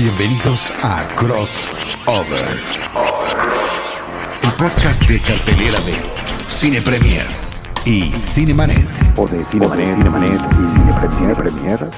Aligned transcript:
Bienvenidos 0.00 0.72
a 0.80 1.02
Crossover, 1.16 2.60
el 4.44 4.52
podcast 4.52 5.02
de 5.02 5.20
cartelera 5.20 5.80
de 5.80 5.96
Cine 6.46 6.80
Premier 6.82 7.26
y 7.84 8.12
Cinemanet. 8.16 8.88
O 9.16 9.26
de 9.26 9.44
Cinemanet, 9.44 9.96
Cinemanet 9.96 10.40
y 10.52 11.14
Cine, 11.18 11.34
Premier. 11.34 11.90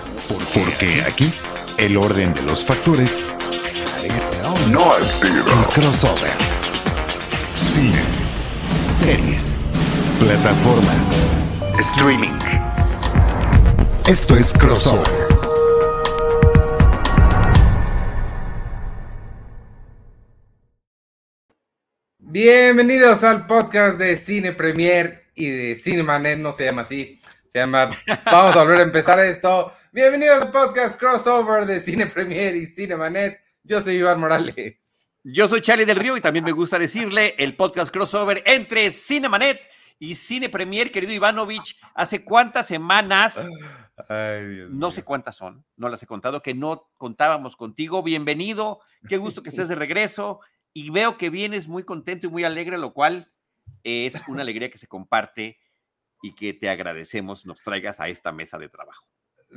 Porque 0.55 1.05
aquí 1.07 1.31
el 1.77 1.99
orden 1.99 2.33
de 2.33 2.41
los 2.41 2.65
factores 2.65 3.27
No 4.71 4.97
estilo. 4.97 5.45
el 5.45 5.67
crossover. 5.75 6.33
Cine, 7.55 8.01
series, 8.83 9.59
plataformas. 10.19 11.21
Streaming. 11.93 12.39
Esto 14.07 14.37
es 14.37 14.55
Crossover. 14.55 15.20
Bienvenidos 22.33 23.25
al 23.25 23.45
podcast 23.45 23.99
de 23.99 24.17
Cine 24.17 24.53
Premier 24.53 25.25
y 25.35 25.51
de 25.51 25.75
Cinemanet, 25.75 26.39
no 26.39 26.53
se 26.53 26.65
llama 26.65 26.83
así, 26.83 27.21
se 27.49 27.59
llama 27.59 27.91
Vamos 28.25 28.55
a 28.55 28.61
volver 28.61 28.79
a 28.79 28.83
empezar 28.85 29.19
esto. 29.19 29.73
Bienvenidos 29.91 30.43
al 30.43 30.53
podcast 30.53 30.97
crossover 30.97 31.67
de 31.67 31.81
Cine 31.81 32.07
Premier 32.07 32.55
y 32.55 32.69
Cinemanet. 32.69 33.41
Yo 33.65 33.81
soy 33.81 33.97
Iván 33.97 34.21
Morales. 34.21 35.11
Yo 35.25 35.49
soy 35.49 35.61
Charlie 35.61 35.85
del 35.85 35.97
Río 35.97 36.17
y 36.17 36.21
también 36.21 36.45
me 36.45 36.53
gusta 36.53 36.79
decirle 36.79 37.35
el 37.37 37.57
podcast 37.57 37.93
crossover 37.93 38.45
entre 38.47 38.93
Cinemanet 38.93 39.69
y 39.99 40.15
Cine 40.15 40.49
Premier, 40.49 40.93
querido 40.93 41.13
Ivanovich. 41.13 41.81
¿Hace 41.97 42.23
cuántas 42.23 42.69
semanas? 42.69 43.41
Ay, 44.09 44.47
Dios 44.47 44.71
No 44.71 44.93
sé 44.93 45.03
cuántas 45.03 45.35
son, 45.35 45.65
no 45.77 45.89
las 45.89 46.01
he 46.05 46.07
contado, 46.07 46.43
que 46.43 46.55
no 46.55 46.93
contábamos 46.97 47.57
contigo. 47.57 48.05
Bienvenido, 48.05 48.79
qué 49.09 49.17
gusto 49.17 49.43
que 49.43 49.49
estés 49.49 49.67
de 49.67 49.75
regreso 49.75 50.39
y 50.73 50.91
veo 50.91 51.17
que 51.17 51.31
vienes 51.31 51.69
muy 51.69 51.85
contento 51.85 52.27
y 52.27 52.31
muy 52.31 52.45
alegre, 52.45 52.79
lo 52.79 52.93
cual 52.93 53.31
es 53.85 54.21
una 54.29 54.43
alegría 54.43 54.71
que 54.71 54.79
se 54.79 54.87
comparte 54.87 55.59
y 56.23 56.35
que 56.35 56.53
te 56.53 56.69
agradecemos 56.69 57.47
nos 57.47 57.63
traigas 57.63 58.01
a 58.01 58.09
esta 58.09 58.33
mesa 58.33 58.59
de 58.59 58.69
trabajo. 58.69 59.07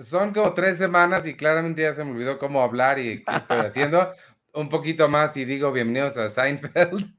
Son 0.02 0.34
como 0.34 0.53
tres 0.53 0.78
semanas 0.78 1.25
y 1.28 1.36
claramente 1.36 1.84
ya 1.84 1.94
se 1.94 2.03
me 2.03 2.11
olvidó 2.11 2.39
cómo 2.39 2.64
hablar 2.64 2.97
y 3.00 3.23
qué 3.23 3.36
estoy 3.36 3.59
haciendo. 3.59 4.11
Un 4.53 4.69
poquito 4.69 5.09
más 5.09 5.36
y 5.38 5.45
digo 5.45 5.72
bienvenidos 5.72 6.16
a 6.17 6.30
Seinfeld. 6.30 7.11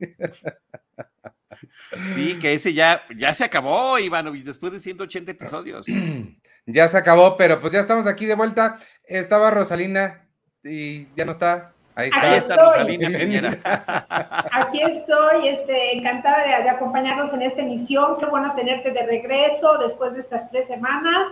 Sí, 2.15 2.39
que 2.39 2.55
ese 2.55 2.75
ya, 2.75 3.03
ya 3.17 3.33
se 3.35 3.45
acabó, 3.45 3.99
Ivanovich, 3.99 4.45
después 4.45 4.73
de 4.73 4.81
180 4.81 5.33
episodios. 5.33 5.87
ya 6.67 6.89
se 6.89 6.97
acabó, 6.97 7.37
pero 7.37 7.61
pues 7.61 7.73
ya 7.73 7.81
estamos 7.81 8.07
aquí 8.07 8.27
de 8.27 8.35
vuelta. 8.35 8.79
Estaba 9.05 9.51
Rosalina 9.51 10.29
y 10.63 11.07
ya 11.15 11.25
no 11.25 11.33
está. 11.33 11.74
Ahí 11.95 12.09
está. 12.09 12.21
Ahí 12.21 12.35
está. 12.35 12.57
Rosalina. 12.57 13.19
Piñera. 13.19 13.59
Aquí 14.53 14.83
estoy, 14.83 15.49
este, 15.49 15.97
encantada 15.97 16.43
de, 16.43 16.65
de 16.65 16.71
acompañarnos 16.71 17.33
en 17.33 17.43
esta 17.43 17.63
emisión. 17.63 18.17
Qué 18.19 18.27
bueno 18.27 18.55
tenerte 18.55 18.91
de 18.91 19.07
regreso 19.07 19.79
después 19.79 20.13
de 20.15 20.21
estas 20.21 20.51
tres 20.51 20.67
semanas. 20.67 21.29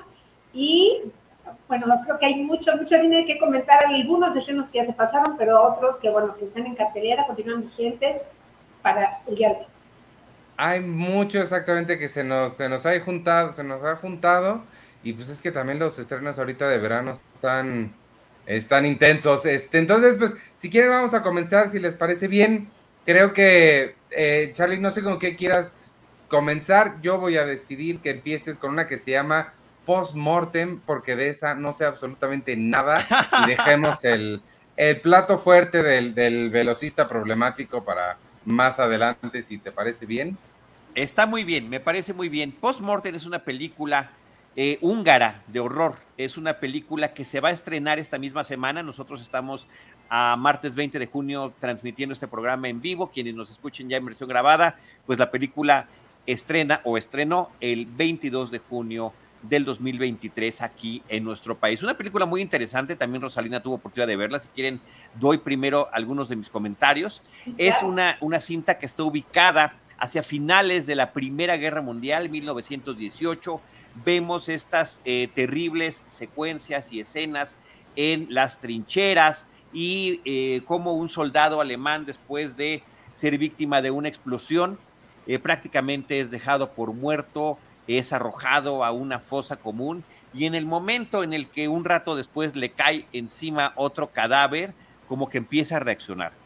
Y 0.53 1.13
bueno, 1.69 1.87
creo 2.05 2.19
que 2.19 2.27
hay 2.27 2.43
mucho, 2.43 2.77
mucho 2.77 2.99
cine 2.99 3.25
que 3.25 3.39
comentar. 3.39 3.85
Algunos 3.87 4.37
estrenos 4.37 4.69
que 4.69 4.79
ya 4.79 4.87
se 4.87 4.93
pasaron, 4.93 5.37
pero 5.37 5.61
otros 5.63 5.99
que, 5.99 6.11
bueno, 6.11 6.37
que 6.37 6.45
están 6.45 6.67
en 6.67 6.75
cartelera, 6.75 7.27
continúan 7.27 7.63
vigentes 7.63 8.31
para 8.83 9.21
el 9.27 9.37
día 9.37 9.49
de 9.51 9.55
hoy. 9.57 9.67
Hay 10.57 10.81
mucho 10.81 11.41
exactamente 11.41 11.99
que 11.99 12.09
se 12.09 12.23
nos, 12.23 12.55
se 12.55 12.69
nos 12.69 12.87
ha 12.87 12.99
juntado, 13.01 13.53
se 13.53 13.65
nos 13.65 13.83
ha 13.85 13.97
juntado. 13.97 14.63
Y 15.03 15.15
pues 15.15 15.29
es 15.29 15.43
que 15.43 15.51
también 15.51 15.79
los 15.79 15.99
estrenos 15.99 16.39
ahorita 16.39 16.69
de 16.69 16.79
verano 16.79 17.15
están, 17.35 17.93
están 18.47 18.87
intensos. 18.87 19.47
Este, 19.47 19.79
entonces, 19.79 20.17
pues, 20.17 20.35
si 20.55 20.71
quieren, 20.71 20.91
vamos 20.91 21.15
a 21.15 21.23
comenzar, 21.23 21.69
si 21.69 21.79
les 21.79 21.97
parece 21.97 22.29
bien. 22.29 22.69
Creo 23.05 23.33
que, 23.33 23.97
eh, 24.11 24.51
Charlie, 24.55 24.79
no 24.79 24.91
sé 24.91 25.03
con 25.03 25.19
qué 25.19 25.37
quieras 25.37 25.77
comenzar. 26.29 27.01
Yo 27.03 27.19
voy 27.19 27.37
a 27.37 27.45
decidir 27.45 27.99
que 28.01 28.11
empieces 28.11 28.59
con 28.59 28.73
una 28.73 28.87
que 28.87 28.99
se 28.99 29.13
llama 29.13 29.53
Postmortem, 29.85 30.81
porque 30.81 31.17
de 31.17 31.29
esa 31.29 31.55
no 31.55 31.73
sé 31.73 31.85
absolutamente 31.85 32.57
nada. 32.57 33.05
Y 33.43 33.51
dejemos 33.51 34.05
el, 34.05 34.43
el 34.77 35.01
plato 35.01 35.39
fuerte 35.39 35.83
del, 35.83 36.15
del 36.15 36.51
velocista 36.51 37.09
problemático 37.09 37.85
para 37.85 38.19
más 38.45 38.79
adelante, 38.79 39.43
si 39.43 39.59
te 39.59 39.73
parece 39.73 40.07
bien. 40.07 40.37
Está 40.95 41.27
muy 41.27 41.43
bien, 41.45 41.69
me 41.69 41.81
parece 41.81 42.13
muy 42.13 42.29
bien. 42.29 42.53
Postmortem 42.53 43.15
es 43.15 43.25
una 43.25 43.45
película 43.45 44.11
eh, 44.57 44.79
húngara 44.81 45.43
de 45.47 45.61
horror. 45.61 45.97
Es 46.17 46.37
una 46.37 46.59
película 46.59 47.15
que 47.15 47.25
se 47.25 47.41
va 47.41 47.49
a 47.49 47.53
estrenar 47.53 47.99
esta 47.99 48.19
misma 48.19 48.45
semana. 48.45 48.83
Nosotros 48.83 49.21
estamos 49.21 49.67
a 50.09 50.37
martes 50.37 50.75
20 50.75 50.99
de 50.99 51.07
junio 51.07 51.53
transmitiendo 51.59 52.13
este 52.13 52.29
programa 52.29 52.69
en 52.69 52.81
vivo. 52.81 53.11
Quienes 53.11 53.35
nos 53.35 53.51
escuchen 53.51 53.89
ya 53.89 53.97
en 53.97 54.05
versión 54.05 54.29
grabada, 54.29 54.77
pues 55.07 55.19
la 55.19 55.31
película 55.31 55.89
estrena 56.27 56.81
o 56.85 56.99
estrenó 56.99 57.51
el 57.61 57.87
22 57.87 58.51
de 58.51 58.59
junio 58.59 59.13
del 59.43 59.65
2023 59.65 60.63
aquí 60.63 61.03
en 61.09 61.25
nuestro 61.25 61.59
país. 61.59 61.83
Una 61.83 61.97
película 61.97 62.27
muy 62.27 62.41
interesante, 62.41 62.95
también 62.95 63.23
Rosalina 63.23 63.61
tuvo 63.61 63.75
oportunidad 63.77 64.07
de 64.07 64.17
verla. 64.17 64.39
Si 64.39 64.49
quieren, 64.49 64.81
doy 65.19 65.39
primero 65.39 65.89
algunos 65.93 66.29
de 66.29 66.37
mis 66.37 66.49
comentarios. 66.49 67.23
Sí, 67.43 67.55
Es 67.59 67.83
una, 67.83 68.17
una 68.21 68.39
cinta 68.39 68.79
que 68.79 68.87
está 68.87 69.03
ubicada 69.03 69.75
hacia 69.99 70.23
finales 70.23 70.87
de 70.87 70.97
la 70.97 71.13
Primera 71.13 71.57
Guerra 71.57 71.81
Mundial, 71.81 72.29
1918. 72.29 73.61
Vemos 73.95 74.49
estas 74.49 75.01
eh, 75.05 75.29
terribles 75.35 76.05
secuencias 76.09 76.93
y 76.93 77.01
escenas 77.01 77.57
en 77.95 78.27
las 78.31 78.59
trincheras 78.61 79.49
y 79.73 80.21
eh, 80.25 80.63
cómo 80.65 80.95
un 80.95 81.09
soldado 81.09 81.61
alemán, 81.61 82.07
después 82.07 82.57
de 82.57 82.83
ser 83.13 83.37
víctima 83.39 83.83
de 83.83 83.91
una 83.91 84.09
explosión, 84.09 84.79
eh, 85.27 85.39
prácticamente 85.39 86.21
es 86.21 86.31
dejado 86.31 86.73
por 86.73 86.93
muerto, 86.93 87.59
es 87.87 88.13
arrojado 88.13 88.85
a 88.85 88.93
una 88.93 89.19
fosa 89.19 89.57
común 89.57 90.05
y 90.33 90.47
en 90.47 90.55
el 90.55 90.67
momento 90.67 91.23
en 91.23 91.33
el 91.33 91.49
que 91.49 91.69
un 91.69 91.85
rato 91.85 92.17
después 92.17 92.57
le 92.57 92.71
cae 92.71 93.07
encima 93.13 93.73
otro 93.77 94.11
cadáver, 94.11 94.73
como 95.09 95.29
que 95.29 95.39
empieza 95.39 95.77
a 95.77 95.81
reaccionar. 95.81 96.42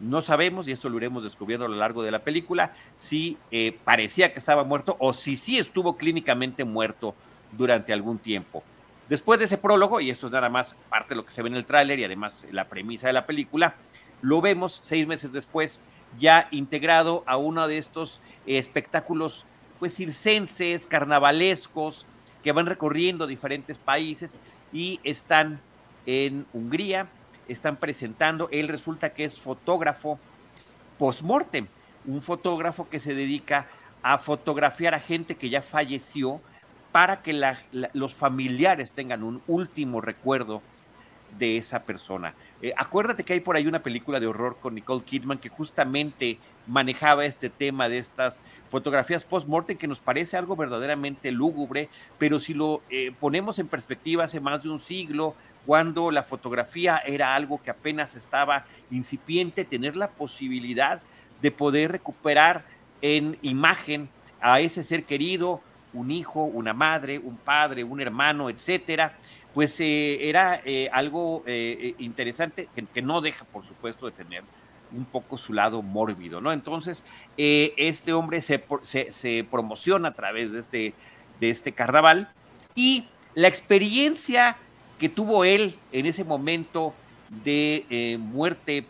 No 0.00 0.22
sabemos, 0.22 0.66
y 0.66 0.72
esto 0.72 0.88
lo 0.88 0.96
iremos 0.96 1.22
descubriendo 1.22 1.66
a 1.66 1.68
lo 1.68 1.76
largo 1.76 2.02
de 2.02 2.10
la 2.10 2.20
película, 2.20 2.74
si 2.96 3.36
eh, 3.50 3.78
parecía 3.84 4.32
que 4.32 4.38
estaba 4.38 4.64
muerto 4.64 4.96
o 4.98 5.12
si 5.12 5.36
sí 5.36 5.58
estuvo 5.58 5.96
clínicamente 5.96 6.64
muerto 6.64 7.14
durante 7.52 7.92
algún 7.92 8.18
tiempo. 8.18 8.62
Después 9.08 9.38
de 9.38 9.44
ese 9.44 9.58
prólogo, 9.58 10.00
y 10.00 10.10
esto 10.10 10.26
es 10.26 10.32
nada 10.32 10.48
más 10.48 10.76
parte 10.88 11.10
de 11.10 11.16
lo 11.16 11.26
que 11.26 11.32
se 11.32 11.42
ve 11.42 11.48
en 11.48 11.56
el 11.56 11.66
tráiler 11.66 11.98
y 11.98 12.04
además 12.04 12.46
la 12.50 12.68
premisa 12.68 13.08
de 13.08 13.12
la 13.12 13.26
película, 13.26 13.74
lo 14.22 14.40
vemos 14.40 14.78
seis 14.82 15.06
meses 15.06 15.32
después 15.32 15.80
ya 16.18 16.48
integrado 16.50 17.22
a 17.26 17.36
uno 17.36 17.66
de 17.68 17.78
estos 17.78 18.20
espectáculos 18.46 19.44
pues 19.78 19.94
circenses, 19.94 20.86
carnavalescos, 20.86 22.06
que 22.42 22.52
van 22.52 22.66
recorriendo 22.66 23.26
diferentes 23.26 23.78
países 23.78 24.38
y 24.72 25.00
están 25.04 25.60
en 26.06 26.46
Hungría, 26.52 27.08
están 27.52 27.76
presentando, 27.76 28.48
él 28.52 28.68
resulta 28.68 29.12
que 29.12 29.24
es 29.24 29.38
fotógrafo 29.38 30.18
post-mortem, 30.98 31.66
un 32.06 32.22
fotógrafo 32.22 32.88
que 32.88 33.00
se 33.00 33.14
dedica 33.14 33.66
a 34.02 34.18
fotografiar 34.18 34.94
a 34.94 35.00
gente 35.00 35.34
que 35.34 35.50
ya 35.50 35.62
falleció 35.62 36.40
para 36.92 37.22
que 37.22 37.38
los 37.92 38.14
familiares 38.14 38.92
tengan 38.92 39.22
un 39.22 39.42
último 39.46 40.00
recuerdo 40.00 40.62
de 41.38 41.56
esa 41.56 41.84
persona. 41.84 42.34
Eh, 42.60 42.72
acuérdate 42.76 43.24
que 43.24 43.34
hay 43.34 43.40
por 43.40 43.56
ahí 43.56 43.66
una 43.66 43.82
película 43.82 44.18
de 44.18 44.26
horror 44.26 44.56
con 44.60 44.74
Nicole 44.74 45.04
Kidman 45.04 45.38
que 45.38 45.48
justamente 45.48 46.38
manejaba 46.66 47.24
este 47.24 47.50
tema 47.50 47.88
de 47.88 47.98
estas 47.98 48.42
fotografías 48.68 49.24
post-mortem 49.24 49.76
que 49.76 49.88
nos 49.88 50.00
parece 50.00 50.36
algo 50.36 50.56
verdaderamente 50.56 51.30
lúgubre, 51.30 51.88
pero 52.18 52.38
si 52.38 52.54
lo 52.54 52.82
eh, 52.90 53.12
ponemos 53.18 53.58
en 53.58 53.68
perspectiva 53.68 54.24
hace 54.24 54.40
más 54.40 54.62
de 54.62 54.70
un 54.70 54.80
siglo, 54.80 55.34
cuando 55.66 56.10
la 56.10 56.22
fotografía 56.22 56.98
era 57.06 57.34
algo 57.34 57.60
que 57.62 57.70
apenas 57.70 58.14
estaba 58.14 58.64
incipiente, 58.90 59.64
tener 59.64 59.96
la 59.96 60.08
posibilidad 60.10 61.00
de 61.42 61.50
poder 61.50 61.92
recuperar 61.92 62.64
en 63.02 63.38
imagen 63.42 64.08
a 64.40 64.60
ese 64.60 64.84
ser 64.84 65.04
querido, 65.04 65.60
un 65.92 66.10
hijo, 66.10 66.44
una 66.44 66.72
madre, 66.72 67.18
un 67.18 67.36
padre, 67.36 67.82
un 67.84 68.00
hermano, 68.00 68.48
etcétera, 68.48 69.14
pues 69.54 69.80
eh, 69.80 70.28
era 70.28 70.60
eh, 70.64 70.88
algo 70.92 71.42
eh, 71.46 71.94
interesante 71.98 72.68
que, 72.94 73.02
no 73.02 73.20
deja, 73.20 73.44
por 73.46 73.66
supuesto, 73.66 74.06
de 74.06 74.12
tener 74.12 74.44
un 74.92 75.04
poco 75.04 75.36
su 75.38 75.52
lado 75.52 75.82
mórbido, 75.82 76.40
¿no? 76.40 76.52
Entonces, 76.52 77.04
este 77.36 78.12
hombre 78.12 78.40
se, 78.40 78.64
se- 78.82 79.12
se 79.12 79.46
promociona 79.50 80.08
a 80.08 80.14
través 80.14 80.50
de 80.52 80.60
este, 80.60 80.94
de 81.38 81.50
este 81.50 81.72
carnaval 81.72 82.28
y 82.74 83.06
la 83.34 83.46
experiencia 83.48 84.56
que 85.00 85.08
tuvo 85.08 85.44
él 85.46 85.78
en 85.92 86.04
ese 86.04 86.24
momento 86.24 86.92
de 87.42 87.86
eh, 87.88 88.18
muerte 88.18 88.84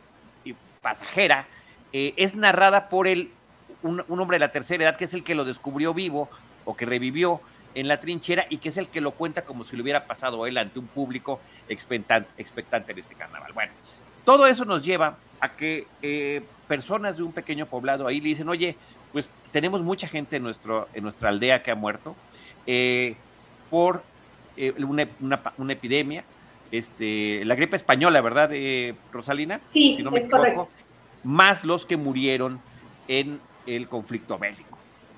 eh, 0.45 0.55
pasajera 0.83 1.47
eh, 1.93 2.15
es 2.17 2.35
narrada 2.35 2.89
por 2.89 3.07
el, 3.07 3.31
un, 3.85 4.03
hombre 4.09 4.35
de 4.35 4.41
la 4.41 4.51
tercera 4.51 4.83
edad 4.83 4.97
que 4.97 5.05
es 5.05 5.15
el 5.15 5.23
que 5.23 5.37
lo 5.37 5.45
descubrió 5.45 5.95
vivo 5.95 6.29
o 6.65 6.77
que 6.77 6.85
revivió, 6.85 7.41
en 7.77 7.87
la 7.87 8.01
trinchera 8.01 8.47
y 8.51 8.57
que 8.57 8.71
es 8.71 8.77
el 8.77 8.89
que 8.89 9.01
lo 9.01 9.13
cuenta 9.13 9.45
como 9.45 9.63
si 9.63 9.77
le 9.77 9.83
hubiera 9.83 10.05
pasado 10.05 10.45
él 10.49 10.59
ante 10.59 10.81
un 10.81 10.89
público 10.89 11.39
expectante, 11.69 12.29
en 12.37 12.99
este 12.99 13.15
carnaval. 13.15 13.53
Bueno, 13.53 13.73
todo 14.25 14.49
eso 14.49 14.65
nos 14.65 14.85
lleva 14.85 15.17
a 15.39 15.51
que 15.51 15.87
eh, 16.03 16.43
personas 16.67 17.17
de 17.19 17.23
un 17.23 17.33
pequeño 17.33 17.67
poblado 17.67 18.09
ahí 18.09 18.21
le 18.21 18.31
dicen, 18.31 18.49
oye, 18.49 18.75
pues 19.13 19.29
tenemos 19.53 19.83
mucha 19.83 20.09
gente 20.09 20.37
en, 20.37 20.43
nuestro, 20.43 20.89
en 20.93 21.05
nuestra 21.05 21.29
aldea 21.29 21.63
que 21.63 21.71
ha 21.71 21.77
muerto 21.77 22.17
por 23.71 24.03
eh, 24.57 24.73
una, 24.79 25.09
una, 25.57 25.73
epidemia, 25.73 26.25
este, 26.71 27.45
la 27.45 27.55
gripe 27.55 27.77
española, 27.77 28.21
¿verdad, 28.21 28.51
Rosalina? 29.13 29.61
Sí, 29.71 29.97
si 29.97 30.03
no 30.03 30.11
me 30.11 30.21
es 30.21 30.29
correcto. 30.29 30.69
Más 31.23 31.65
los 31.65 31.85
que 31.85 31.97
murieron 31.97 32.61
en 33.09 33.41
el 33.67 33.89
conflicto 33.89 34.39
bélico. 34.39 34.71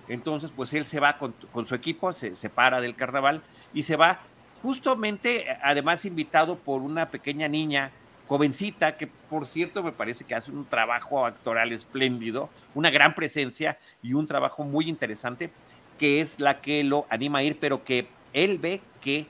Entonces, 0.08 0.50
pues 0.54 0.72
él 0.74 0.86
se 0.86 1.00
va 1.00 1.16
con, 1.18 1.34
su 1.66 1.74
equipo, 1.74 2.12
se 2.12 2.34
separa 2.34 2.80
del 2.80 2.94
carnaval 2.94 3.42
y 3.72 3.84
se 3.84 3.96
va 3.96 4.20
justamente, 4.62 5.46
además 5.62 6.04
invitado 6.04 6.56
por 6.56 6.82
una 6.82 7.08
pequeña 7.08 7.48
niña, 7.48 7.90
jovencita, 8.26 8.96
que 8.96 9.06
por 9.06 9.46
cierto 9.46 9.82
me 9.82 9.92
parece 9.92 10.24
que 10.24 10.34
hace 10.34 10.50
un 10.50 10.64
trabajo 10.64 11.26
actoral 11.26 11.72
espléndido, 11.72 12.50
una 12.74 12.90
gran 12.90 13.14
presencia 13.14 13.78
y 14.02 14.14
un 14.14 14.26
trabajo 14.26 14.64
muy 14.64 14.88
interesante, 14.88 15.50
que 15.98 16.20
es 16.20 16.40
la 16.40 16.60
que 16.60 16.84
lo 16.84 17.06
anima 17.10 17.40
a 17.40 17.42
ir, 17.42 17.58
pero 17.58 17.84
que 17.84 18.06
él 18.32 18.58
ve 18.58 18.80
que 19.00 19.26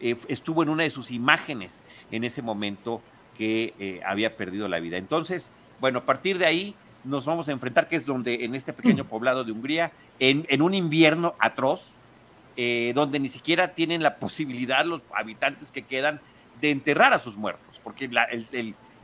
eh, 0.00 0.16
estuvo 0.28 0.62
en 0.62 0.68
una 0.68 0.82
de 0.82 0.90
sus 0.90 1.10
imágenes 1.10 1.82
en 2.10 2.24
ese 2.24 2.42
momento 2.42 3.00
que 3.36 3.74
eh, 3.78 4.00
había 4.04 4.36
perdido 4.36 4.68
la 4.68 4.80
vida. 4.80 4.96
Entonces, 4.96 5.52
bueno, 5.80 6.00
a 6.00 6.04
partir 6.04 6.38
de 6.38 6.46
ahí 6.46 6.74
nos 7.04 7.24
vamos 7.24 7.48
a 7.48 7.52
enfrentar, 7.52 7.88
que 7.88 7.96
es 7.96 8.06
donde 8.06 8.44
en 8.44 8.54
este 8.54 8.72
pequeño 8.72 9.04
poblado 9.04 9.44
de 9.44 9.52
Hungría, 9.52 9.92
en, 10.18 10.62
un 10.62 10.74
invierno 10.74 11.34
atroz, 11.38 11.94
eh, 12.56 12.92
donde 12.94 13.18
ni 13.18 13.28
siquiera 13.28 13.74
tienen 13.74 14.02
la 14.02 14.16
posibilidad 14.16 14.84
los 14.84 15.02
habitantes 15.14 15.72
que 15.72 15.82
quedan 15.82 16.20
de 16.60 16.70
enterrar 16.70 17.12
a 17.12 17.18
sus 17.18 17.36
muertos, 17.36 17.80
porque 17.82 18.08
la, 18.08 18.28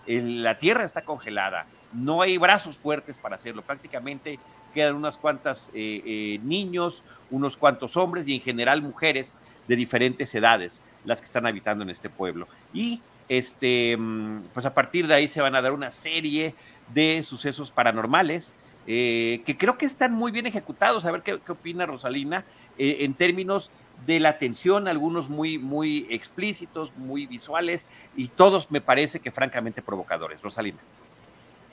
la 0.06 0.58
tierra 0.58 0.84
está 0.84 1.02
congelada, 1.02 1.66
no 1.92 2.22
hay 2.22 2.38
brazos 2.38 2.76
fuertes 2.76 3.18
para 3.18 3.36
hacerlo, 3.36 3.62
prácticamente 3.62 4.38
quedan 4.68 4.94
unas 4.94 5.16
cuantas 5.16 5.70
eh, 5.74 6.02
eh, 6.04 6.40
niños, 6.42 7.02
unos 7.30 7.56
cuantos 7.56 7.96
hombres 7.96 8.26
y 8.28 8.34
en 8.34 8.40
general 8.40 8.82
mujeres 8.82 9.36
de 9.66 9.76
diferentes 9.76 10.34
edades 10.34 10.82
las 11.04 11.20
que 11.20 11.26
están 11.26 11.46
habitando 11.46 11.84
en 11.84 11.90
este 11.90 12.10
pueblo. 12.10 12.48
Y 12.72 13.00
este, 13.28 13.96
mm, 13.96 14.42
pues 14.54 14.66
a 14.66 14.74
partir 14.74 15.06
de 15.06 15.14
ahí 15.14 15.28
se 15.28 15.40
van 15.40 15.54
a 15.54 15.62
dar 15.62 15.72
una 15.72 15.90
serie 15.90 16.54
de 16.92 17.22
sucesos 17.22 17.70
paranormales, 17.70 18.54
eh, 18.86 19.42
que 19.44 19.56
creo 19.56 19.76
que 19.76 19.86
están 19.86 20.12
muy 20.12 20.32
bien 20.32 20.46
ejecutados. 20.46 21.04
A 21.04 21.12
ver 21.12 21.22
qué, 21.22 21.34
opina 21.48 21.86
Rosalina 21.86 22.44
eh, 22.78 22.98
en 23.00 23.14
términos 23.14 23.70
de 24.06 24.20
la 24.20 24.30
atención, 24.30 24.88
algunos 24.88 25.28
muy, 25.28 25.58
muy 25.58 26.06
explícitos, 26.08 26.96
muy 26.96 27.26
visuales, 27.26 27.86
y 28.16 28.28
todos 28.28 28.70
me 28.70 28.80
parece 28.80 29.20
que 29.20 29.30
francamente 29.30 29.82
provocadores. 29.82 30.40
Rosalina. 30.40 30.78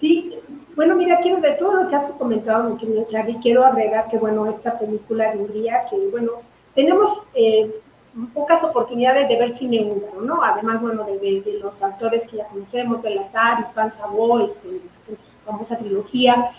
Sí, 0.05 0.31
bueno, 0.75 0.93
mira, 0.93 1.19
quiero 1.19 1.41
de 1.41 1.53
todo 1.53 1.81
lo 1.81 1.89
que 1.89 1.95
has 1.95 2.05
comentado, 2.11 2.69
mi 2.69 2.77
querido 2.77 3.07
Charlie, 3.09 3.39
quiero 3.41 3.65
agregar 3.65 4.07
que, 4.07 4.19
bueno, 4.19 4.45
esta 4.47 4.77
película 4.77 5.33
diría 5.33 5.85
que, 5.89 5.97
bueno, 6.11 6.33
tenemos 6.75 7.17
eh, 7.33 7.71
pocas 8.31 8.63
oportunidades 8.63 9.27
de 9.27 9.39
ver 9.39 9.49
cine 9.49 9.81
húngaro, 9.81 10.21
¿no? 10.21 10.43
Además, 10.43 10.79
bueno, 10.79 11.05
de, 11.05 11.59
los 11.59 11.81
actores 11.81 12.27
que 12.27 12.37
ya 12.37 12.45
conocemos, 12.49 13.01
Belatar, 13.01 13.67
Iván 13.71 13.91
Sabo, 13.91 14.41
este, 14.41 14.79
pues, 15.07 15.25
famosa 15.43 15.75
trilogía, 15.75 16.51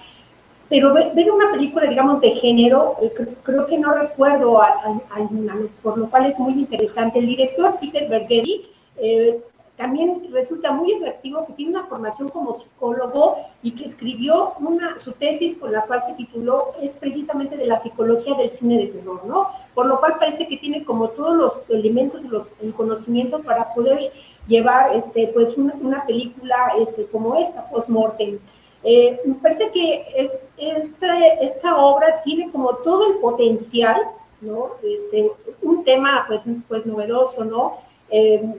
pero 0.69 0.93
ver, 0.93 1.31
una 1.31 1.53
película, 1.53 1.87
digamos, 1.87 2.21
de 2.21 2.31
género, 2.31 2.97
eh, 3.01 3.13
creo, 3.45 3.67
que 3.69 3.79
no 3.79 3.95
recuerdo 3.95 4.61
alguna, 5.15 5.55
por 5.85 5.99
lo 5.99 6.11
cual 6.11 6.27
es 6.27 6.37
muy 6.41 6.55
interesante. 6.55 7.21
El 7.21 7.27
director 7.27 7.77
Peter 7.81 8.09
Bergeri 8.09 8.69
eh, 8.97 9.39
también 9.77 10.27
resulta 10.33 10.73
muy 10.73 10.95
atractivo 10.95 11.45
que 11.47 11.53
tiene 11.53 11.73
una 11.73 11.87
formación 11.87 12.31
como 12.31 12.55
psicólogo 12.55 13.37
y 13.63 13.73
que 13.73 13.85
escribió 13.85 14.55
una, 14.59 14.99
su 15.01 15.13
tesis 15.13 15.57
con 15.57 15.73
la 15.73 15.83
cual 15.83 16.03
se 16.03 16.15
tituló 16.15 16.73
es 16.81 16.95
precisamente 16.95 17.57
de 17.57 17.67
la 17.67 17.79
psicología 17.79 18.35
del 18.35 18.51
cine 18.51 18.79
de 18.79 18.87
terror, 18.87 19.25
¿no? 19.27 19.49
Por 19.75 19.87
lo 19.87 20.01
cual 20.01 20.17
parece 20.19 20.49
que 20.49 20.57
tiene 20.57 20.85
como 20.85 21.11
todos 21.11 21.37
los 21.37 21.63
elementos, 21.69 22.23
los, 22.25 22.49
el 22.63 22.73
conocimiento 22.73 23.43
para 23.43 23.75
poder 23.75 24.01
llevar 24.49 24.97
este, 24.97 25.29
pues 25.29 25.55
una, 25.59 26.07
película 26.07 26.73
este, 26.79 27.07
como 27.07 27.37
esta, 27.37 27.69
Post-Mortem. 27.69 28.39
Eh, 28.83 29.21
me 29.27 29.35
parece 29.35 29.71
que 29.73 30.07
es, 30.17 30.33
esta, 30.57 31.19
esta 31.41 31.77
obra 31.77 32.23
tiene 32.23 32.51
como 32.51 32.77
todo 32.77 33.13
el 33.13 33.19
potencial, 33.19 34.01
¿no? 34.41 34.71
Este, 34.83 35.31
un 35.61 35.85
tema 35.85 36.25
pues, 36.29 36.43
pues 36.67 36.87
novedoso, 36.87 37.45
¿no? 37.45 37.79
Eh, 38.09 38.55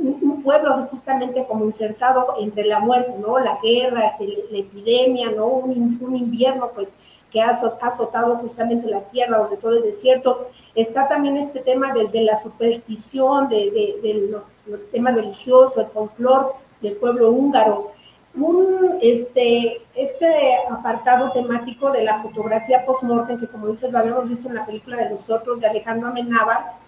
un, 0.00 0.42
pueblo 0.42 0.86
justamente 0.90 1.44
como 1.46 1.66
insertado 1.66 2.34
entre 2.40 2.64
la 2.64 2.80
muerte, 2.80 3.12
¿no? 3.18 3.38
La 3.38 3.58
guerra, 3.62 4.06
este, 4.06 4.44
la 4.50 4.58
epidemia, 4.58 5.30
¿no? 5.30 5.46
Un, 5.46 5.98
un, 6.00 6.16
invierno, 6.16 6.70
pues, 6.74 6.96
que 7.30 7.40
ha, 7.40 7.50
azotado 7.50 8.36
justamente 8.36 8.88
la 8.88 9.00
tierra, 9.10 9.38
donde 9.38 9.56
todo 9.56 9.76
es 9.76 9.84
desierto. 9.84 10.48
Está 10.74 11.08
también 11.08 11.36
este 11.36 11.60
tema 11.60 11.92
de, 11.92 12.08
de 12.08 12.22
la 12.22 12.36
superstición, 12.36 13.48
de, 13.48 13.98
de, 14.02 14.14
los, 14.30 14.48
temas 14.90 15.14
religiosos, 15.14 15.76
el 15.76 15.86
folclore 15.86 16.48
del 16.80 16.96
pueblo 16.96 17.30
húngaro. 17.30 17.92
Un, 18.34 18.98
este, 19.02 19.82
este 19.94 20.56
apartado 20.70 21.32
temático 21.32 21.90
de 21.90 22.04
la 22.04 22.22
fotografía 22.22 22.84
post-mortem, 22.86 23.40
que 23.40 23.48
como 23.48 23.66
dices, 23.66 23.90
lo 23.90 23.98
habíamos 23.98 24.28
visto 24.28 24.48
en 24.48 24.54
la 24.54 24.66
película 24.66 24.96
de 24.96 25.10
nosotros, 25.10 25.60
de 25.60 25.66
Alejandro 25.66 26.08
Amenábar, 26.08 26.79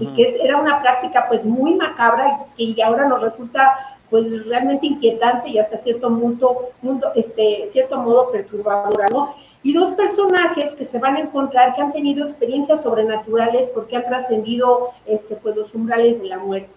y 0.00 0.06
que 0.14 0.40
era 0.42 0.56
una 0.56 0.82
práctica 0.82 1.26
pues 1.28 1.44
muy 1.44 1.74
macabra 1.74 2.46
y 2.56 2.74
que 2.74 2.82
ahora 2.82 3.08
nos 3.08 3.22
resulta 3.22 3.72
pues 4.10 4.46
realmente 4.46 4.86
inquietante 4.86 5.50
y 5.50 5.58
hasta 5.58 5.76
cierto 5.76 6.08
punto, 6.08 7.12
este, 7.14 7.66
cierto 7.66 7.98
modo 7.98 8.30
perturbadora, 8.30 9.08
¿no? 9.08 9.34
Y 9.62 9.72
dos 9.72 9.90
personajes 9.92 10.74
que 10.74 10.84
se 10.84 10.98
van 10.98 11.16
a 11.16 11.20
encontrar 11.20 11.74
que 11.74 11.82
han 11.82 11.92
tenido 11.92 12.24
experiencias 12.24 12.82
sobrenaturales 12.82 13.66
porque 13.68 13.96
han 13.96 14.06
trascendido 14.06 14.90
este, 15.06 15.34
pues, 15.34 15.56
los 15.56 15.74
umbrales 15.74 16.20
de 16.20 16.28
la 16.28 16.38
muerte. 16.38 16.70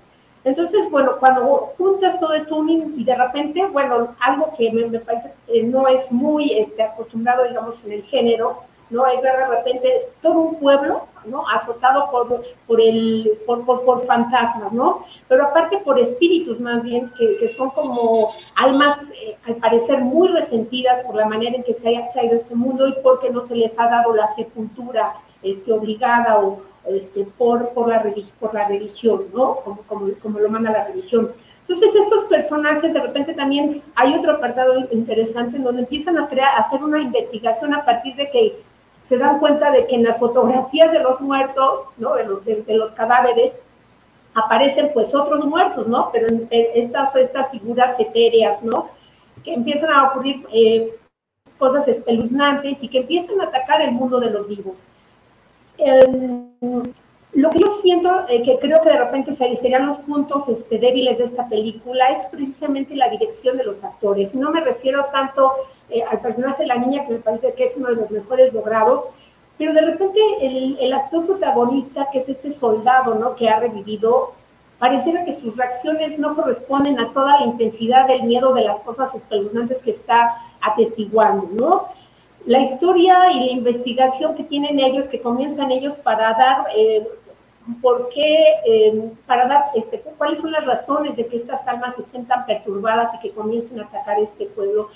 Entonces, 0.44 0.90
bueno, 0.90 1.18
cuando 1.20 1.74
juntas 1.78 2.20
todo 2.20 2.34
esto 2.34 2.66
y 2.68 3.04
de 3.04 3.16
repente, 3.16 3.68
bueno, 3.68 4.16
algo 4.20 4.54
que 4.58 4.72
me, 4.72 4.88
me 4.88 5.00
parece 5.00 5.34
que 5.46 5.64
no 5.64 5.88
es 5.88 6.12
muy 6.12 6.58
este, 6.58 6.82
acostumbrado, 6.82 7.44
digamos, 7.44 7.84
en 7.84 7.92
el 7.92 8.04
género, 8.04 8.64
¿no? 8.90 9.06
Es 9.08 9.22
ver 9.22 9.38
de 9.38 9.48
repente 9.48 10.08
todo 10.22 10.40
un 10.40 10.56
pueblo, 10.56 11.04
¿no? 11.26 11.48
Azotado 11.48 12.10
por, 12.12 12.44
por, 12.68 12.82
el, 12.82 13.40
por, 13.46 13.66
por, 13.66 14.06
fantasmas, 14.06 14.72
¿no? 14.72 15.06
Pero 15.28 15.46
aparte 15.46 15.78
por 15.80 16.00
espíritus 16.00 16.60
más 16.60 16.82
bien, 16.84 17.12
que, 17.18 17.38
que 17.38 17.48
son 17.48 17.70
como 17.72 18.32
almas, 18.56 18.98
eh, 19.12 19.38
al 19.46 19.56
parecer, 19.56 20.00
muy 20.00 20.30
resentidas 20.30 21.02
por 21.02 21.16
la 21.16 21.26
manera 21.26 21.56
en 21.56 21.64
que 21.64 21.74
se 21.74 21.96
ha, 21.98 22.08
se 22.08 22.20
ha, 22.20 22.24
este 22.24 22.56
mundo 22.56 22.88
y 22.88 22.94
porque 23.04 23.30
no 23.30 23.42
se 23.42 23.56
les 23.56 23.78
ha 23.80 23.88
dado 23.88 24.16
la 24.16 24.28
sepultura 24.28 25.14
este, 25.44 25.72
obligada 25.72 26.40
o 26.40 26.62
este, 26.88 27.24
por, 27.38 27.70
por, 27.70 27.88
la, 27.88 28.04
por 28.40 28.54
la 28.54 28.68
religión, 28.68 29.26
¿no? 29.34 29.58
Como, 29.58 29.82
como, 29.84 30.08
como 30.22 30.40
lo 30.40 30.50
manda 30.50 30.72
la 30.72 30.86
religión. 30.86 31.32
Entonces, 31.68 31.94
estos 31.94 32.24
personajes, 32.24 32.94
de 32.94 33.00
repente 33.00 33.36
también 33.36 33.84
hay 33.94 34.16
otro 34.16 34.32
apartado 34.32 34.74
interesante 34.92 35.58
en 35.58 35.64
donde 35.64 35.82
empiezan 35.82 36.18
a 36.18 36.28
crear, 36.28 36.56
a 36.56 36.62
hacer 36.62 36.84
una 36.84 37.00
investigación 37.00 37.76
a 37.76 37.86
partir 37.86 38.16
de 38.16 38.32
que 38.32 38.60
se 39.10 39.18
dan 39.18 39.40
cuenta 39.40 39.72
de 39.72 39.88
que 39.88 39.96
en 39.96 40.04
las 40.04 40.20
fotografías 40.20 40.92
de 40.92 41.00
los 41.00 41.20
muertos, 41.20 41.80
¿no? 41.98 42.14
de, 42.14 42.26
los, 42.26 42.46
de, 42.46 42.76
los 42.76 42.92
cadáveres, 42.92 43.60
aparecen 44.36 44.92
pues 44.94 45.16
otros 45.16 45.44
muertos, 45.46 45.88
¿no? 45.88 46.12
Pero 46.14 46.28
estas, 46.52 47.16
estas 47.16 47.50
figuras 47.50 48.00
etéreas, 48.00 48.64
¿no? 48.64 48.90
Que 49.44 49.56
empiezan 49.56 49.92
a 49.92 50.10
ocurrir 50.10 50.46
eh, 50.54 50.96
cosas 51.58 51.88
espeluznantes 51.88 52.84
y 52.84 52.88
que 52.88 53.00
empiezan 53.00 53.42
a 53.42 53.46
atacar 53.46 53.82
el 53.82 53.94
mundo 53.94 54.20
de 54.20 54.30
los 54.30 54.48
vivos. 54.48 54.78
lo 57.34 57.50
que 57.50 57.60
yo 57.60 57.68
siento, 57.82 58.28
eh, 58.30 58.44
que 58.44 58.60
creo 58.60 58.80
que 58.82 58.90
de 58.90 59.00
repente 59.00 59.34
serían 59.34 59.88
los 59.88 59.98
puntos 59.98 60.48
este, 60.50 60.78
débiles 60.78 61.18
de 61.18 61.24
esta 61.24 61.50
película, 61.50 62.10
es 62.12 62.28
precisamente 62.28 62.96
la 62.96 63.10
dirección 63.10 63.58
de 63.58 63.64
los 63.64 63.84
actores. 63.84 64.36
No 64.36 64.52
me 64.52 64.62
refiero 64.62 65.08
tanto 65.12 65.52
eh, 65.90 66.04
al 66.04 66.20
personaje 66.20 66.64
de 66.64 66.68
la 66.68 66.76
niña, 66.76 67.06
que 67.06 67.14
me 67.14 67.20
parece 67.20 67.54
que 67.54 67.64
es 67.64 67.76
uno 67.76 67.90
de 67.90 67.96
los 67.96 68.12
mejores 68.12 68.54
logrados, 68.54 69.10
pero 69.60 69.74
de 69.74 69.82
repente 69.82 70.20
el, 70.42 70.94
actor 70.94 71.26
protagonista, 71.26 72.08
que 72.12 72.20
es 72.20 72.30
este 72.30 72.50
soldado, 72.50 73.16
¿no? 73.16 73.36
Que 73.36 73.50
ha 73.50 73.60
revivido, 73.60 74.32
pareciera 74.80 75.26
que 75.26 75.34
sus 75.34 75.58
reacciones 75.58 76.18
no 76.18 76.34
corresponden 76.34 76.98
a 76.98 77.12
toda 77.12 77.42
la 77.42 77.46
intensidad 77.46 78.08
del 78.08 78.24
miedo 78.24 78.54
de 78.54 78.64
las 78.64 78.80
cosas 78.80 79.14
espeluznantes 79.16 79.82
que 79.82 79.92
está 79.92 80.38
atestiguando, 80.62 81.50
¿no? 81.52 81.88
La 82.46 82.60
historia 82.62 83.32
y 83.34 83.48
la 83.48 83.52
investigación 83.52 84.34
que 84.34 84.46
tienen 84.46 84.80
ellos, 84.80 85.10
que 85.10 85.22
comienzan 85.22 85.72
ellos 85.72 85.98
para 85.98 86.32
dar, 86.36 86.68
eh, 86.78 87.06
por 87.82 88.08
qué, 88.10 88.46
eh, 88.66 89.12
para 89.28 89.46
dar, 89.46 89.66
este, 89.76 90.00
cuáles 90.18 90.40
son 90.40 90.54
las 90.54 90.66
razones 90.66 91.18
de 91.18 91.28
que 91.28 91.36
estas 91.36 91.68
almas 91.68 92.00
estén 92.00 92.26
tan 92.26 92.46
perturbadas 92.46 93.14
y 93.16 93.20
que 93.20 93.32
comiencen 93.32 93.82
a 93.82 93.84
atacar 93.84 94.18
este 94.20 94.46
pueblo 94.46 94.88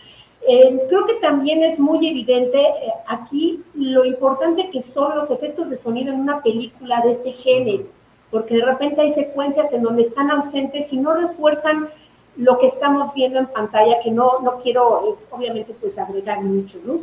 Eh, 0.46 0.86
creo 0.90 1.06
que 1.06 1.16
también 1.16 1.64
es 1.64 1.80
muy 1.80 2.06
evidente 2.06 2.60
eh, 2.60 2.92
aquí 3.08 3.64
lo 3.76 4.04
importante 4.04 4.70
que 4.72 4.82
son 4.82 5.16
los 5.16 5.32
efectos 5.32 5.70
de 5.70 5.78
sonido 5.78 6.14
en 6.14 6.20
una 6.20 6.44
película 6.44 7.00
de 7.02 7.12
este 7.12 7.32
género, 7.32 7.86
porque 8.30 8.56
de 8.56 8.66
repente 8.66 9.00
hay 9.00 9.12
secuencias 9.12 9.72
en 9.72 9.84
donde 9.84 10.02
están 10.02 10.30
ausentes 10.32 10.92
y 10.92 10.98
no 10.98 11.14
refuerzan 11.14 11.88
lo 12.36 12.58
que 12.58 12.66
estamos 12.66 13.14
viendo 13.14 13.40
en 13.40 13.48
pantalla, 13.48 14.02
que 14.04 14.12
no, 14.12 14.40
no 14.42 14.58
quiero, 14.58 15.16
eh, 15.18 15.26
obviamente, 15.32 15.74
pues 15.80 15.98
agregar 15.98 16.42
mucho, 16.42 16.78
¿no? 16.84 17.00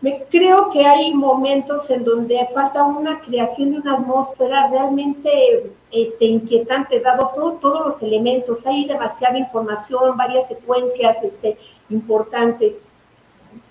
Me 0.00 0.24
creo 0.24 0.68
que 0.70 0.84
hay 0.84 1.14
momentos 1.14 1.88
en 1.88 2.02
donde 2.04 2.48
falta 2.52 2.82
una 2.82 3.20
creación 3.20 3.70
de 3.70 3.78
una 3.78 3.94
atmósfera 3.94 4.68
realmente 4.68 5.70
este, 5.92 6.24
inquietante, 6.24 6.98
dado 6.98 7.30
todos 7.60 7.86
los 7.86 8.02
elementos. 8.02 8.66
Hay 8.66 8.86
demasiada 8.86 9.38
información, 9.38 10.16
varias 10.16 10.48
secuencias 10.48 11.22
este, 11.22 11.56
importantes, 11.90 12.74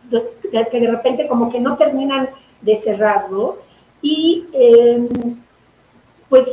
que 0.10 0.80
de 0.80 0.92
repente 0.92 1.28
como 1.28 1.50
que 1.50 1.60
no 1.60 1.78
terminan 1.78 2.30
de 2.62 2.76
cerrar, 2.76 3.32
¿no? 3.32 3.56
Y 4.02 4.46
em, 4.54 5.38
pues 6.30 6.48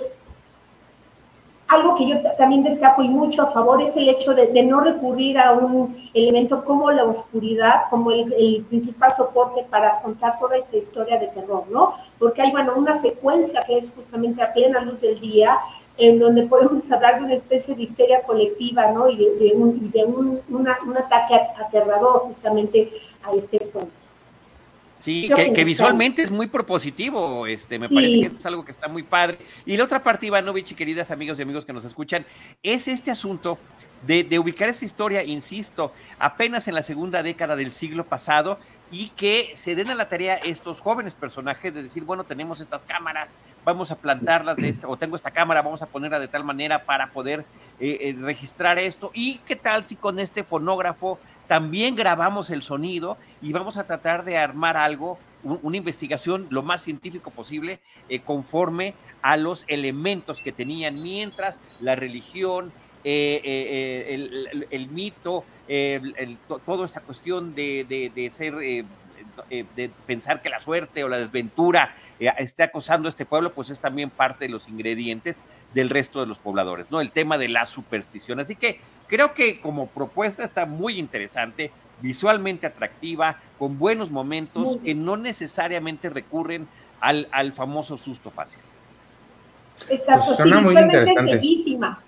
algo 1.68 1.94
que 1.94 2.08
yo 2.08 2.16
también 2.38 2.64
destaco 2.64 3.02
y 3.02 3.08
mucho 3.08 3.42
a 3.42 3.52
favor 3.52 3.82
es 3.82 3.94
el 3.94 4.08
hecho 4.08 4.34
de, 4.34 4.62
no 4.62 4.80
recurrir 4.80 5.38
a 5.38 5.52
un 5.52 6.10
elemento 6.14 6.64
como 6.64 6.90
la 6.90 7.04
oscuridad, 7.04 7.82
como 7.90 8.10
el, 8.10 8.64
principal 8.68 9.12
soporte 9.12 9.64
para 9.68 10.00
contar 10.00 10.38
toda 10.38 10.56
esta 10.56 10.78
historia 10.78 11.18
de 11.18 11.28
terror, 11.28 11.64
¿no? 11.70 11.94
Porque 12.18 12.40
hay, 12.40 12.52
bueno, 12.52 12.72
una 12.74 12.98
secuencia 12.98 13.62
que 13.66 13.76
es 13.76 13.90
justamente 13.90 14.42
a 14.42 14.52
plena 14.52 14.80
luz 14.80 14.98
del 15.00 15.20
día, 15.20 15.58
en 15.98 16.18
donde 16.20 16.46
podemos 16.46 16.90
hablar 16.92 17.18
de 17.18 17.24
una 17.24 17.34
especie 17.34 17.74
de 17.74 17.82
histeria 17.82 18.22
colectiva, 18.22 18.92
¿no? 18.92 19.08
Y 19.10 19.16
de, 19.16 19.52
un, 19.54 19.90
de 19.90 20.04
un, 20.04 20.40
un 20.48 20.68
ataque 20.96 21.34
aterrador 21.34 22.20
justamente 22.20 22.90
a 23.22 23.34
este. 23.34 23.57
Sí, 24.98 25.30
que, 25.34 25.64
visualmente 25.64 26.22
es 26.22 26.30
muy 26.30 26.48
propositivo, 26.48 27.46
este, 27.46 27.78
me 27.78 27.88
parece 27.88 28.20
que 28.20 28.36
es 28.36 28.46
algo 28.46 28.64
que 28.64 28.72
está 28.72 28.88
muy 28.88 29.04
padre. 29.04 29.38
Y 29.64 29.76
la 29.76 29.84
otra 29.84 30.02
parte, 30.02 30.26
Ivanovich 30.26 30.72
y 30.72 30.74
queridas 30.74 31.10
amigos 31.10 31.38
y 31.38 31.42
amigos 31.42 31.64
que 31.64 31.72
nos 31.72 31.84
escuchan, 31.84 32.26
es 32.62 32.88
este 32.88 33.10
asunto 33.10 33.58
de, 34.06 34.38
ubicar 34.38 34.68
esa 34.68 34.84
historia, 34.84 35.24
insisto, 35.24 35.92
apenas 36.18 36.68
en 36.68 36.74
la 36.74 36.82
segunda 36.82 37.22
década 37.22 37.56
del 37.56 37.72
siglo 37.72 38.06
pasado 38.06 38.58
y 38.90 39.10
que 39.10 39.50
se 39.54 39.74
den 39.74 39.90
a 39.90 39.94
la 39.94 40.08
tarea 40.08 40.34
estos 40.34 40.80
jóvenes 40.80 41.14
personajes 41.14 41.74
de 41.74 41.82
decir, 41.82 42.04
bueno, 42.04 42.24
tenemos 42.24 42.60
estas 42.60 42.84
cámaras, 42.84 43.36
vamos 43.64 43.90
a 43.90 43.96
plantarlas 43.96 44.56
de 44.56 44.68
esta, 44.68 44.88
o 44.88 44.96
tengo 44.96 45.16
esta 45.16 45.30
cámara, 45.30 45.62
vamos 45.62 45.82
a 45.82 45.86
ponerla 45.86 46.18
de 46.18 46.28
tal 46.28 46.44
manera 46.44 46.84
para 46.84 47.10
poder 47.10 47.44
eh, 47.80 47.98
eh, 48.00 48.16
registrar 48.20 48.78
esto. 48.78 49.10
¿Y 49.14 49.38
qué 49.38 49.56
tal 49.56 49.84
si 49.84 49.96
con 49.96 50.18
este 50.18 50.42
fonógrafo 50.44 51.18
también 51.48 51.96
grabamos 51.96 52.50
el 52.50 52.62
sonido 52.62 53.16
y 53.42 53.52
vamos 53.52 53.78
a 53.78 53.86
tratar 53.86 54.24
de 54.24 54.36
armar 54.36 54.76
algo, 54.76 55.18
una 55.42 55.76
investigación 55.76 56.46
lo 56.50 56.62
más 56.62 56.82
científico 56.82 57.30
posible, 57.30 57.80
eh, 58.08 58.20
conforme 58.20 58.94
a 59.22 59.36
los 59.36 59.64
elementos 59.66 60.40
que 60.40 60.52
tenían, 60.52 61.02
mientras 61.02 61.58
la 61.80 61.96
religión, 61.96 62.70
eh, 63.02 63.40
eh, 63.44 64.66
el, 64.70 64.88
mito, 64.88 65.44
toda 66.66 66.84
esta 66.84 67.00
cuestión 67.00 67.54
de, 67.54 68.30
ser 68.32 68.54
de 68.54 69.90
pensar 70.06 70.42
que 70.42 70.50
la 70.50 70.60
suerte 70.60 71.04
o 71.04 71.08
la 71.08 71.16
desventura 71.16 71.94
esté 72.18 72.64
acosando 72.64 73.08
a 73.08 73.10
este 73.10 73.24
pueblo, 73.24 73.54
pues 73.54 73.70
es 73.70 73.80
también 73.80 74.10
parte 74.10 74.46
de 74.46 74.50
los 74.50 74.68
ingredientes 74.68 75.42
del 75.72 75.88
resto 75.88 76.20
de 76.20 76.26
los 76.26 76.38
pobladores, 76.38 76.90
¿no? 76.90 77.00
El 77.00 77.12
tema 77.12 77.38
de 77.38 77.48
la 77.48 77.64
superstición. 77.64 78.40
Así 78.40 78.56
que 78.56 78.80
creo 79.08 79.34
que 79.34 79.60
como 79.60 79.88
propuesta 79.88 80.44
está 80.44 80.66
muy 80.66 80.98
interesante, 80.98 81.72
visualmente 82.00 82.66
atractiva, 82.66 83.40
con 83.58 83.78
buenos 83.78 84.10
momentos 84.10 84.78
que 84.84 84.94
no 84.94 85.16
necesariamente 85.16 86.10
recurren 86.10 86.68
al, 87.00 87.28
al 87.32 87.52
famoso 87.52 87.98
susto 87.98 88.30
fácil. 88.30 88.60
Exacto, 89.88 90.34
pues 90.36 90.38
sí, 90.38 90.44
visualmente 90.44 91.04
es 91.04 91.24
bellísima. 91.24 92.02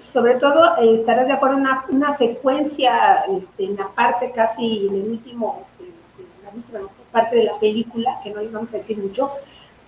Sobre 0.00 0.34
todo, 0.34 0.76
eh, 0.78 0.94
estarás 0.96 1.26
de 1.26 1.32
acuerdo 1.32 1.56
en 1.56 1.62
una, 1.62 1.84
una 1.88 2.12
secuencia 2.12 3.24
este, 3.36 3.64
en 3.64 3.76
la 3.76 3.88
parte 3.88 4.32
casi, 4.32 4.86
en 4.88 4.94
el 4.96 5.10
último, 5.10 5.66
en 5.80 6.44
la 6.44 6.50
última 6.50 6.80
parte 7.12 7.36
de 7.36 7.44
la 7.44 7.58
película, 7.58 8.20
que 8.22 8.30
no 8.30 8.40
les 8.40 8.52
vamos 8.52 8.72
a 8.74 8.78
decir 8.78 8.98
mucho, 8.98 9.30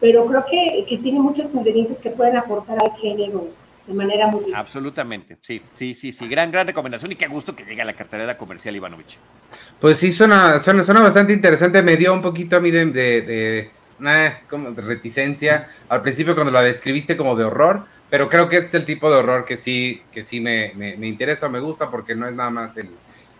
pero 0.00 0.24
creo 0.26 0.44
que, 0.46 0.86
que 0.88 0.98
tiene 0.98 1.18
muchos 1.18 1.52
ingredientes 1.54 1.98
que 1.98 2.10
pueden 2.10 2.36
aportar 2.36 2.78
al 2.82 2.92
género 2.96 3.48
de 3.86 3.94
manera 3.94 4.28
muy 4.28 4.52
Absolutamente, 4.54 5.36
sí, 5.42 5.60
sí, 5.74 5.94
sí, 5.94 6.12
sí, 6.12 6.28
gran, 6.28 6.50
gran 6.50 6.66
recomendación 6.66 7.12
y 7.12 7.16
qué 7.16 7.26
gusto 7.26 7.54
que 7.54 7.64
llegue 7.64 7.82
a 7.82 7.84
la 7.84 7.92
cartelera 7.92 8.38
comercial 8.38 8.74
Ivanovich. 8.74 9.18
Pues 9.80 9.98
sí, 9.98 10.12
suena, 10.12 10.58
suena, 10.58 10.82
suena 10.84 11.00
bastante 11.00 11.32
interesante, 11.32 11.82
me 11.82 11.96
dio 11.96 12.12
un 12.14 12.22
poquito 12.22 12.56
a 12.56 12.60
mí 12.60 12.70
de, 12.70 12.86
de, 12.86 13.70
como 14.48 14.70
de 14.70 14.82
reticencia. 14.82 15.68
Al 15.88 16.02
principio 16.02 16.34
cuando 16.34 16.52
la 16.52 16.62
describiste 16.62 17.16
como 17.16 17.36
de 17.36 17.44
horror, 17.44 17.84
pero 18.08 18.28
creo 18.28 18.48
que 18.48 18.58
es 18.58 18.72
el 18.74 18.84
tipo 18.84 19.10
de 19.10 19.16
horror 19.16 19.44
que 19.44 19.56
sí, 19.56 20.02
que 20.12 20.22
sí 20.22 20.40
me, 20.40 20.72
me, 20.74 20.96
me 20.96 21.06
interesa, 21.06 21.48
me 21.48 21.60
gusta, 21.60 21.90
porque 21.90 22.14
no 22.14 22.26
es 22.26 22.34
nada 22.34 22.50
más 22.50 22.76
el, 22.76 22.88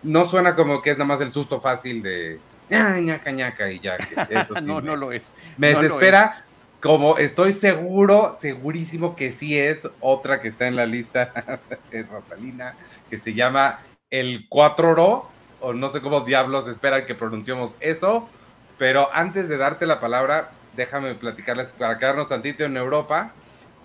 no 0.03 0.25
suena 0.25 0.55
como 0.55 0.81
que 0.81 0.91
es 0.91 0.97
nada 0.97 1.07
más 1.07 1.21
el 1.21 1.33
susto 1.33 1.59
fácil 1.59 2.03
de 2.03 2.39
ñaca 2.69 3.31
ñaca 3.31 3.69
y 3.69 3.79
ya, 3.79 3.97
eso 4.29 4.55
sí 4.59 4.65
no, 4.65 4.81
no 4.81 4.95
lo 4.95 5.11
es. 5.11 5.33
Me 5.57 5.73
desespera, 5.73 6.44
como 6.85 7.17
estoy 7.17 7.51
seguro, 7.51 8.35
segurísimo 8.37 9.15
que 9.15 9.31
sí 9.31 9.57
es 9.57 9.89
otra 10.01 10.39
que 10.39 10.47
está 10.47 10.67
en 10.67 10.75
la 10.75 10.85
lista 10.85 11.59
de 11.91 12.03
Rosalina, 12.03 12.75
que 13.09 13.17
se 13.17 13.33
llama 13.33 13.79
El 14.11 14.45
Cuatro 14.49 14.91
Oro, 14.91 15.27
o 15.61 15.73
no 15.73 15.89
sé 15.89 15.99
cómo 15.99 16.21
diablos 16.21 16.67
esperan 16.67 17.07
que 17.07 17.15
pronunciemos 17.15 17.75
eso, 17.79 18.29
pero 18.77 19.09
antes 19.11 19.49
de 19.49 19.57
darte 19.57 19.87
la 19.87 19.99
palabra, 19.99 20.51
déjame 20.75 21.15
platicarles 21.15 21.69
para 21.69 21.97
quedarnos 21.97 22.29
tantito 22.29 22.65
en 22.65 22.77
Europa. 22.77 23.33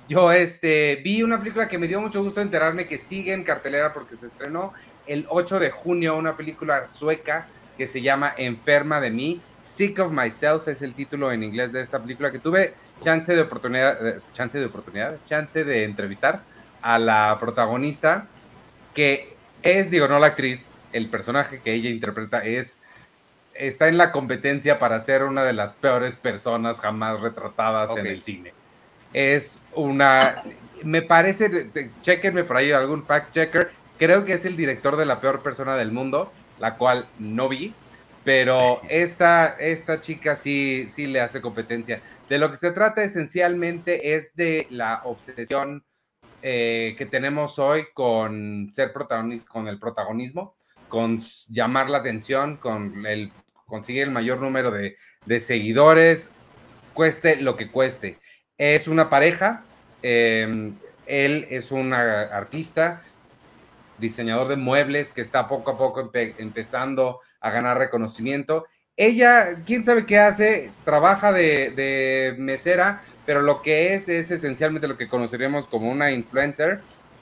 Yo 0.07 0.31
este, 0.31 1.01
vi 1.03 1.23
una 1.23 1.39
película 1.39 1.69
que 1.69 1.79
me 1.79 1.89
dio 1.89 2.03
mucho 2.03 2.23
gusto 2.23 2.43
enterarme 2.43 2.87
que 2.87 2.99
sigue 2.99 3.33
en 3.33 3.45
cartelera 3.45 3.95
porque 3.95 4.15
se 4.15 4.27
estrenó 4.27 4.75
el 5.07 5.25
8 5.31 5.59
de 5.59 5.71
junio, 5.71 6.19
una 6.19 6.37
película 6.37 6.85
sueca 6.85 7.49
que 7.79 7.87
se 7.87 8.03
llama 8.03 8.35
Enferma 8.37 9.01
de 9.01 9.11
mí. 9.11 9.41
Sick 9.63 9.99
of 10.01 10.13
Myself 10.13 10.69
es 10.69 10.83
el 10.83 10.95
título 10.95 11.33
en 11.33 11.43
inglés 11.43 11.73
de 11.73 11.81
esta 11.81 11.99
película 11.99 12.31
que 12.31 12.39
tuve 12.39 12.75
chance 13.01 13.35
de 13.35 13.43
oportunidad, 13.43 13.99
chance 14.33 14.59
de 14.59 14.65
oportunidad, 14.65 15.17
chance 15.27 15.65
de 15.65 15.85
entrevistar 15.85 16.43
a 16.83 16.99
la 16.99 17.37
protagonista, 17.41 18.27
que 18.95 19.35
es, 19.63 19.91
digo, 19.91 20.09
no 20.09 20.19
la 20.19 20.29
actriz, 20.29 20.67
el 20.93 21.09
personaje 21.09 21.61
que 21.61 21.73
ella 21.73 21.91
interpreta 21.91 22.45
es, 22.45 22.79
está 23.55 23.89
en 23.89 23.99
la 23.99 24.13
competencia 24.13 24.79
para 24.79 24.99
ser 25.01 25.25
una 25.25 25.43
de 25.43 25.53
las 25.53 25.73
peores 25.73 26.15
personas 26.15 26.81
jamás 26.81 27.21
retratadas 27.21 27.97
en 27.97 28.07
el 28.07 28.23
cine. 28.23 28.53
Es 29.13 29.63
una, 29.75 30.43
me 30.83 31.03
parece, 31.03 31.71
chequenme 32.03 32.45
por 32.45 32.57
ahí 32.57 32.73
algún 32.73 33.05
fact 33.05 33.33
checker, 33.33 33.71
creo 33.99 34.25
que 34.25 34.33
es 34.35 34.45
el 34.45 34.57
director 34.57 34.97
de 34.97 35.05
la 35.05 35.21
peor 35.21 35.43
persona 35.43 35.77
del 35.77 35.93
mundo, 35.93 36.33
la 36.59 36.77
cual 36.77 37.07
no 37.19 37.49
vi, 37.49 37.75
pero 38.25 38.83
esta, 38.89 39.57
esta 39.59 40.01
chica 40.01 40.37
sí, 40.37 40.87
sí 40.91 41.07
le 41.07 41.21
hace 41.21 41.41
competencia. 41.41 42.03
De 42.29 42.39
lo 42.39 42.51
que 42.51 42.57
se 42.57 42.71
trata 42.73 43.03
esencialmente 43.03 44.15
es 44.15 44.35
de 44.37 44.67
la 44.71 45.01
obsesión 45.05 45.85
eh, 46.43 46.95
que 46.97 47.07
tenemos 47.07 47.59
hoy 47.59 47.85
con 47.95 48.71
ser 48.73 48.93
protagonista, 48.93 49.49
con 49.51 49.69
el 49.69 49.79
protagonismo, 49.79 50.55
con 50.89 51.19
llamar 51.49 51.91
la 51.91 51.99
atención, 51.99 52.57
con 52.57 53.07
el 53.07 53.31
conseguir 53.67 54.05
el 54.05 54.11
mayor 54.11 54.41
número 54.41 54.71
de, 54.71 54.97
seguidores, 55.41 56.31
cueste 56.93 57.37
lo 57.37 57.57
que 57.57 57.71
cueste. 57.71 58.19
Es 58.59 58.89
una 58.89 59.09
pareja, 59.09 59.65
em, 60.03 60.75
él 61.07 61.47
es 61.51 61.73
un 61.73 61.93
artista, 61.93 63.03
diseñador 64.01 64.49
de 64.49 64.57
muebles 64.57 65.13
que 65.13 65.21
está 65.21 65.47
poco 65.47 65.73
a 65.73 65.79
poco 65.79 66.11
empezando 66.15 67.21
a 67.41 67.51
ganar 67.51 67.79
reconocimiento. 67.79 68.67
Ella, 68.97 69.63
quién 69.65 69.85
sabe 69.85 70.05
qué 70.05 70.19
hace, 70.19 70.73
trabaja 70.85 71.33
de, 71.33 72.35
mesera, 72.39 73.01
pero 73.25 73.41
lo 73.41 73.63
que 73.63 73.95
es 73.95 74.09
es 74.09 74.31
esencialmente 74.31 74.89
lo 74.89 74.99
que 74.99 75.09
conoceríamos 75.09 75.67
como 75.67 75.91
una 75.91 76.11
influencer 76.11 76.81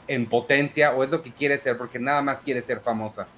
en 0.09 0.27
potencia, 0.27 0.93
o 0.93 1.05
es 1.05 1.11
lo 1.11 1.23
que 1.23 1.33
quiere 1.33 1.59
ser, 1.59 1.77
porque 1.77 1.99
nada 1.99 2.23
más 2.23 2.43
quiere 2.43 2.63
ser 2.63 2.81
famosa. 2.81 3.29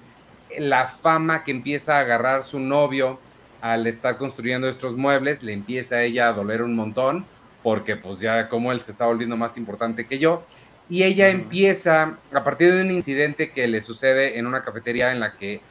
La 0.57 0.87
fama 0.87 1.43
que 1.43 1.51
empieza 1.51 1.97
a 1.97 1.99
agarrar 1.99 2.43
su 2.43 2.59
novio 2.59 3.19
al 3.61 3.85
estar 3.87 4.17
construyendo 4.17 4.67
estos 4.67 4.95
muebles, 4.95 5.43
le 5.43 5.53
empieza 5.53 5.95
a 5.95 6.03
ella 6.03 6.29
a 6.29 6.33
doler 6.33 6.63
un 6.63 6.75
montón, 6.75 7.25
porque 7.61 7.95
pues 7.95 8.19
ya 8.19 8.49
como 8.49 8.71
él 8.71 8.79
se 8.79 8.91
está 8.91 9.05
volviendo 9.05 9.37
más 9.37 9.57
importante 9.57 10.07
que 10.07 10.17
yo, 10.17 10.43
y 10.91 11.05
ella 11.05 11.29
empieza, 11.29 12.17
a 12.33 12.43
partir 12.43 12.73
de 12.73 12.81
un 12.81 12.91
incidente 12.91 13.51
que 13.51 13.65
le 13.65 13.81
sucede 13.81 14.37
en 14.37 14.45
una 14.45 14.61
cafetería 14.61 15.13
en 15.13 15.21
la 15.21 15.37
que 15.37 15.61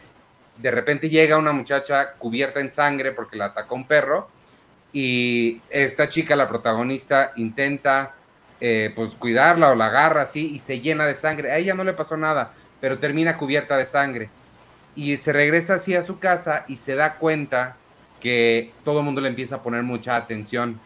de 0.56 0.70
repente 0.70 1.10
llega 1.10 1.36
una 1.36 1.52
muchacha 1.52 2.14
cubierta 2.14 2.58
en 2.58 2.70
sangre 2.70 3.12
porque 3.12 3.36
la 3.36 3.44
atacó 3.44 3.74
un 3.74 3.86
perro, 3.86 4.30
y 4.94 5.60
esta 5.68 6.08
chica, 6.08 6.34
la 6.36 6.48
protagonista, 6.48 7.32
intenta 7.36 8.14
eh, 8.62 8.92
pues 8.96 9.12
cuidarla 9.12 9.70
o 9.70 9.74
la 9.74 9.88
agarra 9.88 10.22
así 10.22 10.54
y 10.54 10.58
se 10.58 10.80
llena 10.80 11.04
de 11.04 11.14
sangre. 11.14 11.52
A 11.52 11.58
ella 11.58 11.74
no 11.74 11.84
le 11.84 11.92
pasó 11.92 12.16
nada, 12.16 12.52
pero 12.80 12.98
termina 12.98 13.36
cubierta 13.36 13.76
de 13.76 13.84
sangre. 13.84 14.30
y 14.96 15.18
se 15.18 15.34
regresa 15.34 15.74
así 15.74 15.94
a 15.94 16.02
su 16.02 16.18
casa 16.18 16.64
y 16.66 16.76
se 16.76 16.94
da 16.94 17.16
cuenta 17.16 17.76
que 18.20 18.72
todo 18.86 19.00
el 19.00 19.04
mundo 19.04 19.20
le 19.20 19.28
empieza 19.28 19.56
a 19.56 19.62
poner 19.62 19.82
mucha 19.82 20.16
atención. 20.16 20.80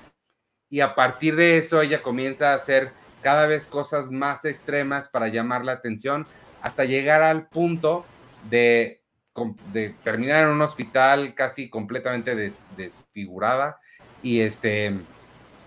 Y 0.71 0.81
a 0.81 0.97
partir 0.97 1.37
de 1.37 1.57
eso 1.59 1.81
ella 1.81 2.03
comienza 2.03 2.51
a 2.51 2.55
hacer 2.55 2.91
cada 3.25 3.47
vez 3.47 3.67
cosas 3.67 4.11
más 4.11 4.45
extremas 4.45 5.09
para 5.09 5.29
llamar 5.29 5.65
la 5.65 5.73
atención 5.73 6.27
hasta 6.61 6.85
llegar 6.85 7.23
al 7.23 7.49
punto 7.49 8.05
de, 8.51 9.01
terminar 10.05 10.45
en 10.45 10.51
un 10.51 10.61
hospital 10.61 11.35
casi 11.35 11.71
completamente 11.71 12.37
desfigurada 12.77 13.81
y 14.23 14.41
este 14.41 14.93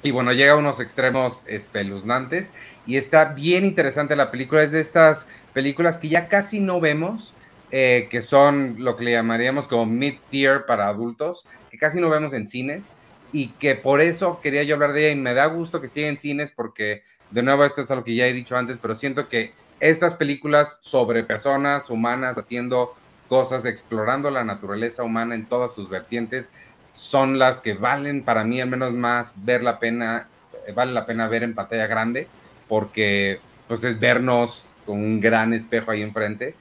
y 0.03 0.11
bueno, 0.11 0.31
llega 0.31 0.53
a 0.53 0.57
unos 0.57 0.79
extremos 0.79 1.41
espeluznantes 1.47 2.53
y 2.85 2.97
está 2.97 3.25
bien 3.25 3.65
interesante 3.65 4.15
la 4.15 4.29
película. 4.29 4.61
Es 4.61 4.71
de 4.71 4.79
estas 4.79 5.27
películas 5.53 5.97
que 5.97 6.07
ya 6.07 6.27
casi 6.27 6.59
no 6.59 6.79
vemos, 6.79 7.33
eh, 7.71 8.07
que 8.11 8.21
son 8.21 8.75
lo 8.77 8.95
que 8.95 9.03
le 9.03 9.11
llamaríamos 9.13 9.67
como 9.67 9.87
mid-tier 9.87 10.67
para 10.67 10.87
adultos, 10.87 11.47
que 11.71 11.79
casi 11.79 11.99
no 11.99 12.09
vemos 12.09 12.33
en 12.33 12.45
cines 12.45 12.93
y 13.31 13.49
que 13.49 13.75
por 13.75 14.01
eso 14.01 14.39
quería 14.41 14.63
yo 14.63 14.75
hablar 14.75 14.93
de 14.93 15.05
ella 15.07 15.11
y 15.11 15.21
me 15.21 15.33
da 15.33 15.45
gusto 15.47 15.81
que 15.81 15.87
siga 15.87 16.07
en 16.07 16.17
cines 16.17 16.51
porque 16.51 17.01
de 17.31 17.43
nuevo 17.43 17.65
esto 17.65 17.81
es 17.81 17.91
algo 17.91 18.03
que 18.03 18.15
ya 18.15 18.27
he 18.27 18.33
dicho 18.33 18.55
antes, 18.55 18.77
pero 18.77 18.95
siento 18.95 19.27
que 19.27 19.53
estas 19.79 20.15
películas 20.15 20.79
sobre 20.81 21.23
personas 21.23 21.89
humanas 21.89 22.37
haciendo 22.37 22.95
cosas, 23.27 23.65
explorando 23.65 24.31
la 24.31 24.43
naturaleza 24.43 25.03
humana 25.03 25.35
en 25.35 25.45
todas 25.45 25.73
sus 25.73 25.89
vertientes, 25.89 26.51
son 26.93 27.37
las 27.37 27.59
que 27.59 27.73
valen 27.73 28.23
para 28.23 28.43
mí 28.43 28.59
al 28.59 28.69
menos 28.69 28.93
más 28.93 29.35
ver 29.43 29.63
la 29.63 29.79
pena, 29.79 30.27
eh, 30.65 30.71
vale 30.71 30.93
la 30.93 31.05
pena 31.05 31.27
ver 31.27 31.43
en 31.43 31.53
pantalla 31.53 31.85
grande, 31.85 32.27
porque 32.67 33.39
pues 33.67 33.83
es 33.83 33.99
vernos 33.99 34.65
con 34.85 34.97
un 34.97 35.19
gran 35.19 35.53
espejo 35.53 35.91
ahí 35.91 36.01
enfrente. 36.01 36.55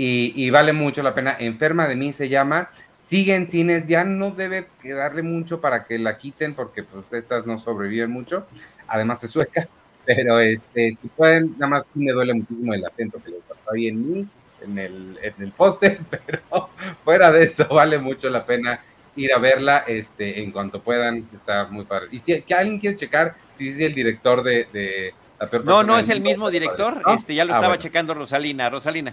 Y, 0.00 0.48
vale 0.50 0.72
mucho 0.72 1.02
la 1.02 1.12
pena. 1.12 1.36
Enferma 1.40 1.88
de 1.88 1.96
mí 1.96 2.12
se 2.12 2.28
llama. 2.28 2.70
Sigue 2.94 3.34
en 3.34 3.48
cines, 3.48 3.88
ya 3.88 4.04
no 4.04 4.30
debe 4.30 4.68
quedarle 4.80 5.22
mucho 5.22 5.60
para 5.60 5.84
que 5.84 5.98
la 5.98 6.16
quiten 6.18 6.54
porque 6.54 6.84
pues 6.84 7.12
estas 7.12 7.46
no 7.46 7.58
sobreviven 7.58 8.08
mucho. 8.08 8.46
Además 8.86 9.24
es 9.24 9.32
sueca, 9.32 9.66
pero 10.06 10.38
este, 10.38 10.94
si 10.94 11.08
pueden, 11.08 11.52
nada 11.58 11.66
más 11.66 11.90
me 11.94 12.12
duele 12.12 12.32
muchísimo 12.32 12.74
el 12.74 12.84
acento 12.84 13.20
que 13.22 13.32
le 13.32 13.38
está 13.38 13.54
ahí 13.72 13.88
en 13.88 14.12
mí, 14.12 14.28
en 14.62 14.78
el, 14.78 15.18
en 15.20 15.34
el 15.42 15.50
póster, 15.50 15.98
pero 16.10 16.70
fuera 17.02 17.32
de 17.32 17.42
eso 17.42 17.66
vale 17.68 17.98
mucho 17.98 18.30
la 18.30 18.46
pena 18.46 18.80
ir 19.16 19.32
a 19.32 19.38
verla 19.38 19.78
este, 19.88 20.40
en 20.40 20.52
cuanto 20.52 20.80
puedan, 20.80 21.28
está 21.34 21.66
muy 21.66 21.84
padre. 21.84 22.06
Y 22.12 22.20
si 22.20 22.40
que 22.42 22.54
alguien 22.54 22.78
quiere 22.78 22.94
checar 22.94 23.34
si 23.50 23.70
es 23.70 23.80
el 23.80 23.94
director 23.94 24.44
de, 24.44 25.12
la 25.40 25.50
peor 25.50 25.64
No, 25.64 25.82
no 25.82 25.98
es 25.98 26.08
el 26.08 26.20
mismo 26.20 26.50
director, 26.52 27.02
este 27.08 27.34
ya 27.34 27.44
lo 27.44 27.52
ah, 27.54 27.56
estaba 27.56 27.78
checando 27.78 28.14
Rosalina, 28.14 28.70
Rosalina. 28.70 29.12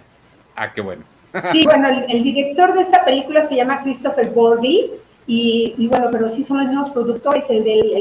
Ah, 0.56 0.72
qué 0.72 0.80
bueno. 0.80 1.04
Sí, 1.52 1.64
bueno, 1.64 1.88
el, 2.08 2.22
director 2.22 2.72
de 2.72 2.80
esta 2.80 3.04
película 3.04 3.42
se 3.42 3.56
llama 3.56 3.82
Christopher 3.82 4.30
Bordy, 4.30 4.90
y, 5.26 5.88
bueno, 5.88 6.08
pero 6.10 6.28
sí 6.28 6.42
son 6.42 6.58
los 6.58 6.68
mismos 6.68 6.90
productores. 6.90 7.50
El 7.50 7.64
del, 7.64 7.92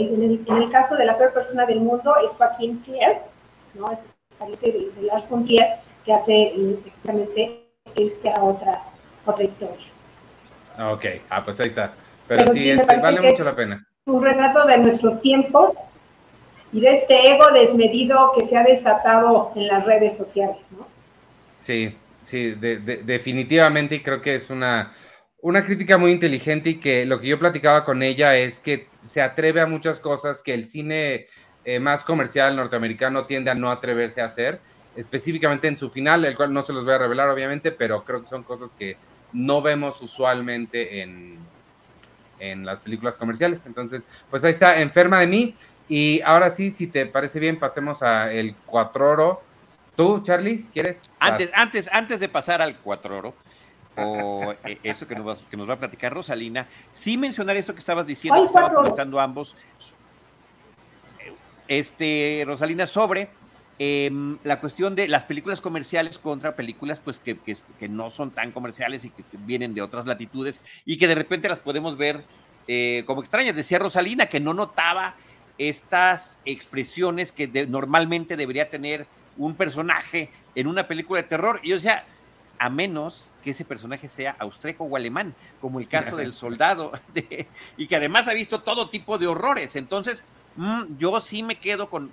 en, 0.47 0.55
el, 0.61 0.69
caso 0.69 0.95
de 0.95 1.05
la 1.05 1.17
peor 1.17 1.33
persona 1.33 1.65
del 1.65 1.81
mundo 1.81 2.15
es 2.23 2.31
Joaquín 2.31 2.77
Pierre, 2.79 3.21
¿no? 3.73 3.91
Es 3.91 3.99
el 4.45 4.59
de, 4.59 4.91
de 4.95 5.07
Lars 5.07 5.27
von 5.29 5.45
que 5.45 6.13
hace 6.13 6.33
eh, 6.33 6.79
exactamente 6.85 7.63
esta 7.95 8.41
otra, 8.43 8.79
otra 9.25 9.43
historia. 9.43 9.85
Ok, 10.91 11.05
ah, 11.29 11.43
pues 11.43 11.59
ahí 11.59 11.67
está. 11.67 11.93
Pero, 12.27 12.51
sí, 12.53 12.69
este, 12.69 12.97
vale 12.97 13.21
mucho 13.21 13.43
la 13.43 13.55
pena. 13.55 13.87
Un 14.05 14.23
retrato 14.23 14.65
de 14.65 14.77
nuestros 14.77 15.21
tiempos 15.21 15.79
y 16.71 16.81
de 16.81 16.93
este 16.93 17.33
ego 17.33 17.51
desmedido 17.51 18.33
que 18.37 18.45
se 18.45 18.55
ha 18.55 18.63
desatado 18.63 19.51
en 19.55 19.67
las 19.67 19.83
redes 19.85 20.15
sociales, 20.15 20.57
¿no? 20.71 20.85
Sí, 21.49 21.95
sí, 22.25 22.51
definitivamente 22.55 23.95
y 23.95 23.99
creo 24.01 24.21
que 24.21 24.35
es 24.35 24.49
una, 24.49 24.91
una 25.41 25.63
crítica 25.63 25.97
muy 25.97 26.11
inteligente 26.11 26.71
y 26.71 26.79
que 26.79 27.05
lo 27.05 27.21
que 27.21 27.27
yo 27.27 27.39
platicaba 27.39 27.83
con 27.83 28.01
ella 28.01 28.35
es 28.35 28.59
que 28.59 28.87
se 29.03 29.21
atreve 29.21 29.61
a 29.61 29.67
muchas 29.67 29.99
cosas 29.99 30.41
que 30.41 30.53
el 30.53 30.65
cine 30.65 31.27
eh, 31.63 31.79
más 31.79 32.03
comercial 32.03 32.55
norteamericano 32.55 33.25
tiende 33.25 33.51
a 33.51 33.55
no 33.55 33.69
atreverse 33.69 34.21
a 34.21 34.25
hacer, 34.25 34.59
específicamente 34.95 35.67
en 35.67 35.77
su 35.77 35.89
final, 35.89 36.25
el 36.25 36.35
cual 36.35 36.51
no 36.51 36.63
se 36.63 36.73
los 36.73 36.83
voy 36.83 36.93
a 36.93 36.97
revelar 36.97 37.29
obviamente, 37.29 37.71
pero 37.71 38.03
creo 38.03 38.21
que 38.21 38.27
son 38.27 38.43
cosas 38.43 38.73
que 38.73 38.97
no 39.33 39.61
vemos 39.61 40.01
usualmente 40.01 41.01
en, 41.01 41.37
en 42.39 42.65
las 42.65 42.79
películas 42.79 43.17
comerciales. 43.17 43.65
Entonces, 43.65 44.05
pues 44.29 44.43
ahí 44.43 44.51
está, 44.51 44.81
enferma 44.81 45.19
de 45.19 45.27
mí. 45.27 45.55
Y 45.87 46.21
ahora 46.21 46.49
sí, 46.49 46.71
si 46.71 46.87
te 46.87 47.05
parece 47.05 47.39
bien, 47.39 47.59
pasemos 47.59 48.01
a 48.01 48.33
el 48.33 48.55
cuatro 48.65 49.43
¿Tú, 49.95 50.21
Charlie, 50.21 50.65
quieres? 50.73 51.09
Antes, 51.19 51.51
antes, 51.53 51.89
antes 51.91 52.19
de 52.19 52.29
pasar 52.29 52.61
al 52.61 52.77
cuatro 52.77 53.33
o 53.97 54.53
eh, 54.65 54.77
eso 54.83 55.07
que 55.07 55.15
nos, 55.15 55.27
va, 55.27 55.37
que 55.49 55.55
nos 55.55 55.69
va 55.69 55.75
a 55.75 55.79
platicar 55.79 56.13
Rosalina, 56.13 56.67
sí 56.91 57.17
mencionar 57.17 57.55
esto 57.55 57.73
que 57.73 57.79
estabas 57.79 58.05
diciendo, 58.05 58.41
que 58.41 58.47
estaban 58.47 58.73
comentando 58.73 59.19
ambos, 59.19 59.55
este, 61.67 62.43
Rosalina, 62.45 62.85
sobre 62.87 63.29
Em, 63.77 64.37
la 64.45 64.61
cuestión 64.61 64.95
de 64.95 65.09
las 65.09 65.25
películas 65.25 65.59
comerciales 65.59 66.17
contra 66.17 66.55
películas 66.55 67.01
pues 67.03 67.19
que, 67.19 67.37
que, 67.37 67.89
no 67.89 68.09
son 68.09 68.31
tan 68.31 68.53
comerciales 68.53 69.03
y 69.03 69.09
que, 69.09 69.25
vienen 69.39 69.73
de 69.73 69.81
otras 69.81 70.05
latitudes 70.05 70.61
y 70.85 70.97
que 70.97 71.09
de 71.09 71.15
repente 71.15 71.49
las 71.49 71.59
podemos 71.59 71.97
ver 71.97 72.23
eh, 72.69 73.03
como 73.05 73.19
extrañas. 73.19 73.53
Decía 73.53 73.77
Rosalina 73.79 74.27
que 74.27 74.39
no 74.39 74.53
notaba 74.53 75.15
estas 75.57 76.39
expresiones 76.45 77.33
que 77.33 77.47
normalmente 77.67 78.37
debería 78.37 78.69
tener 78.69 79.07
un 79.37 79.55
personaje 79.55 80.29
en 80.55 80.67
una 80.67 80.87
película 80.87 81.21
de 81.21 81.27
terror. 81.27 81.59
Y 81.63 81.73
o 81.73 81.79
sea, 81.79 82.05
a 82.57 82.69
menos 82.69 83.29
que 83.43 83.51
ese 83.51 83.65
personaje 83.65 84.07
sea 84.07 84.35
austríaco 84.39 84.85
o 84.85 84.95
alemán, 84.95 85.35
como 85.61 85.79
el 85.79 85.87
caso 85.87 86.15
del 86.15 86.33
soldado, 86.33 86.93
y 87.77 87.87
que 87.87 87.95
además 87.95 88.27
ha 88.27 88.33
visto 88.33 88.61
todo 88.61 88.89
tipo 88.89 89.17
de 89.17 89.27
horrores. 89.27 89.75
Entonces, 89.75 90.23
mm, 90.55 90.97
yo 90.97 91.19
sí 91.21 91.43
me 91.43 91.59
quedo 91.59 91.89
con 91.89 92.11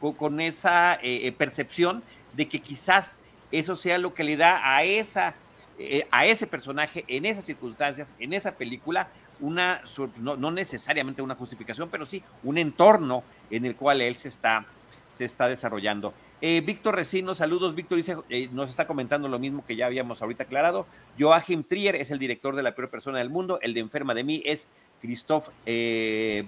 con, 0.00 0.40
esa 0.40 0.94
eh, 0.94 1.26
eh, 1.26 1.32
percepción 1.32 2.02
de 2.32 2.48
que 2.48 2.60
quizás 2.60 3.18
eso 3.52 3.76
sea 3.76 3.98
lo 3.98 4.14
que 4.14 4.24
le 4.24 4.36
da 4.36 4.60
a, 4.62 4.82
esa, 4.84 5.34
eh, 5.78 6.06
a 6.10 6.26
ese 6.26 6.46
personaje 6.46 7.04
en 7.06 7.26
esas 7.26 7.44
circunstancias, 7.44 8.14
en 8.18 8.32
esa 8.32 8.52
película, 8.52 9.08
una, 9.40 9.82
no, 10.18 10.50
necesariamente 10.50 11.22
una 11.22 11.34
justificación, 11.34 11.88
pero 11.90 12.06
sí 12.06 12.22
un 12.42 12.58
entorno 12.58 13.22
en 13.50 13.64
el 13.64 13.76
cual 13.76 14.00
él 14.00 14.16
se 14.16 14.28
está, 14.28 14.64
se 15.16 15.24
está 15.24 15.48
desarrollando. 15.48 16.14
Víctor 16.40 16.96
Recino, 16.96 17.34
saludos. 17.34 17.74
Víctor 17.74 17.96
dice, 17.96 18.16
nos 18.52 18.70
está 18.70 18.86
comentando 18.86 19.28
lo 19.28 19.38
mismo 19.38 19.64
que 19.64 19.76
ya 19.76 19.86
habíamos 19.86 20.22
ahorita 20.22 20.44
aclarado. 20.44 20.86
Joachim 21.18 21.62
Trier 21.62 21.96
es 21.96 22.10
el 22.10 22.18
director 22.18 22.56
de 22.56 22.62
La 22.62 22.74
Peor 22.74 22.88
Persona 22.88 23.18
del 23.18 23.30
Mundo. 23.30 23.58
El 23.60 23.74
de 23.74 23.80
Enferma 23.80 24.14
de 24.14 24.24
mí 24.24 24.42
es 24.44 24.68
Christoph 25.00 25.48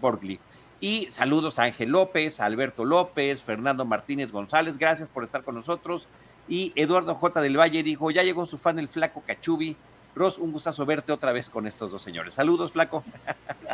Borgli. 0.01 0.41
Y 0.83 1.07
saludos 1.11 1.61
a 1.61 1.63
Ángel 1.63 1.91
López, 1.91 2.41
a 2.41 2.47
Alberto 2.47 2.85
López, 2.85 3.41
Fernando 3.41 3.85
Martínez 3.85 4.33
González, 4.33 4.79
gracias 4.79 5.09
por 5.09 5.23
estar 5.23 5.45
con 5.45 5.55
nosotros. 5.55 6.09
Y 6.49 6.73
Eduardo 6.75 7.15
J. 7.15 7.41
del 7.41 7.57
Valle 7.57 7.85
dijo, 7.85 8.11
ya 8.11 8.25
llegó 8.25 8.47
su 8.47 8.59
fan 8.59 8.81
el 8.81 8.89
flaco 8.89 9.23
Cachubi. 9.25 9.77
Ros, 10.17 10.39
un 10.39 10.51
gustazo 10.51 10.85
verte 10.85 11.13
otra 11.13 11.31
vez 11.31 11.49
con 11.49 11.69
estos 11.69 11.93
dos 11.93 12.03
señores. 12.03 12.35
Saludos, 12.35 12.73
flaco. 12.73 13.05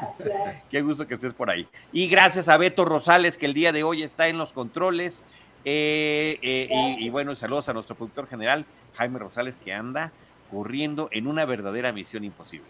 Qué 0.70 0.82
gusto 0.82 1.06
que 1.06 1.14
estés 1.14 1.32
por 1.32 1.48
ahí. 1.48 1.66
Y 1.92 2.08
gracias 2.08 2.46
a 2.46 2.58
Beto 2.58 2.84
Rosales, 2.84 3.38
que 3.38 3.46
el 3.46 3.54
día 3.54 3.72
de 3.72 3.84
hoy 3.84 4.02
está 4.02 4.28
en 4.28 4.36
los 4.36 4.52
controles. 4.52 5.24
Eh, 5.64 6.38
eh, 6.42 6.96
y, 6.98 7.10
bueno, 7.10 7.34
saludos 7.34 7.68
a 7.68 7.72
nuestro 7.72 7.96
productor 7.96 8.26
general, 8.28 8.64
Jaime 8.94 9.18
Rosales, 9.18 9.56
que 9.56 9.72
anda 9.72 10.12
corriendo 10.50 11.08
en 11.12 11.26
una 11.26 11.44
verdadera 11.44 11.92
misión 11.92 12.24
imposible. 12.24 12.68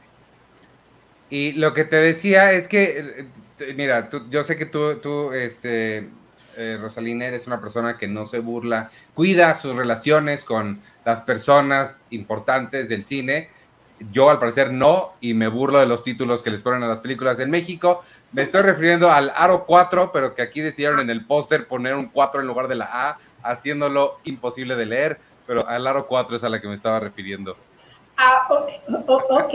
Y 1.30 1.52
lo 1.52 1.74
que 1.74 1.84
te 1.84 1.96
decía 1.96 2.52
es 2.52 2.68
que 2.68 3.28
mira, 3.74 4.08
yo 4.30 4.44
sé 4.44 4.56
que 4.56 4.66
tú, 4.66 4.96
tú 4.96 5.32
este, 5.32 6.08
eh, 6.56 6.78
Rosalina, 6.80 7.26
eres 7.26 7.46
una 7.46 7.60
persona 7.60 7.96
que 7.96 8.08
no 8.08 8.26
se 8.26 8.40
burla, 8.40 8.90
cuida 9.14 9.54
sus 9.54 9.76
relaciones 9.76 10.44
con 10.44 10.80
las 11.04 11.20
personas 11.20 12.02
importantes 12.10 12.88
del 12.88 13.04
cine. 13.04 13.48
Yo 14.12 14.30
al 14.30 14.38
parecer 14.38 14.72
no, 14.72 15.12
y 15.20 15.34
me 15.34 15.48
burlo 15.48 15.80
de 15.80 15.86
los 15.86 16.04
títulos 16.04 16.42
que 16.42 16.50
les 16.50 16.62
ponen 16.62 16.82
a 16.84 16.88
las 16.88 17.00
películas 17.00 17.40
en 17.40 17.50
México. 17.50 18.02
Me 18.32 18.42
estoy 18.42 18.62
refiriendo 18.62 19.10
al 19.10 19.32
Aro 19.34 19.64
4, 19.64 20.10
pero 20.12 20.34
que 20.34 20.42
aquí 20.42 20.60
decidieron 20.60 21.00
en 21.00 21.08
el 21.08 21.24
póster 21.24 21.66
poner 21.66 21.94
un 21.94 22.06
4 22.06 22.40
en 22.42 22.46
lugar 22.46 22.68
de 22.68 22.74
la 22.74 22.88
A, 22.90 23.18
haciéndolo 23.42 24.18
imposible 24.24 24.76
de 24.76 24.86
leer, 24.86 25.18
pero 25.46 25.66
al 25.66 25.86
Aro 25.86 26.06
4 26.06 26.36
es 26.36 26.44
a 26.44 26.48
la 26.48 26.60
que 26.60 26.68
me 26.68 26.74
estaba 26.74 27.00
refiriendo. 27.00 27.56
Ah, 28.20 28.48
ok, 28.50 29.54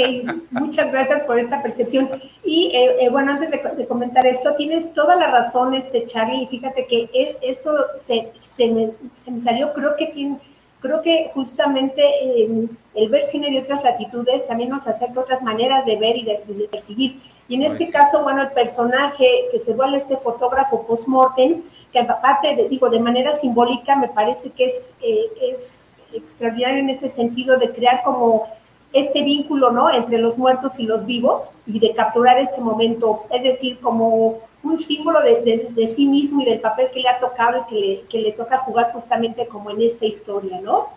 muchas 0.52 0.90
gracias 0.90 1.24
por 1.24 1.38
esta 1.38 1.62
percepción. 1.62 2.10
Y 2.46 2.72
eh, 2.74 2.96
eh, 3.02 3.10
bueno, 3.10 3.34
antes 3.34 3.52
de, 3.52 3.86
comentar 3.86 4.26
esto, 4.26 4.56
tienes 4.56 4.94
toda 4.94 5.18
la 5.18 5.28
razón, 5.30 5.74
este 5.74 6.06
Charlie, 6.06 6.48
fíjate 6.48 6.88
que 6.88 7.10
es, 7.14 7.36
esto 7.42 7.76
se, 8.00 8.32
se, 8.38 8.68
me, 8.70 8.92
se, 9.24 9.32
me, 9.32 9.42
salió, 9.42 9.74
creo 9.74 9.98
que 9.98 10.08
tiene, 10.08 10.40
creo 10.80 11.02
que 11.02 11.30
justamente 11.34 12.02
eh, 12.02 12.68
el 12.96 13.10
ver 13.10 13.24
cine 13.24 13.52
de 13.52 13.60
otras 13.60 13.84
latitudes 13.84 14.48
también 14.48 14.70
nos 14.70 14.88
acerca 14.88 15.20
otras 15.20 15.42
maneras 15.42 15.86
de 15.86 15.98
ver 15.98 16.16
y 16.16 16.24
de, 16.24 16.70
percibir. 16.72 17.20
Y 17.48 17.56
en 17.56 17.64
este 17.64 17.90
caso, 17.90 18.24
bueno, 18.24 18.42
el 18.42 18.52
personaje 18.52 19.26
que 19.52 19.60
se 19.60 19.74
vuelve 19.74 19.98
este 19.98 20.18
fotógrafo 20.18 20.88
post-mortem, 20.88 21.62
que 21.92 22.00
aparte, 22.00 22.56
de, 22.56 22.70
digo, 22.70 22.90
de 22.90 23.00
manera 23.00 23.36
simbólica, 23.36 23.96
me 23.96 24.08
parece 24.08 24.50
que 24.52 24.66
es, 24.66 24.94
es 25.42 25.90
extraordinario 26.14 26.80
en 26.80 26.90
este 26.90 27.10
sentido 27.10 27.58
de 27.58 27.72
crear 27.72 28.04
como 28.04 28.48
este 28.94 29.24
vínculo, 29.24 29.72
¿no? 29.72 29.92
Entre 29.92 30.20
los 30.20 30.38
muertos 30.38 30.74
y 30.78 30.84
los 30.84 31.06
vivos 31.06 31.44
y 31.66 31.80
de 31.80 31.94
capturar 31.94 32.40
este 32.40 32.62
momento, 32.62 33.24
es 33.32 33.44
decir, 33.44 33.80
como 33.80 34.40
un 34.62 34.78
símbolo 34.78 35.22
de, 35.22 35.70
de, 35.70 35.88
sí 35.88 36.06
mismo 36.06 36.42
y 36.42 36.46
del 36.46 36.62
papel 36.62 36.90
que 36.94 37.02
le 37.02 37.10
ha 37.10 37.20
tocado 37.20 37.62
y 37.62 37.70
que 37.70 37.80
le, 37.80 38.02
que 38.02 38.20
le 38.20 38.32
toca 38.32 38.60
jugar 38.60 38.94
justamente 38.94 39.48
como 39.48 39.72
en 39.72 39.82
esta 39.82 40.06
historia, 40.06 40.62
¿no? 40.62 40.88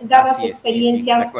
Dada 0.00 0.34
su 0.34 0.46
experiencia 0.46 1.32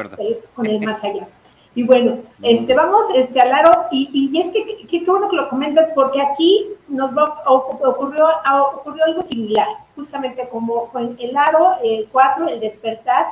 con 0.54 0.66
el 0.66 0.80
más 0.80 1.04
allá. 1.04 1.28
Y 1.74 1.84
bueno, 1.84 2.18
este, 2.42 2.74
vamos 2.74 3.06
este, 3.14 3.40
al 3.40 3.52
aro, 3.52 3.86
y, 3.92 4.10
y 4.12 4.40
es 4.40 4.48
que 4.48 4.86
qué 4.88 5.04
bueno 5.06 5.28
que 5.28 5.36
lo 5.36 5.48
comentas, 5.48 5.88
porque 5.94 6.20
aquí 6.20 6.66
nos 6.88 7.16
va, 7.16 7.42
ocurrió, 7.46 8.26
ocurrió 8.74 9.04
algo 9.04 9.22
similar, 9.22 9.68
justamente 9.94 10.48
como 10.48 10.88
con 10.88 11.16
el 11.20 11.36
aro 11.36 11.76
4, 12.10 12.48
el 12.48 12.60
despertar, 12.60 13.26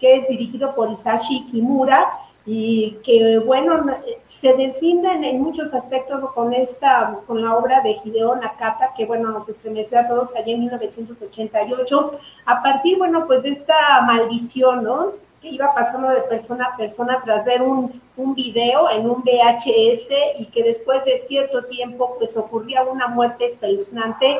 que 0.00 0.16
es 0.16 0.28
dirigido 0.28 0.74
por 0.74 0.90
Isashi 0.90 1.46
Kimura, 1.46 2.18
y 2.48 2.98
que 3.04 3.38
bueno, 3.38 3.84
se 4.24 4.52
deslindan 4.54 5.24
en 5.24 5.42
muchos 5.42 5.74
aspectos 5.74 6.30
con 6.32 6.54
esta, 6.54 7.18
con 7.26 7.42
la 7.42 7.56
obra 7.56 7.80
de 7.80 7.96
Hideo 8.04 8.36
Nakata, 8.36 8.94
que 8.96 9.04
bueno, 9.04 9.30
nos 9.30 9.48
estremeció 9.48 9.98
a 9.98 10.06
todos 10.06 10.34
allá 10.36 10.52
en 10.52 10.60
1988, 10.60 12.20
a 12.46 12.62
partir, 12.62 12.98
bueno, 12.98 13.26
pues 13.26 13.42
de 13.42 13.50
esta 13.50 14.00
maldición, 14.02 14.84
¿no? 14.84 15.12
Iba 15.50 15.74
pasando 15.74 16.08
de 16.08 16.22
persona 16.22 16.66
a 16.66 16.76
persona 16.76 17.20
tras 17.24 17.44
ver 17.44 17.62
un, 17.62 18.00
un 18.16 18.34
video 18.34 18.90
en 18.90 19.08
un 19.08 19.22
VHS 19.22 20.10
y 20.38 20.46
que 20.46 20.62
después 20.62 21.04
de 21.04 21.18
cierto 21.18 21.64
tiempo, 21.64 22.16
pues 22.18 22.36
ocurría 22.36 22.82
una 22.82 23.08
muerte 23.08 23.46
espeluznante 23.46 24.38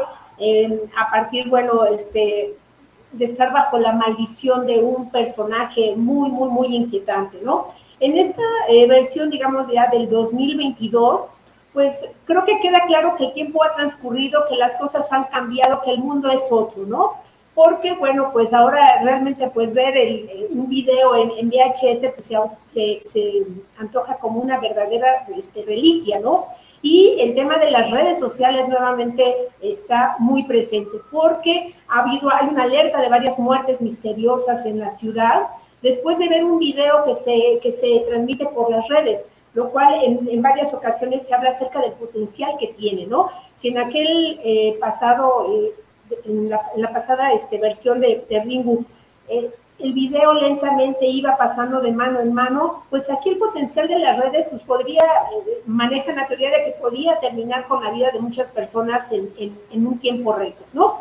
a 0.96 1.10
partir, 1.10 1.48
bueno, 1.48 1.84
este, 1.84 2.54
de 3.12 3.24
estar 3.24 3.52
bajo 3.52 3.78
la 3.78 3.92
maldición 3.92 4.66
de 4.66 4.80
un 4.80 5.10
personaje 5.10 5.94
muy, 5.96 6.30
muy, 6.30 6.48
muy 6.48 6.76
inquietante, 6.76 7.38
¿no? 7.42 7.68
En 7.98 8.18
esta 8.18 8.42
eh, 8.68 8.86
versión, 8.86 9.30
digamos, 9.30 9.68
ya 9.72 9.88
del 9.88 10.08
2022, 10.10 11.22
pues 11.72 12.04
creo 12.24 12.44
que 12.44 12.60
queda 12.60 12.80
claro 12.86 13.16
que 13.16 13.26
el 13.26 13.32
tiempo 13.32 13.62
ha 13.64 13.74
transcurrido, 13.74 14.46
que 14.48 14.56
las 14.56 14.76
cosas 14.76 15.10
han 15.12 15.24
cambiado, 15.24 15.80
que 15.82 15.92
el 15.92 15.98
mundo 15.98 16.30
es 16.30 16.42
otro, 16.50 16.84
¿no? 16.84 17.14
Porque, 17.56 17.94
bueno, 17.94 18.30
pues 18.34 18.52
ahora 18.52 19.00
realmente 19.02 19.50
pues 19.52 19.72
ver 19.72 19.94
un 20.50 20.68
video 20.68 21.16
en, 21.16 21.48
VHS 21.48 22.12
pues 22.14 22.30
se, 22.66 23.02
se, 23.06 23.32
antoja 23.78 24.18
como 24.18 24.40
una 24.40 24.60
verdadera 24.60 25.26
este, 25.34 25.64
reliquia, 25.64 26.20
¿no? 26.20 26.46
Y 26.82 27.16
el 27.18 27.34
tema 27.34 27.56
de 27.56 27.70
las 27.70 27.90
redes 27.90 28.18
sociales 28.18 28.68
nuevamente 28.68 29.48
está 29.62 30.16
muy 30.18 30.44
presente 30.44 30.98
porque 31.10 31.74
ha 31.88 32.02
habido, 32.02 32.30
hay 32.30 32.48
una 32.48 32.64
alerta 32.64 33.00
de 33.00 33.08
varias 33.08 33.38
muertes 33.38 33.80
misteriosas 33.80 34.66
en 34.66 34.78
la 34.78 34.90
ciudad 34.90 35.48
después 35.80 36.18
de 36.18 36.28
ver 36.28 36.44
un 36.44 36.58
video 36.58 37.04
que 37.04 37.14
se, 37.14 37.58
que 37.62 37.72
se 37.72 38.04
transmite 38.06 38.46
por 38.46 38.70
las 38.70 38.86
redes, 38.88 39.28
lo 39.54 39.70
cual 39.70 39.94
en, 40.02 40.42
varias 40.42 40.74
ocasiones 40.74 41.26
se 41.26 41.34
habla 41.34 41.50
acerca 41.50 41.80
del 41.80 41.92
potencial 41.92 42.52
que 42.60 42.68
tiene, 42.68 43.06
¿no? 43.06 43.30
Si 43.54 43.68
en 43.68 43.78
aquel 43.78 44.38
eh, 44.44 44.76
pasado, 44.78 45.46
eh, 45.50 45.72
en, 46.24 46.50
la, 46.50 46.92
pasada 46.92 47.32
este, 47.32 47.58
versión 47.58 48.00
de, 48.00 48.24
de 48.28 48.40
Ringu, 48.42 48.84
eh, 49.28 49.50
el 49.78 49.92
video 49.92 50.32
lentamente 50.34 51.06
iba 51.06 51.36
pasando 51.36 51.80
de 51.80 51.92
mano 51.92 52.20
en 52.20 52.32
mano, 52.32 52.84
pues 52.88 53.10
aquí 53.10 53.30
el 53.30 53.38
potencial 53.38 53.88
de 53.88 53.98
las 53.98 54.18
redes, 54.18 54.46
pues 54.48 54.62
podría, 54.62 55.04
manejan 55.66 56.16
la 56.16 56.26
teoría 56.26 56.50
de 56.50 56.64
que 56.64 56.70
podía 56.80 57.20
terminar 57.20 57.66
con 57.68 57.84
la 57.84 57.90
vida 57.90 58.10
de 58.10 58.20
muchas 58.20 58.50
personas 58.50 59.12
en, 59.12 59.30
en, 59.38 59.58
en 59.70 59.86
un 59.86 59.98
tiempo 59.98 60.32
récord, 60.32 60.66
¿no? 60.72 61.00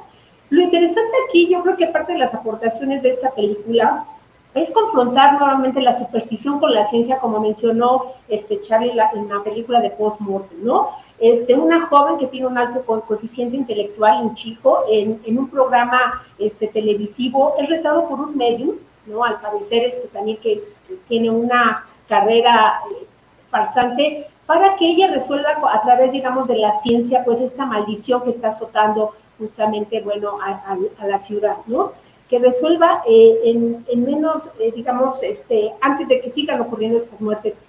Lo 0.49 0.61
interesante 0.61 1.13
aquí, 1.27 1.47
yo 1.47 1.61
creo 1.61 1.77
que 1.77 1.87
parte 1.87 2.13
de 2.13 2.19
las 2.19 2.33
aportaciones 2.33 3.01
de 3.01 3.09
esta 3.09 3.31
película 3.31 4.05
es 4.53 4.71
confrontar 4.71 5.33
nuevamente 5.33 5.81
la 5.81 5.97
superstición 5.97 6.59
con 6.59 6.73
la 6.73 6.85
ciencia, 6.85 7.17
como 7.17 7.39
mencionó 7.39 8.13
este 8.27 8.61
Charlie 8.61 8.91
en 9.13 9.29
la 9.29 9.43
película 9.43 9.81
de 9.81 9.89
Postmortem, 9.89 10.63
¿no? 10.63 10.91
Este, 11.19 11.55
una 11.55 11.87
joven 11.87 12.17
que 12.17 12.27
tiene 12.27 12.47
un 12.47 12.57
alto 12.57 12.83
coeficiente 12.83 13.55
intelectual, 13.55 14.21
un 14.21 14.35
chico, 14.35 14.83
en, 14.89 15.21
en, 15.25 15.37
un 15.37 15.49
programa 15.49 16.23
este, 16.37 16.67
televisivo, 16.67 17.55
es 17.59 17.69
retado 17.69 18.09
por 18.09 18.19
un 18.19 18.35
medium, 18.35 18.75
¿no? 19.05 19.23
Al 19.23 19.39
parecer, 19.39 19.83
este, 19.83 20.07
también 20.09 20.37
que, 20.37 20.53
es, 20.53 20.75
tiene 21.07 21.29
una 21.29 21.85
carrera 22.09 22.81
eh, 22.91 23.05
farsante, 23.49 24.27
para 24.45 24.75
que 24.75 24.87
ella 24.87 25.07
resuelva 25.11 25.57
a 25.71 25.81
través, 25.81 26.11
digamos, 26.11 26.47
de 26.47 26.57
la 26.57 26.77
ciencia, 26.79 27.23
pues 27.23 27.41
esta 27.41 27.65
maldición 27.65 28.23
que 28.23 28.29
está 28.29 28.49
azotando 28.49 29.13
justamente, 29.39 30.01
bueno, 30.01 30.37
a, 30.41 30.77
a 30.99 31.07
la 31.07 31.17
ciudad, 31.17 31.57
¿no? 31.65 31.93
que 32.29 32.39
resuelva 32.39 33.03
eh, 33.07 33.41
en, 33.87 34.03
menos, 34.03 34.49
eh, 34.59 34.71
digamos, 34.75 35.21
este, 35.21 35.73
antes 35.81 36.07
de 36.07 36.21
que 36.21 36.29
sigan 36.29 36.61
ocurriendo 36.61 36.97
estas 36.97 37.21
muertes. 37.21 37.59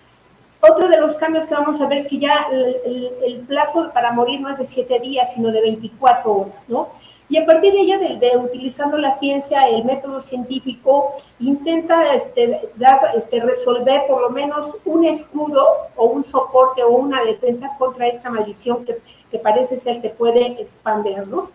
Otro 0.61 0.89
de 0.89 1.01
los 1.01 1.17
cambios 1.17 1.47
que 1.47 1.55
vamos 1.55 1.81
a 1.81 1.87
ver 1.87 1.99
es 1.99 2.07
que 2.07 2.19
ya 2.19 2.49
el, 2.53 3.45
plazo 3.47 3.91
para 3.93 4.13
morir 4.13 4.41
no 4.41 4.51
es 4.51 4.59
de 4.59 4.65
siete 4.65 4.99
días, 4.99 5.33
sino 5.33 5.53
de 5.53 5.61
24 5.61 6.33
horas, 6.33 6.69
¿no? 6.69 6.89
Y 7.29 7.39
a 7.39 7.45
partir 7.45 7.73
de 7.73 7.81
ella, 7.81 7.99
de, 7.99 8.37
utilizando 8.37 8.97
la 8.99 9.15
ciencia, 9.15 9.69
el 9.69 9.85
método 9.85 10.23
científico, 10.23 11.13
intenta 11.41 12.15
este, 12.15 12.71
dar, 12.77 13.01
este, 13.17 13.41
resolver 13.41 14.03
por 14.09 14.23
lo 14.23 14.31
menos 14.31 14.77
un 14.85 15.05
escudo 15.05 15.67
o 15.97 16.07
un 16.07 16.23
soporte 16.23 16.85
o 16.85 16.91
una 16.91 17.25
defensa 17.25 17.71
contra 17.79 18.07
esta 18.07 18.31
maldición 18.31 18.85
que, 18.85 18.99
que 19.31 19.39
parece 19.39 19.77
ser 19.77 20.01
se 20.01 20.11
puede 20.11 20.61
expandir, 20.61 21.27
¿no? 21.27 21.51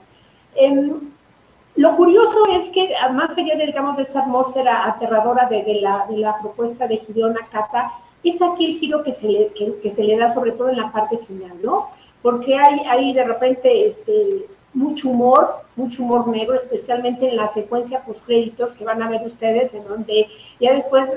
Lo 1.75 1.95
curioso 1.95 2.45
es 2.49 2.69
que, 2.69 2.93
más 3.13 3.37
allá 3.37 3.55
de, 3.55 3.67
digamos, 3.67 3.95
de 3.95 4.03
esta 4.03 4.21
atmósfera 4.21 4.85
aterradora 4.85 5.45
de, 5.45 5.79
la, 5.81 6.05
de 6.09 6.17
la, 6.17 6.37
propuesta 6.39 6.85
de 6.85 6.95
Hideo 6.95 7.29
Nakata, 7.29 7.93
es 8.29 8.41
aquí 8.41 8.65
el 8.65 8.79
giro 8.79 9.03
que 9.03 9.11
se, 9.11 9.27
le, 9.27 9.51
que, 9.53 9.91
se 9.91 10.03
le 10.03 10.17
da, 10.17 10.29
sobre 10.29 10.51
todo 10.51 10.69
en 10.69 10.77
la 10.77 10.91
parte 10.91 11.17
final, 11.19 11.57
¿no? 11.63 11.89
Porque 12.21 12.55
hay, 12.55 12.81
hay 12.87 13.13
de 13.13 13.23
repente 13.23 13.87
este, 13.87 14.45
mucho 14.73 15.09
humor, 15.09 15.63
mucho 15.75 16.03
humor 16.03 16.27
negro, 16.27 16.55
especialmente 16.55 17.29
en 17.29 17.37
la 17.37 17.47
secuencia 17.47 18.03
post-créditos 18.03 18.73
que 18.73 18.85
van 18.85 19.01
a 19.01 19.09
ver 19.09 19.21
ustedes, 19.25 19.73
en 19.73 19.87
donde 19.87 20.27
ya 20.59 20.73
después 20.73 21.09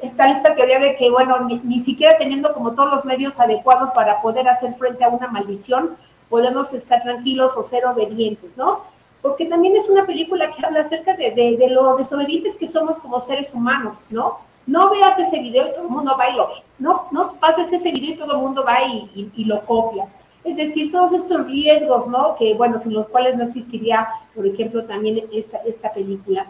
está 0.00 0.30
esta 0.30 0.54
teoría 0.54 0.78
de 0.78 0.96
que, 0.96 1.10
bueno, 1.10 1.40
ni, 1.40 1.60
ni, 1.64 1.80
siquiera 1.80 2.16
teniendo 2.16 2.54
como 2.54 2.74
todos 2.74 2.90
los 2.90 3.04
medios 3.04 3.38
adecuados 3.40 3.90
para 3.90 4.22
poder 4.22 4.48
hacer 4.48 4.72
frente 4.74 5.04
a 5.04 5.08
una 5.08 5.28
maldición, 5.28 5.96
podemos 6.28 6.72
estar 6.72 7.02
tranquilos 7.02 7.56
o 7.56 7.62
ser 7.62 7.84
obedientes, 7.86 8.56
¿no? 8.56 8.82
porque 9.22 9.46
también 9.46 9.76
es 9.76 9.88
una 9.88 10.04
película 10.04 10.50
que 10.50 10.66
habla 10.66 10.80
acerca 10.80 11.14
de, 11.14 11.30
de, 11.30 11.68
lo 11.68 11.96
desobedientes 11.96 12.56
que 12.56 12.66
somos 12.66 12.98
como 12.98 13.20
seres 13.20 13.54
humanos, 13.54 14.08
¿no? 14.10 14.40
No 14.66 14.90
veas 14.90 15.18
ese 15.18 15.40
video 15.40 15.66
y 15.66 15.70
todo 15.70 15.82
el 15.82 15.90
mundo 15.90 16.14
va 16.18 16.30
y 16.30 16.36
lo 16.36 16.48
ve, 16.48 16.54
¿no? 16.78 17.06
No 17.10 17.34
pases 17.40 17.72
ese 17.72 17.90
video 17.90 18.14
y 18.14 18.18
todo 18.18 18.32
el 18.32 18.38
mundo 18.38 18.64
va 18.64 18.82
y, 18.84 19.44
lo 19.44 19.64
copia. 19.64 20.06
Es 20.44 20.56
decir, 20.56 20.90
todos 20.90 21.12
estos 21.12 21.46
riesgos, 21.46 22.06
¿no? 22.08 22.36
Que, 22.36 22.54
bueno, 22.54 22.78
sin 22.78 22.94
los 22.94 23.08
cuales 23.08 23.36
no 23.36 23.44
existiría, 23.44 24.08
por 24.34 24.46
ejemplo, 24.46 24.84
también 24.84 25.24
esta, 25.32 25.58
esta 25.58 25.92
película. 25.92 26.46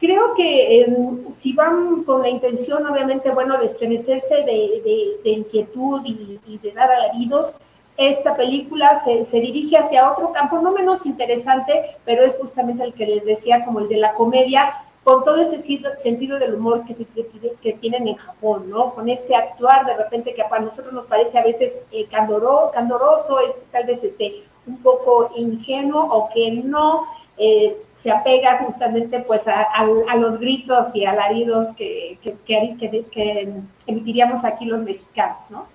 Creo 0.00 0.34
que 0.34 0.82
em, 0.82 1.32
si 1.34 1.52
van 1.52 2.04
con 2.04 2.22
la 2.22 2.28
intención, 2.28 2.86
obviamente, 2.86 3.30
bueno, 3.30 3.58
de 3.58 3.66
estremecerse 3.66 4.42
de, 4.42 5.20
de 5.22 5.30
inquietud 5.30 6.02
y, 6.04 6.40
y, 6.46 6.58
de 6.58 6.72
dar 6.72 6.90
alaridos, 6.90 7.54
esta 7.96 8.34
película 8.34 8.96
se, 8.96 9.24
se, 9.24 9.40
dirige 9.40 9.76
hacia 9.76 10.10
otro 10.10 10.32
campo, 10.32 10.58
no 10.58 10.72
menos 10.72 11.06
interesante, 11.06 11.96
pero 12.04 12.24
es 12.24 12.36
justamente 12.36 12.82
el 12.82 12.92
que 12.92 13.06
les 13.06 13.24
decía, 13.24 13.64
como 13.64 13.80
el 13.80 13.88
de 13.88 13.98
la 13.98 14.14
comedia, 14.14 14.74
con 15.04 15.22
todo 15.22 15.36
ese 15.36 15.60
sentido 15.98 16.38
del 16.38 16.54
humor 16.54 16.84
que, 16.86 17.72
tienen 17.74 18.08
en 18.08 18.16
Japón, 18.16 18.70
¿no? 18.70 18.94
Con 18.94 19.08
este 19.10 19.36
actuar 19.36 19.84
de 19.84 19.96
repente 19.98 20.34
que 20.34 20.42
para 20.44 20.62
nosotros 20.62 20.94
nos 20.94 21.06
parece 21.06 21.38
a 21.38 21.44
veces 21.44 21.76
eh, 21.92 22.06
candoro, 22.10 22.70
candoroso, 22.72 23.38
este, 23.40 23.60
tal 23.70 23.86
vez 23.86 24.02
este, 24.02 24.44
un 24.66 24.78
poco 24.78 25.30
ingenuo 25.36 26.02
o 26.10 26.30
que 26.32 26.50
no 26.52 27.04
eh, 27.36 27.76
se 27.92 28.10
apega 28.10 28.58
justamente 28.64 29.20
pues 29.20 29.42
a, 29.46 29.84
los 30.16 30.38
gritos 30.38 30.94
y 30.94 31.04
alaridos 31.04 31.68
que, 31.76 32.18
que 32.22 33.52
emitiríamos 33.86 34.42
aquí 34.44 34.64
los 34.64 34.80
mexicanos, 34.82 35.50
¿no? 35.50 35.66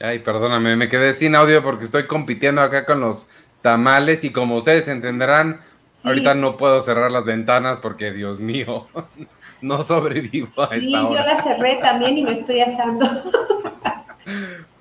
Ay, 0.00 0.20
perdóname, 0.20 0.76
me 0.76 0.88
quedé 0.88 1.12
sin 1.12 1.34
audio 1.34 1.62
porque 1.62 1.84
estoy 1.84 2.06
compitiendo 2.06 2.60
acá 2.60 2.84
con 2.84 3.00
los 3.00 3.26
tamales 3.62 4.24
y 4.24 4.32
como 4.32 4.56
ustedes 4.56 4.88
entenderán, 4.88 5.60
ahorita 6.04 6.34
no 6.34 6.56
puedo 6.56 6.80
cerrar 6.82 7.10
las 7.10 7.24
ventanas 7.24 7.80
porque, 7.80 8.12
Dios 8.12 8.38
mío, 8.38 8.86
no 9.60 9.82
sobrevivo 9.82 10.62
a 10.62 10.68
sí, 10.68 10.86
esta 10.86 11.06
hora. 11.06 11.20
yo 11.20 11.26
la 11.26 11.42
cerré 11.42 11.76
también 11.76 12.18
y 12.18 12.22
me 12.22 12.32
estoy 12.32 12.60
asando. 12.60 13.06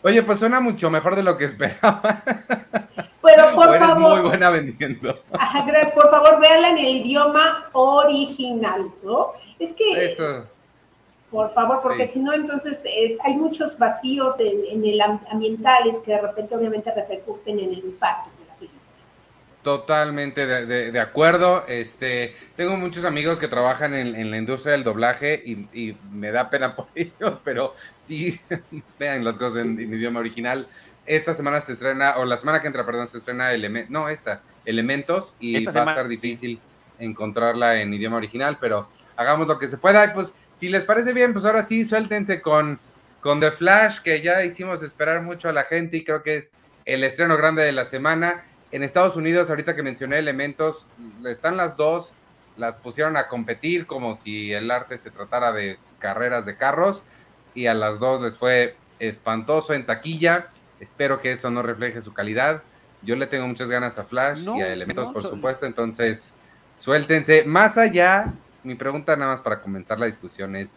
Oye, 0.03 0.23
pues 0.23 0.39
suena 0.39 0.59
mucho 0.59 0.89
mejor 0.89 1.15
de 1.15 1.23
lo 1.23 1.37
que 1.37 1.45
esperaba. 1.45 2.01
Pero 3.21 3.55
por 3.55 3.75
eres 3.75 3.87
favor. 3.87 4.21
muy 4.21 4.29
buena 4.29 4.49
vendiendo. 4.49 5.21
por 5.93 6.09
favor, 6.09 6.39
véanla 6.39 6.69
en 6.69 6.77
el 6.77 6.95
idioma 6.97 7.65
original, 7.73 8.89
¿no? 9.03 9.33
Es 9.59 9.73
que. 9.73 10.05
Eso 10.05 10.45
por 11.31 11.53
favor, 11.53 11.81
porque 11.81 12.07
si 12.07 12.19
no, 12.19 12.33
entonces 12.33 12.85
eh, 12.85 13.17
hay 13.23 13.33
muchos 13.33 13.77
vacíos 13.77 14.39
en, 14.39 14.83
el 14.85 15.01
ambientales 15.01 15.99
que 15.99 16.13
de 16.13 16.21
repente 16.21 16.55
obviamente 16.55 16.91
repercuten 16.91 17.59
en 17.59 17.71
el 17.71 17.79
impacto. 17.79 18.29
Totalmente 19.67 20.47
de, 20.47 20.65
de- 20.65 20.91
de 20.93 20.99
acuerdo. 21.01 21.65
Este, 21.67 22.33
tengo 22.55 22.77
muchos 22.77 23.03
amigos 23.03 23.37
que 23.37 23.49
trabajan 23.49 23.93
en, 23.93 24.15
en 24.15 24.31
la 24.31 24.37
industria 24.37 24.71
del 24.71 24.85
doblaje 24.85 25.43
y, 25.45 25.67
y 25.77 25.97
me 26.09 26.31
da 26.31 26.49
pena 26.49 26.73
por 26.77 26.87
ellos, 26.95 27.41
pero 27.43 27.75
sí 27.99 28.39
vean 28.97 29.25
las 29.25 29.37
cosas 29.37 29.63
en, 29.63 29.77
en 29.77 29.93
idioma 29.93 30.21
original. 30.21 30.69
Esta 31.05 31.33
semana 31.33 31.59
se 31.59 31.73
estrena, 31.73 32.15
o 32.15 32.23
la 32.23 32.37
semana 32.37 32.61
que 32.61 32.67
entra, 32.67 32.85
perdón, 32.85 33.09
se 33.09 33.17
estrena 33.17 33.51
Elementos, 33.51 33.91
no, 33.91 34.07
esta, 34.07 34.41
Elementos, 34.63 35.35
y 35.37 35.57
Esta 35.57 35.73
va 35.73 35.79
a 35.79 35.89
estar 35.95 36.05
sí. 36.05 36.11
difícil 36.11 36.61
encontrarla 36.97 37.81
en 37.81 37.93
idioma 37.93 38.15
original, 38.15 38.57
pero 38.61 38.87
hagamos 39.17 39.49
lo 39.49 39.59
que 39.59 39.67
se 39.67 39.77
pueda. 39.77 40.13
Pues, 40.13 40.33
si 40.53 40.69
les 40.69 40.85
parece 40.85 41.11
bien, 41.11 41.33
pues 41.33 41.43
ahora 41.43 41.61
sí, 41.61 41.83
suéltense 41.83 42.39
con, 42.39 42.79
con 43.19 43.41
The 43.41 43.51
Flash, 43.51 43.99
que 43.99 44.21
ya 44.21 44.45
hicimos 44.45 44.81
esperar 44.81 45.23
mucho 45.23 45.49
a 45.49 45.51
la 45.51 45.65
gente 45.65 45.97
y 45.97 46.05
creo 46.05 46.23
que 46.23 46.37
es 46.37 46.51
el 46.85 47.03
estreno 47.03 47.35
grande 47.35 47.63
de 47.63 47.73
la 47.73 47.83
semana. 47.83 48.45
En 48.71 48.83
Estados 48.83 49.15
Unidos, 49.15 49.49
ahorita 49.49 49.75
que 49.75 49.83
mencioné 49.83 50.19
elementos, 50.19 50.87
están 51.25 51.57
las 51.57 51.77
dos, 51.77 52.11
las 52.57 52.77
pusieron 52.77 53.15
a 53.17 53.27
competir 53.27 53.85
como 53.87 54.15
si 54.15 54.51
el 54.51 54.69
arte 54.71 54.97
se 54.97 55.11
tratara 55.11 55.51
de 55.53 55.77
carreras 55.99 56.45
de 56.45 56.57
carros 56.57 57.03
y 57.53 57.67
a 57.67 57.73
las 57.73 57.99
dos 57.99 58.21
les 58.21 58.37
fue 58.37 58.75
espantoso 58.99 59.73
en 59.73 59.85
taquilla. 59.85 60.47
Espero 60.79 61.21
que 61.21 61.31
eso 61.31 61.49
no 61.49 61.61
refleje 61.61 62.01
su 62.01 62.13
calidad. 62.13 62.61
Yo 63.03 63.15
le 63.15 63.27
tengo 63.27 63.47
muchas 63.47 63.69
ganas 63.69 63.97
a 63.99 64.03
Flash 64.03 64.45
No, 64.45 64.57
y 64.57 64.61
a 64.61 64.73
Elementos, 64.73 65.07
no, 65.07 65.13
por 65.13 65.21
to- 65.21 65.29
supuesto, 65.29 65.65
entonces 65.65 66.33
suéltense. 66.77 67.43
Más 67.45 67.77
allá, 67.77 68.33
mi 68.63 68.75
pregunta 68.75 69.15
nada 69.15 69.31
más 69.31 69.41
para 69.41 69.61
comenzar 69.61 69.99
la 69.99 70.07
discusión 70.07 70.55
es, 70.55 70.73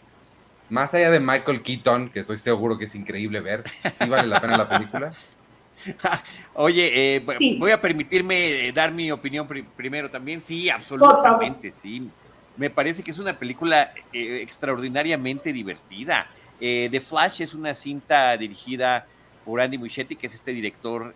más 0.68 0.94
allá 0.94 1.11
de 1.11 1.18
Michael 1.18 1.62
Keaton, 1.62 2.11
que 2.11 2.20
estoy 2.20 2.37
seguro 2.37 2.79
que 2.79 2.85
es 2.85 2.94
increíble 2.94 3.40
ver, 3.40 3.64
¿sí 3.92 4.09
vale 4.09 4.29
la 4.29 4.40
pena 4.40 4.57
la 4.57 4.68
película? 4.68 5.11
Oye, 6.55 7.16
eh, 7.16 7.25
Sí. 7.38 7.57
voy 7.59 7.71
a 7.71 7.81
permitirme 7.81 8.69
eh, 8.69 8.73
dar 8.73 8.93
mi 8.93 9.11
opinión 9.11 9.47
pri- 9.47 9.62
primero 9.77 10.11
también. 10.11 10.40
Sí, 10.40 10.69
absolutamente, 10.71 11.73
sí. 11.77 12.09
Me 12.57 12.69
parece 12.71 13.03
que 13.03 13.11
es 13.11 13.19
una 13.19 13.38
película 13.38 13.93
eh, 14.12 14.40
extraordinariamente 14.43 15.53
divertida. 15.53 16.27
Eh, 16.61 16.88
The 16.90 17.01
Flash 17.01 17.40
es 17.43 17.55
una 17.55 17.75
cinta 17.75 18.37
dirigida 18.37 19.07
por 19.45 19.61
Andy 19.61 19.79
Muschietti, 19.79 20.16
que 20.16 20.27
es 20.27 20.35
este 20.35 20.53
director 20.53 21.14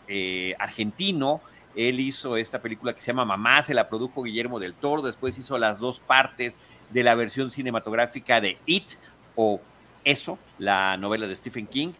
argentino. 0.59 1.40
Él 1.77 2.00
hizo 2.00 2.37
esta 2.37 2.61
película 2.62 2.94
que 2.94 3.00
se 3.00 3.09
llama 3.09 3.24
Mamá, 3.24 3.62
se 3.62 3.74
la 3.74 3.88
produjo 3.88 4.22
Guillermo 4.22 4.61
del 4.61 4.74
Toro, 4.74 5.03
después 5.03 5.37
hizo 5.38 5.59
las 5.59 5.81
dos 5.81 5.98
partes 6.00 6.61
de 6.90 7.03
la 7.03 7.14
versión 7.16 7.50
cinematográfica 7.50 8.40
de 8.40 8.59
It 8.66 8.92
o 9.35 9.61
Eso, 10.05 10.38
la 10.59 10.96
novela 10.96 11.27
de 11.27 11.35
Stephen 11.35 11.66
King 11.66 11.92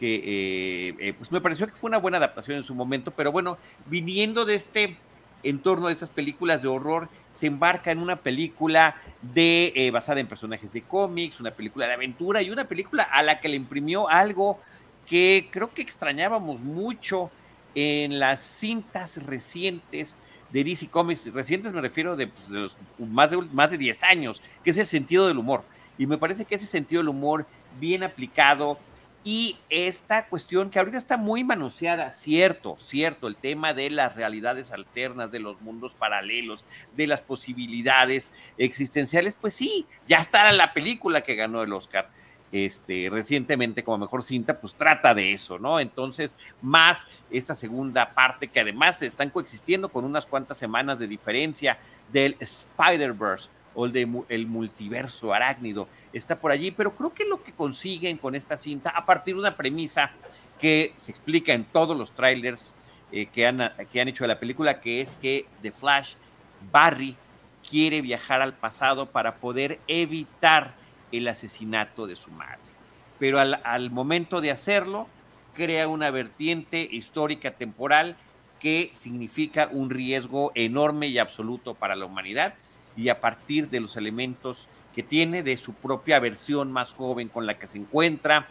que 0.00 0.14
eh, 0.14 0.94
eh, 0.98 1.12
pues 1.12 1.30
me 1.30 1.42
pareció 1.42 1.66
que 1.66 1.74
fue 1.74 1.88
una 1.88 1.98
buena 1.98 2.16
adaptación 2.16 2.56
en 2.56 2.64
su 2.64 2.74
momento, 2.74 3.10
pero 3.10 3.30
bueno, 3.30 3.58
viniendo 3.84 4.46
de 4.46 4.54
este 4.54 4.96
entorno 5.42 5.88
de 5.88 5.92
esas 5.92 6.08
películas 6.08 6.62
de 6.62 6.68
horror, 6.68 7.10
se 7.30 7.46
embarca 7.46 7.90
en 7.90 7.98
una 7.98 8.16
película 8.16 8.96
de 9.20 9.74
eh, 9.76 9.90
basada 9.90 10.20
en 10.20 10.26
personajes 10.26 10.72
de 10.72 10.80
cómics, 10.80 11.38
una 11.38 11.50
película 11.50 11.86
de 11.86 11.92
aventura 11.92 12.40
y 12.40 12.50
una 12.50 12.66
película 12.66 13.02
a 13.02 13.22
la 13.22 13.40
que 13.40 13.50
le 13.50 13.56
imprimió 13.56 14.08
algo 14.08 14.58
que 15.06 15.48
creo 15.50 15.74
que 15.74 15.82
extrañábamos 15.82 16.60
mucho 16.60 17.30
en 17.74 18.18
las 18.18 18.42
cintas 18.42 19.22
recientes 19.26 20.16
de 20.50 20.64
DC 20.64 20.88
Comics, 20.88 21.32
recientes 21.32 21.74
me 21.74 21.82
refiero 21.82 22.16
de, 22.16 22.26
pues, 22.28 22.48
de 22.48 22.58
los 22.58 22.76
más, 22.98 23.30
de 23.30 23.36
más 23.52 23.70
de 23.70 23.76
10 23.76 24.02
años, 24.04 24.40
que 24.64 24.70
es 24.70 24.78
el 24.78 24.86
sentido 24.86 25.28
del 25.28 25.36
humor. 25.36 25.62
Y 25.98 26.06
me 26.06 26.16
parece 26.16 26.46
que 26.46 26.54
ese 26.54 26.64
sentido 26.64 27.00
del 27.00 27.10
humor 27.10 27.46
bien 27.78 28.02
aplicado, 28.02 28.78
y 29.22 29.58
esta 29.68 30.26
cuestión 30.28 30.70
que 30.70 30.78
ahorita 30.78 30.96
está 30.96 31.18
muy 31.18 31.44
manoseada, 31.44 32.12
cierto, 32.12 32.76
cierto, 32.80 33.28
el 33.28 33.36
tema 33.36 33.74
de 33.74 33.90
las 33.90 34.16
realidades 34.16 34.70
alternas, 34.72 35.30
de 35.30 35.40
los 35.40 35.60
mundos 35.60 35.94
paralelos, 35.94 36.64
de 36.96 37.06
las 37.06 37.20
posibilidades 37.20 38.32
existenciales, 38.56 39.36
pues 39.38 39.54
sí, 39.54 39.86
ya 40.08 40.18
está 40.18 40.50
la 40.52 40.72
película 40.72 41.22
que 41.22 41.34
ganó 41.34 41.62
el 41.62 41.72
Oscar 41.72 42.08
este, 42.52 43.08
recientemente 43.10 43.84
como 43.84 43.98
mejor 43.98 44.22
cinta, 44.22 44.60
pues 44.60 44.74
trata 44.74 45.14
de 45.14 45.32
eso, 45.32 45.58
¿no? 45.58 45.78
Entonces, 45.78 46.34
más 46.60 47.06
esta 47.30 47.54
segunda 47.54 48.14
parte 48.14 48.48
que 48.48 48.60
además 48.60 49.02
están 49.02 49.30
coexistiendo 49.30 49.88
con 49.90 50.04
unas 50.04 50.26
cuantas 50.26 50.56
semanas 50.56 50.98
de 50.98 51.06
diferencia 51.06 51.78
del 52.10 52.36
Spider-Verse 52.40 53.48
o 53.74 53.86
el, 53.86 53.92
de, 53.92 54.08
el 54.28 54.46
multiverso 54.46 55.32
arácnido 55.32 55.88
está 56.12 56.38
por 56.38 56.50
allí, 56.50 56.70
pero 56.70 56.94
creo 56.94 57.14
que 57.14 57.24
lo 57.24 57.42
que 57.42 57.52
consiguen 57.52 58.16
con 58.16 58.34
esta 58.34 58.56
cinta, 58.56 58.90
a 58.90 59.06
partir 59.06 59.34
de 59.34 59.40
una 59.40 59.56
premisa 59.56 60.10
que 60.58 60.92
se 60.96 61.10
explica 61.10 61.54
en 61.54 61.64
todos 61.64 61.96
los 61.96 62.12
trailers 62.12 62.74
eh, 63.12 63.26
que, 63.26 63.46
han, 63.46 63.72
que 63.90 64.00
han 64.00 64.08
hecho 64.08 64.24
de 64.24 64.28
la 64.28 64.40
película, 64.40 64.80
que 64.80 65.00
es 65.00 65.16
que 65.16 65.46
The 65.62 65.72
Flash, 65.72 66.14
Barry, 66.70 67.16
quiere 67.68 68.00
viajar 68.02 68.42
al 68.42 68.54
pasado 68.54 69.06
para 69.06 69.36
poder 69.36 69.80
evitar 69.86 70.74
el 71.12 71.28
asesinato 71.28 72.06
de 72.06 72.16
su 72.16 72.30
madre. 72.30 72.58
Pero 73.18 73.38
al, 73.38 73.60
al 73.64 73.90
momento 73.90 74.40
de 74.40 74.50
hacerlo, 74.50 75.08
crea 75.54 75.88
una 75.88 76.10
vertiente 76.10 76.88
histórica 76.90 77.52
temporal 77.52 78.16
que 78.58 78.90
significa 78.94 79.68
un 79.72 79.90
riesgo 79.90 80.52
enorme 80.54 81.08
y 81.08 81.18
absoluto 81.18 81.74
para 81.74 81.96
la 81.96 82.04
humanidad 82.04 82.54
y 83.00 83.08
a 83.08 83.20
partir 83.20 83.70
de 83.70 83.80
los 83.80 83.96
elementos 83.96 84.68
que 84.94 85.02
tiene 85.02 85.42
de 85.42 85.56
su 85.56 85.72
propia 85.72 86.20
versión 86.20 86.70
más 86.70 86.92
joven 86.92 87.28
con 87.28 87.46
la 87.46 87.58
que 87.58 87.66
se 87.66 87.78
encuentra, 87.78 88.48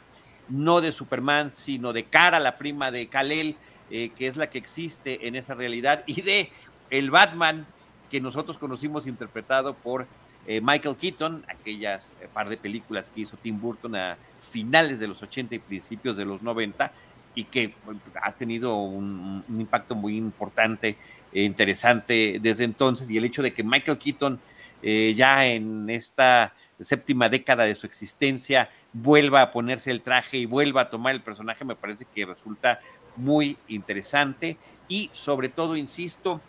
no 0.47 0.81
de 0.81 0.91
Superman, 0.91 1.51
sino 1.51 1.93
de 1.93 2.05
Cara, 2.05 2.39
la 2.39 2.57
prima 2.57 2.89
de 2.89 3.07
Kal-El, 3.07 3.57
eh, 3.91 4.09
que 4.17 4.25
es 4.25 4.37
la 4.37 4.49
que 4.49 4.57
existe 4.57 5.27
en 5.27 5.35
esa 5.35 5.53
realidad, 5.53 6.03
y 6.07 6.21
de 6.21 6.51
el 6.89 7.11
Batman 7.11 7.67
que 8.09 8.19
nosotros 8.19 8.57
conocimos 8.57 9.05
interpretado 9.05 9.75
por 9.75 10.07
eh, 10.47 10.61
Michael 10.61 10.95
Keaton, 10.95 11.45
aquellas 11.47 12.15
eh, 12.19 12.27
par 12.33 12.49
de 12.49 12.57
películas 12.57 13.11
que 13.11 13.21
hizo 13.21 13.37
Tim 13.37 13.61
Burton 13.61 13.95
a 13.95 14.17
finales 14.51 14.99
de 14.99 15.07
los 15.07 15.21
80 15.21 15.53
y 15.53 15.59
principios 15.59 16.17
de 16.17 16.25
los 16.25 16.41
90, 16.41 16.91
y 17.35 17.43
que 17.43 17.75
ha 18.21 18.31
tenido 18.31 18.75
un, 18.77 19.43
impacto 19.47 19.93
muy 19.95 20.17
importante 20.17 20.97
interesante 21.33 22.39
desde 22.41 22.63
entonces, 22.63 23.09
y 23.09 23.17
el 23.17 23.25
hecho 23.25 23.41
de 23.41 23.53
que 23.53 23.63
Michael 23.63 23.97
Keaton 23.97 24.39
eh, 24.81 25.13
ya 25.15 25.45
en 25.45 25.89
esta 25.89 26.53
séptima 26.79 27.27
década 27.29 27.65
de 27.65 27.75
su 27.75 27.85
existencia 27.85 28.69
vuelva 28.93 29.41
a 29.41 29.51
ponerse 29.51 29.91
el 29.91 30.01
traje 30.01 30.37
y 30.37 30.45
vuelva 30.45 30.81
a 30.81 30.89
tomar 30.89 31.13
el 31.13 31.21
personaje, 31.21 31.65
me 31.65 31.75
parece 31.75 32.05
que 32.05 32.25
resulta 32.25 32.79
muy 33.15 33.57
interesante 33.67 34.57
y 34.87 35.09
sobre 35.13 35.49
todo, 35.49 35.75
insisto, 35.75 36.41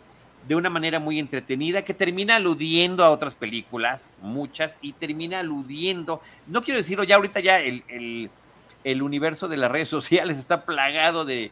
de 0.47 0.55
una 0.55 0.69
manera 0.69 0.99
muy 0.99 1.19
entretenida 1.19 1.83
que 1.83 1.93
termina 1.93 2.37
aludiendo 2.37 3.03
a 3.03 3.11
otras 3.11 3.35
películas, 3.35 4.09
muchas, 4.21 4.77
y 4.81 4.93
termina 4.93 5.39
aludiendo, 5.39 6.21
no 6.47 6.63
quiero 6.63 6.79
decirlo, 6.79 7.03
ya 7.03 7.17
ahorita 7.17 7.41
ya 7.41 7.59
el, 7.59 7.83
el 8.83 9.01
universo 9.03 9.47
de 9.47 9.57
las 9.57 9.71
redes 9.71 9.89
sociales 9.89 10.39
está 10.39 10.65
plagado 10.65 11.25
de, 11.25 11.51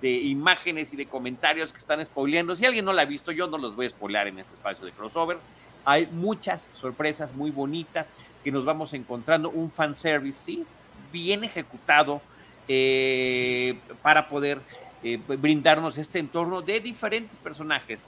de, 0.00 0.10
imágenes 0.10 0.92
y 0.92 0.96
de 0.96 1.06
comentarios 1.06 1.72
que 1.72 1.78
están 1.78 2.04
spoileando. 2.04 2.56
Si 2.56 2.66
alguien 2.66 2.84
no 2.84 2.92
la 2.92 3.02
ha 3.02 3.06
visto, 3.06 3.32
yo 3.32 3.46
no 3.46 3.58
los 3.58 3.76
voy 3.76 3.86
a 3.86 3.90
spoilear 3.90 4.28
en 4.28 4.38
este 4.38 4.54
espacio 4.54 4.84
de 4.84 4.92
crossover. 4.92 5.38
Hay 5.84 6.06
muchas 6.06 6.68
sorpresas 6.72 7.34
muy 7.34 7.50
bonitas 7.50 8.14
que 8.44 8.52
nos 8.52 8.64
vamos 8.64 8.92
encontrando, 8.92 9.50
un 9.50 9.70
fanservice, 9.70 10.40
sí, 10.42 10.66
bien 11.12 11.44
ejecutado 11.44 12.20
eh, 12.68 13.78
para 14.02 14.28
poder 14.28 14.60
eh, 15.02 15.18
brindarnos 15.26 15.98
este 15.98 16.18
entorno 16.18 16.62
de 16.62 16.80
diferentes 16.80 17.38
personajes 17.38 18.06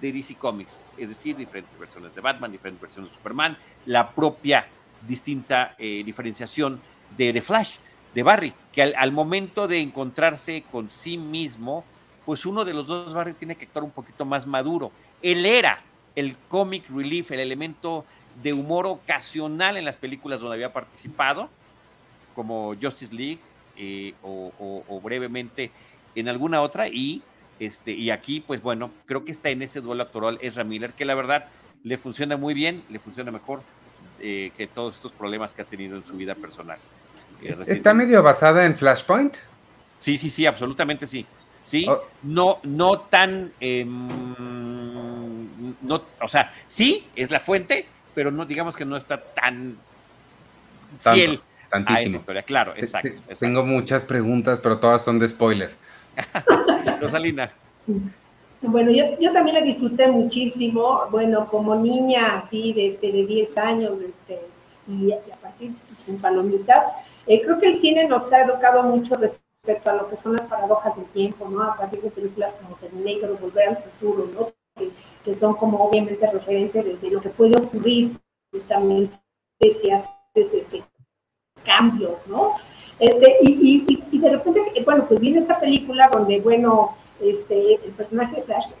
de 0.00 0.12
DC 0.12 0.34
Comics, 0.36 0.86
es 0.96 1.08
decir, 1.08 1.36
diferentes 1.36 1.78
versiones 1.78 2.14
de 2.14 2.20
Batman, 2.20 2.50
diferentes 2.50 2.80
versiones 2.80 3.10
de 3.10 3.16
Superman, 3.16 3.56
la 3.86 4.10
propia 4.10 4.66
distinta 5.06 5.74
eh, 5.78 6.02
diferenciación 6.04 6.80
de 7.16 7.32
The 7.32 7.42
Flash, 7.42 7.76
de 8.14 8.22
Barry, 8.22 8.52
que 8.72 8.82
al, 8.82 9.12
momento 9.12 9.68
de 9.68 9.80
encontrarse 9.80 10.64
con 10.70 10.90
sí 10.90 11.16
mismo, 11.16 11.84
pues 12.24 12.44
uno 12.44 12.64
de 12.64 12.74
los 12.74 12.86
dos 12.86 13.14
Barry 13.14 13.34
tiene 13.34 13.56
que 13.56 13.64
actuar 13.66 13.84
un 13.84 13.90
poquito 13.90 14.24
más 14.24 14.46
maduro. 14.46 14.90
Él 15.22 15.46
era 15.46 15.82
el 16.16 16.36
comic 16.48 16.88
relief, 16.90 17.30
el 17.30 17.40
elemento 17.40 18.04
de 18.42 18.52
humor 18.52 18.86
ocasional 18.86 19.76
en 19.76 19.84
las 19.84 19.96
películas 19.96 20.40
donde 20.40 20.54
había 20.54 20.72
participado, 20.72 21.48
como 22.34 22.74
Justice 22.80 23.14
League 23.14 23.38
eh, 23.76 24.14
o, 24.22 25.00
brevemente 25.02 25.70
en 26.14 26.28
alguna 26.28 26.62
otra, 26.62 26.88
y, 26.88 27.22
este, 27.60 27.92
y 27.92 28.10
aquí, 28.10 28.40
pues 28.40 28.60
bueno, 28.62 28.90
creo 29.06 29.24
que 29.24 29.32
está 29.32 29.50
en 29.50 29.62
ese 29.62 29.80
duelo 29.80 30.02
actoral 30.02 30.38
Ezra 30.40 30.64
Miller, 30.64 30.92
que 30.92 31.04
la 31.04 31.14
verdad 31.14 31.46
le 31.84 31.96
funciona 31.96 32.36
muy 32.36 32.54
bien, 32.54 32.82
le 32.90 32.98
funciona 32.98 33.30
mejor 33.30 33.62
eh, 34.20 34.50
que 34.56 34.66
todos 34.66 34.96
estos 34.96 35.12
problemas 35.12 35.54
que 35.54 35.62
ha 35.62 35.64
tenido 35.64 35.96
en 35.96 36.04
su 36.04 36.14
vida 36.14 36.34
personal. 36.34 36.78
¿Está 37.42 37.94
medio 37.94 38.22
basada 38.22 38.64
en 38.64 38.76
Flashpoint? 38.76 39.36
Sí, 39.98 40.18
sí, 40.18 40.30
sí, 40.30 40.46
absolutamente 40.46 41.06
sí. 41.06 41.26
Sí, 41.62 41.86
oh. 41.88 42.02
no, 42.22 42.58
no 42.62 43.00
tan, 43.00 43.52
eh, 43.60 43.84
no, 43.84 46.02
o 46.22 46.28
sea, 46.28 46.52
sí 46.66 47.06
es 47.14 47.30
la 47.30 47.38
fuente, 47.38 47.86
pero 48.14 48.30
no 48.30 48.46
digamos 48.46 48.76
que 48.76 48.84
no 48.84 48.96
está 48.96 49.22
tan 49.22 49.76
Tanto, 51.02 51.14
fiel 51.14 51.40
tantísimo. 51.70 51.98
a 51.98 52.02
esa 52.02 52.16
historia. 52.16 52.42
Claro, 52.42 52.72
exacto, 52.76 53.08
exacto. 53.08 53.34
Tengo 53.38 53.64
muchas 53.64 54.04
preguntas, 54.04 54.58
pero 54.58 54.78
todas 54.78 55.02
son 55.02 55.18
de 55.18 55.28
spoiler. 55.28 55.72
Rosalina. 57.00 57.52
Bueno, 58.62 58.90
yo, 58.90 59.18
yo 59.20 59.32
también 59.32 59.54
la 59.54 59.62
disfruté 59.62 60.08
muchísimo, 60.08 61.04
bueno, 61.10 61.48
como 61.48 61.76
niña 61.76 62.38
así 62.38 62.72
de, 62.72 62.88
este, 62.88 63.12
de 63.12 63.26
10 63.26 63.58
años 63.58 63.92
este, 64.00 64.40
y, 64.86 65.06
y 65.06 65.12
a 65.12 65.36
partir 65.36 65.72
sin 65.98 66.18
palomitas, 66.18 66.84
eh, 67.30 67.40
creo 67.42 67.60
que 67.60 67.68
el 67.68 67.74
cine 67.74 68.08
nos 68.08 68.32
ha 68.32 68.42
educado 68.42 68.82
mucho 68.82 69.14
respecto 69.14 69.88
a 69.88 69.94
lo 69.94 70.08
que 70.08 70.16
son 70.16 70.34
las 70.34 70.46
paradojas 70.46 70.96
del 70.96 71.04
tiempo, 71.06 71.48
¿no? 71.48 71.62
A 71.62 71.76
partir 71.76 72.02
de 72.02 72.10
películas 72.10 72.58
como 72.60 72.74
Terminator 72.74 73.38
Volver 73.38 73.68
al 73.68 73.76
Futuro, 73.76 74.28
¿no? 74.34 74.52
Que, 75.24 75.32
son 75.32 75.54
como 75.54 75.84
obviamente 75.84 76.28
referentes 76.28 77.00
de, 77.00 77.10
lo 77.10 77.20
que 77.20 77.28
puede 77.28 77.56
ocurrir 77.56 78.16
justamente 78.52 79.14
si 79.60 79.92
haces 79.92 80.08
este, 80.34 80.82
cambios, 81.64 82.26
¿no? 82.26 82.56
Este, 82.98 83.36
y, 83.42 83.84
y, 83.86 84.04
y 84.10 84.18
de 84.18 84.30
repente, 84.30 84.60
bueno, 84.84 85.06
pues 85.06 85.20
viene 85.20 85.38
esta 85.38 85.60
película 85.60 86.08
donde, 86.12 86.40
bueno, 86.40 86.96
este, 87.20 87.74
el 87.74 87.92
personaje 87.92 88.36
de 88.36 88.42
Flash 88.42 88.72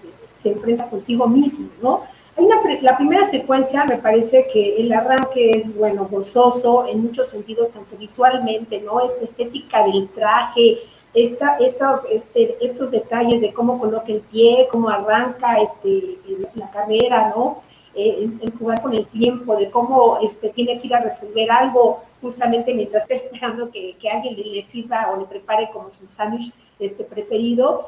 se 0.42 0.50
enfrenta 0.50 0.90
consigo 0.90 1.28
mismo, 1.28 1.68
¿no? 1.80 2.02
Una, 2.40 2.56
la 2.80 2.96
primera 2.96 3.26
secuencia 3.26 3.84
me 3.84 3.98
parece 3.98 4.48
que 4.50 4.76
el 4.80 4.90
arranque 4.94 5.50
es, 5.50 5.76
bueno, 5.76 6.08
gozoso 6.10 6.86
en 6.86 7.02
muchos 7.02 7.28
sentidos, 7.28 7.70
tanto 7.70 7.98
visualmente, 7.98 8.80
¿no? 8.80 8.98
Esta 9.04 9.24
estética 9.24 9.84
del 9.84 10.08
traje, 10.08 10.78
esta, 11.12 11.58
estos, 11.58 12.00
este, 12.10 12.56
estos 12.64 12.90
detalles 12.90 13.42
de 13.42 13.52
cómo 13.52 13.78
coloca 13.78 14.10
el 14.10 14.22
pie, 14.22 14.68
cómo 14.70 14.88
arranca 14.88 15.60
este, 15.60 16.16
la 16.54 16.70
carrera, 16.70 17.30
¿no? 17.36 17.58
Eh, 17.94 18.30
el, 18.40 18.52
jugar 18.58 18.80
con 18.80 18.94
el 18.94 19.04
tiempo, 19.08 19.54
de 19.56 19.70
cómo 19.70 20.18
este, 20.22 20.48
tiene 20.48 20.78
que 20.78 20.86
ir 20.86 20.94
a 20.94 21.00
resolver 21.00 21.50
algo 21.50 22.00
justamente 22.22 22.72
mientras 22.72 23.02
está 23.02 23.16
esperando 23.16 23.70
que, 23.70 23.96
que 24.00 24.08
alguien 24.08 24.34
le, 24.36 24.44
le, 24.44 24.62
sirva 24.62 25.10
o 25.12 25.20
le 25.20 25.26
prepare 25.26 25.68
como 25.74 25.90
su 25.90 26.06
sándwich 26.06 26.54
este, 26.78 27.04
preferido 27.04 27.82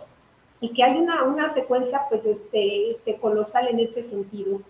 y 0.62 0.70
que 0.70 0.84
hay 0.84 0.98
una, 0.98 1.24
una 1.24 1.50
secuencia 1.50 2.06
pues 2.08 2.24
este, 2.24 2.92
este, 2.92 3.16
colosal 3.16 3.66
en 3.68 3.80
este 3.80 4.02
sentido. 4.02 4.60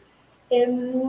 Eh, 0.48 1.02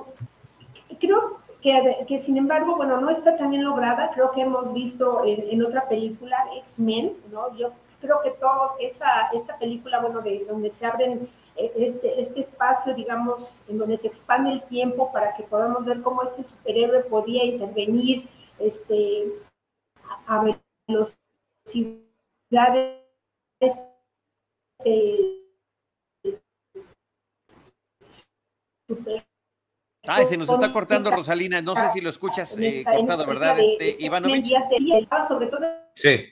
creo 1.00 1.40
que, 1.62 2.06
que, 2.06 2.20
sin 2.20 2.38
embargo, 2.38 2.76
bueno, 2.76 3.00
no 3.00 3.10
está 3.10 3.38
tan 3.38 3.50
bien 3.50 3.64
lograda, 3.64 4.12
creo 4.14 4.32
que 4.32 4.42
hemos 4.42 4.74
visto 4.74 5.24
en, 5.26 5.50
en 5.50 5.66
otra 5.66 5.88
película, 5.88 6.38
X-Men, 6.66 7.14
¿no? 7.32 7.56
Yo 7.56 7.72
creo 8.02 8.22
que 8.22 8.32
toda 8.32 8.76
esa, 8.82 9.30
esta 9.34 9.58
película, 9.58 10.02
bueno, 10.02 10.22
de 10.22 10.46
donde 10.46 10.70
se 10.70 10.86
abren 10.86 11.30
este, 11.56 12.20
este 12.20 12.42
espacio, 12.42 12.94
digamos, 12.94 13.62
en 13.70 13.78
donde 13.78 13.96
se 13.96 14.08
expande 14.08 14.52
el 14.52 14.64
tiempo 14.64 15.14
para 15.14 15.34
que 15.36 15.44
podamos 15.44 15.86
ver 15.86 16.02
cómo 16.02 16.24
este 16.24 16.44
superhéroe 16.44 17.04
podía 17.06 17.46
intervenir 17.46 18.28
este, 18.60 19.32
a, 20.28 20.44
velocidades 24.84 25.44
Ay, 30.06 30.26
se 30.28 30.36
nos 30.36 30.50
está 30.50 30.72
cortando, 30.74 31.12
Rosalina. 31.12 31.62
No 31.62 31.76
sé 31.76 31.90
si 31.94 32.02
lo 32.02 32.10
escuchas 32.10 32.58
eh, 32.60 32.84
cortado, 32.84 33.26
¿verdad? 33.26 33.58
Este, 33.60 33.96
Ivanovich. 34.00 34.54
Sí. 35.96 36.26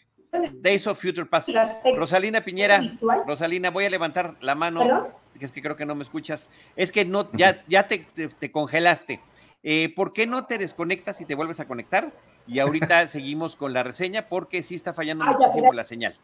Days 0.56 0.88
of 0.88 1.02
Future 1.02 1.26
Past. 1.26 1.50
Rosalina 1.96 2.42
Piñera. 2.42 2.82
Rosalina, 3.26 3.70
voy 3.72 3.86
a 3.86 3.90
levantar 3.90 4.36
la 4.42 4.56
mano. 4.56 4.82
¿Perdón? 4.82 5.08
Es 5.40 5.52
que 5.52 5.62
creo 5.62 5.76
que 5.76 5.86
no 5.86 5.96
me 5.96 6.04
escuchas. 6.04 6.50
Es 6.76 6.92
que 6.92 7.06
no, 7.06 7.32
ya, 7.34 7.64
ya 7.68 7.88
te, 7.88 8.00
te, 8.00 8.28
te 8.28 8.52
congelaste. 8.52 9.22
Eh, 9.64 9.94
¿Por 9.96 10.14
qué 10.14 10.28
no 10.28 10.46
te 10.46 10.58
desconectas 10.58 11.22
y 11.22 11.26
te 11.26 11.36
vuelves 11.36 11.60
a 11.60 11.68
conectar? 11.68 12.12
Y 12.48 12.60
ahorita 12.60 13.08
seguimos 13.08 13.56
con 13.56 13.74
la 13.74 13.84
reseña 13.84 14.28
porque 14.28 14.64
sí 14.64 14.76
está 14.76 14.94
fallando 14.94 15.24
Ah, 15.26 15.36
muchísimo 15.38 15.74
la 15.74 15.86
señal. 15.86 16.16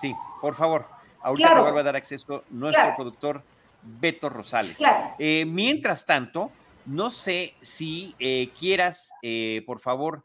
Sí, 0.00 0.14
por 0.40 0.54
favor. 0.54 0.95
Ahorita 1.22 1.48
Claro. 1.48 1.56
te 1.56 1.62
vuelvo 1.62 1.78
a 1.78 1.82
dar 1.82 1.96
acceso 1.96 2.44
nuestro 2.50 2.82
Claro. 2.82 2.96
productor 2.96 3.42
Beto 3.82 4.28
Rosales. 4.28 4.76
Claro. 4.76 5.14
Eh, 5.18 5.44
mientras 5.46 6.06
tanto, 6.06 6.50
no 6.86 7.10
sé 7.10 7.54
si 7.60 8.14
eh, 8.18 8.50
quieras, 8.58 9.10
eh, 9.22 9.62
por 9.66 9.80
favor, 9.80 10.22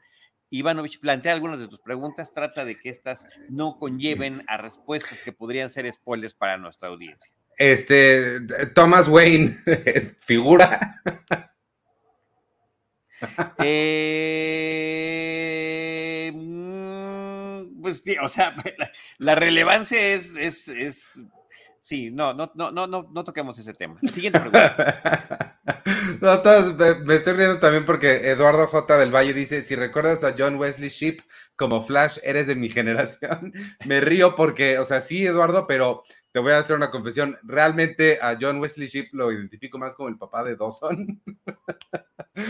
Ivanovich, 0.50 1.00
plantea 1.00 1.34
algunas 1.34 1.60
de 1.60 1.68
tus 1.68 1.80
preguntas. 1.80 2.34
Trata 2.34 2.66
de 2.66 2.78
que 2.78 2.90
estas 2.90 3.26
no 3.50 3.78
conlleven 3.78 4.44
a 4.48 4.58
respuestas 4.58 5.20
que 5.22 5.32
podrían 5.32 5.70
ser 5.70 5.92
spoilers 5.94 6.34
para 6.34 6.58
nuestra 6.58 6.90
audiencia. 6.90 7.34
Este, 7.58 8.42
Thomas 8.76 9.08
Wayne, 9.08 9.56
figura. 10.20 11.02
Eh, 14.72 15.91
pues 18.00 18.18
o 18.22 18.28
sea, 18.28 18.56
la, 19.18 19.36
relevancia 19.36 20.00
es, 20.14 20.36
es, 20.36 20.68
es, 20.68 21.24
sí, 21.82 22.12
no, 22.12 22.34
no, 22.34 22.52
no, 22.56 22.72
no, 22.72 22.88
no, 22.88 23.10
no 23.12 23.24
toquemos 23.24 23.58
ese 23.60 23.74
tema. 23.74 24.00
Siguiente 24.12 24.40
pregunta. 24.40 25.58
Me 27.06 27.16
estoy 27.16 27.34
riendo 27.34 27.60
también 27.60 27.86
porque 27.86 28.30
Eduardo 28.30 28.68
J. 28.68 28.98
del 28.98 29.14
Valle 29.14 29.34
dice, 29.34 29.62
si 29.62 29.76
recuerdas 29.76 30.24
a 30.24 30.36
John 30.38 30.56
Wesley 30.56 30.90
Shipp 30.90 31.22
como 31.56 31.84
Flash, 31.84 32.20
eres 32.24 32.48
de 32.48 32.56
mi 32.56 32.70
generación. 32.70 33.54
Me 33.86 34.02
río 34.02 34.36
porque, 34.36 34.80
o 34.80 34.86
sea, 34.86 35.02
sí, 35.02 35.26
Eduardo, 35.26 35.68
pero 35.68 36.04
te 36.32 36.40
voy 36.40 36.54
a 36.54 36.60
hacer 36.60 36.76
una 36.76 36.92
confesión. 36.92 37.38
Realmente 37.44 38.20
a 38.22 38.38
John 38.40 38.60
Wesley 38.60 38.88
Shipp 38.88 39.14
lo 39.14 39.32
identifico 39.32 39.78
más 39.78 39.96
como 39.96 40.10
el 40.10 40.18
papá 40.18 40.44
de 40.44 40.56
Dawson. 40.56 41.22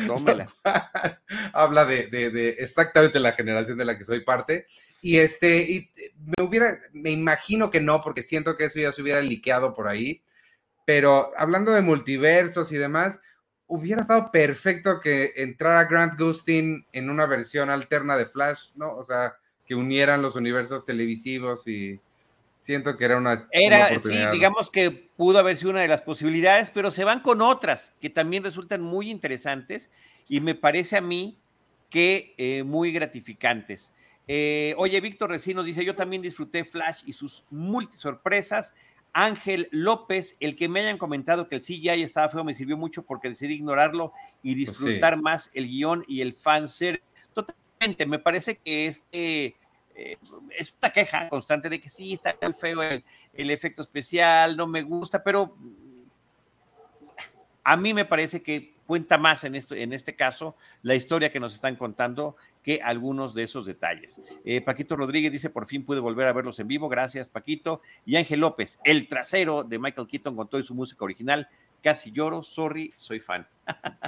Tómela. 0.07 0.47
Habla 1.53 1.85
de, 1.85 2.55
exactamente 2.59 3.19
la 3.19 3.31
generación 3.31 3.77
de 3.77 3.85
la 3.85 3.97
que 3.97 4.03
soy 4.03 4.21
parte. 4.21 4.65
Y 5.01 5.17
este, 5.17 5.61
y 5.61 5.91
me 6.17 6.43
hubiera, 6.43 6.77
me 6.93 7.11
imagino 7.11 7.71
que 7.71 7.79
no, 7.79 8.01
porque 8.01 8.21
siento 8.21 8.55
que 8.55 8.65
eso 8.65 8.79
ya 8.79 8.91
se 8.91 9.01
hubiera 9.01 9.21
liqueado 9.21 9.73
por 9.73 9.87
ahí. 9.87 10.23
Pero 10.85 11.31
hablando 11.37 11.71
de 11.71 11.81
multiversos 11.81 12.71
y 12.71 12.77
demás, 12.77 13.19
hubiera 13.67 14.01
estado 14.01 14.31
perfecto 14.31 14.99
que 14.99 15.33
entrara 15.37 15.85
Grant 15.85 16.19
Gustin 16.19 16.85
en 16.91 17.09
una 17.09 17.25
versión 17.25 17.69
alterna 17.69 18.17
de 18.17 18.25
Flash, 18.25 18.71
¿no? 18.75 18.95
O 18.95 19.03
sea, 19.03 19.37
que 19.65 19.75
unieran 19.75 20.21
los 20.21 20.35
universos 20.35 20.85
televisivos 20.85 21.67
y 21.67 21.99
siento 22.61 22.95
que 22.95 23.05
era 23.05 23.17
una, 23.17 23.33
una 23.33 23.47
Era, 23.51 23.89
sí, 23.99 24.15
digamos 24.31 24.69
que 24.69 24.91
pudo 24.91 25.39
haber 25.39 25.57
sido 25.57 25.71
una 25.71 25.81
de 25.81 25.87
las 25.87 26.03
posibilidades, 26.03 26.69
pero 26.69 26.91
se 26.91 27.03
van 27.03 27.21
con 27.21 27.41
otras 27.41 27.91
que 27.99 28.11
también 28.11 28.43
resultan 28.43 28.81
muy 28.81 29.09
interesantes 29.09 29.89
y 30.29 30.41
me 30.41 30.53
parece 30.53 30.95
a 30.95 31.01
mí 31.01 31.39
que 31.89 32.35
eh, 32.37 32.61
muy 32.63 32.91
gratificantes. 32.91 33.91
Eh, 34.27 34.75
oye, 34.77 35.01
Víctor 35.01 35.31
Recino 35.31 35.63
dice, 35.63 35.83
yo 35.83 35.95
también 35.95 36.21
disfruté 36.21 36.63
Flash 36.63 37.01
y 37.07 37.13
sus 37.13 37.45
multisorpresas. 37.49 38.75
Ángel 39.11 39.67
López, 39.71 40.37
el 40.39 40.55
que 40.55 40.69
me 40.69 40.81
hayan 40.81 40.99
comentado 40.99 41.49
que 41.49 41.55
el 41.55 41.61
CGI 41.61 42.03
estaba 42.03 42.29
feo 42.29 42.43
me 42.43 42.53
sirvió 42.53 42.77
mucho 42.77 43.03
porque 43.03 43.29
decidí 43.29 43.55
ignorarlo 43.55 44.13
y 44.43 44.53
disfrutar 44.53 45.19
más 45.19 45.49
el 45.55 45.67
guion 45.67 46.05
y 46.07 46.21
el 46.21 46.33
fanser. 46.33 47.01
Totalmente, 47.33 48.05
me 48.05 48.19
parece 48.19 48.57
que 48.57 48.85
este 48.85 49.55
eh, 49.95 50.17
es 50.57 50.73
una 50.81 50.91
queja 50.91 51.29
constante 51.29 51.69
de 51.69 51.79
que 51.79 51.89
sí, 51.89 52.13
está 52.13 52.35
muy 52.41 52.53
feo 52.53 52.81
el, 52.83 53.03
el 53.33 53.51
efecto 53.51 53.81
especial, 53.81 54.55
no 54.57 54.67
me 54.67 54.81
gusta, 54.81 55.23
pero 55.23 55.55
a 57.63 57.77
mí 57.77 57.93
me 57.93 58.05
parece 58.05 58.41
que 58.41 58.73
cuenta 58.87 59.17
más 59.17 59.43
en, 59.45 59.55
esto, 59.55 59.75
en 59.75 59.93
este 59.93 60.15
caso 60.15 60.55
la 60.81 60.95
historia 60.95 61.29
que 61.29 61.39
nos 61.39 61.53
están 61.53 61.75
contando 61.75 62.35
que 62.61 62.81
algunos 62.83 63.33
de 63.33 63.43
esos 63.43 63.65
detalles. 63.65 64.19
Eh, 64.43 64.61
Paquito 64.61 64.95
Rodríguez 64.95 65.31
dice, 65.31 65.49
por 65.49 65.65
fin 65.65 65.85
pude 65.85 65.99
volver 65.99 66.27
a 66.27 66.33
verlos 66.33 66.59
en 66.59 66.67
vivo, 66.67 66.89
gracias 66.89 67.29
Paquito. 67.29 67.81
Y 68.05 68.17
Ángel 68.17 68.41
López, 68.41 68.79
el 68.83 69.07
trasero 69.07 69.63
de 69.63 69.79
Michael 69.79 70.07
Keaton 70.07 70.35
con 70.35 70.47
toda 70.47 70.61
su 70.63 70.75
música 70.75 71.05
original, 71.05 71.47
casi 71.81 72.11
lloro, 72.11 72.43
sorry, 72.43 72.93
soy 72.97 73.19
fan. 73.19 73.47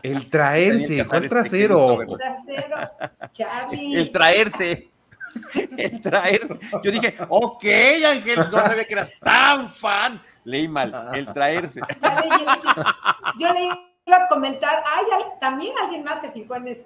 El 0.04 0.30
traerse, 0.30 0.88
Tenía 0.88 1.04
que 1.04 1.10
¿cuál 1.10 1.26
hacer 1.26 1.38
este 1.38 1.50
trasero? 1.50 1.98
gesto, 1.98 2.16
Trasero, 2.16 2.76
Charlie. 3.34 3.96
El 3.96 4.12
traerse. 4.12 4.90
El 5.78 6.02
traerse. 6.02 6.60
Yo 6.84 6.92
dije, 6.92 7.16
ok, 7.30 7.64
Ángel, 8.06 8.40
no 8.52 8.60
sabía 8.60 8.86
que 8.86 8.94
eras 8.94 9.12
tan 9.20 9.70
fan. 9.70 10.22
Leí 10.44 10.68
mal, 10.68 11.10
el 11.14 11.32
traerse. 11.34 11.80
Leí, 12.02 12.46
yo 13.40 13.54
le 13.54 13.64
iba 14.06 14.18
a 14.18 14.28
comentar, 14.28 14.84
ay, 14.86 15.06
también 15.40 15.74
alguien 15.82 16.04
más 16.04 16.22
se 16.22 16.32
fijó 16.32 16.56
en 16.56 16.68
eso. 16.68 16.86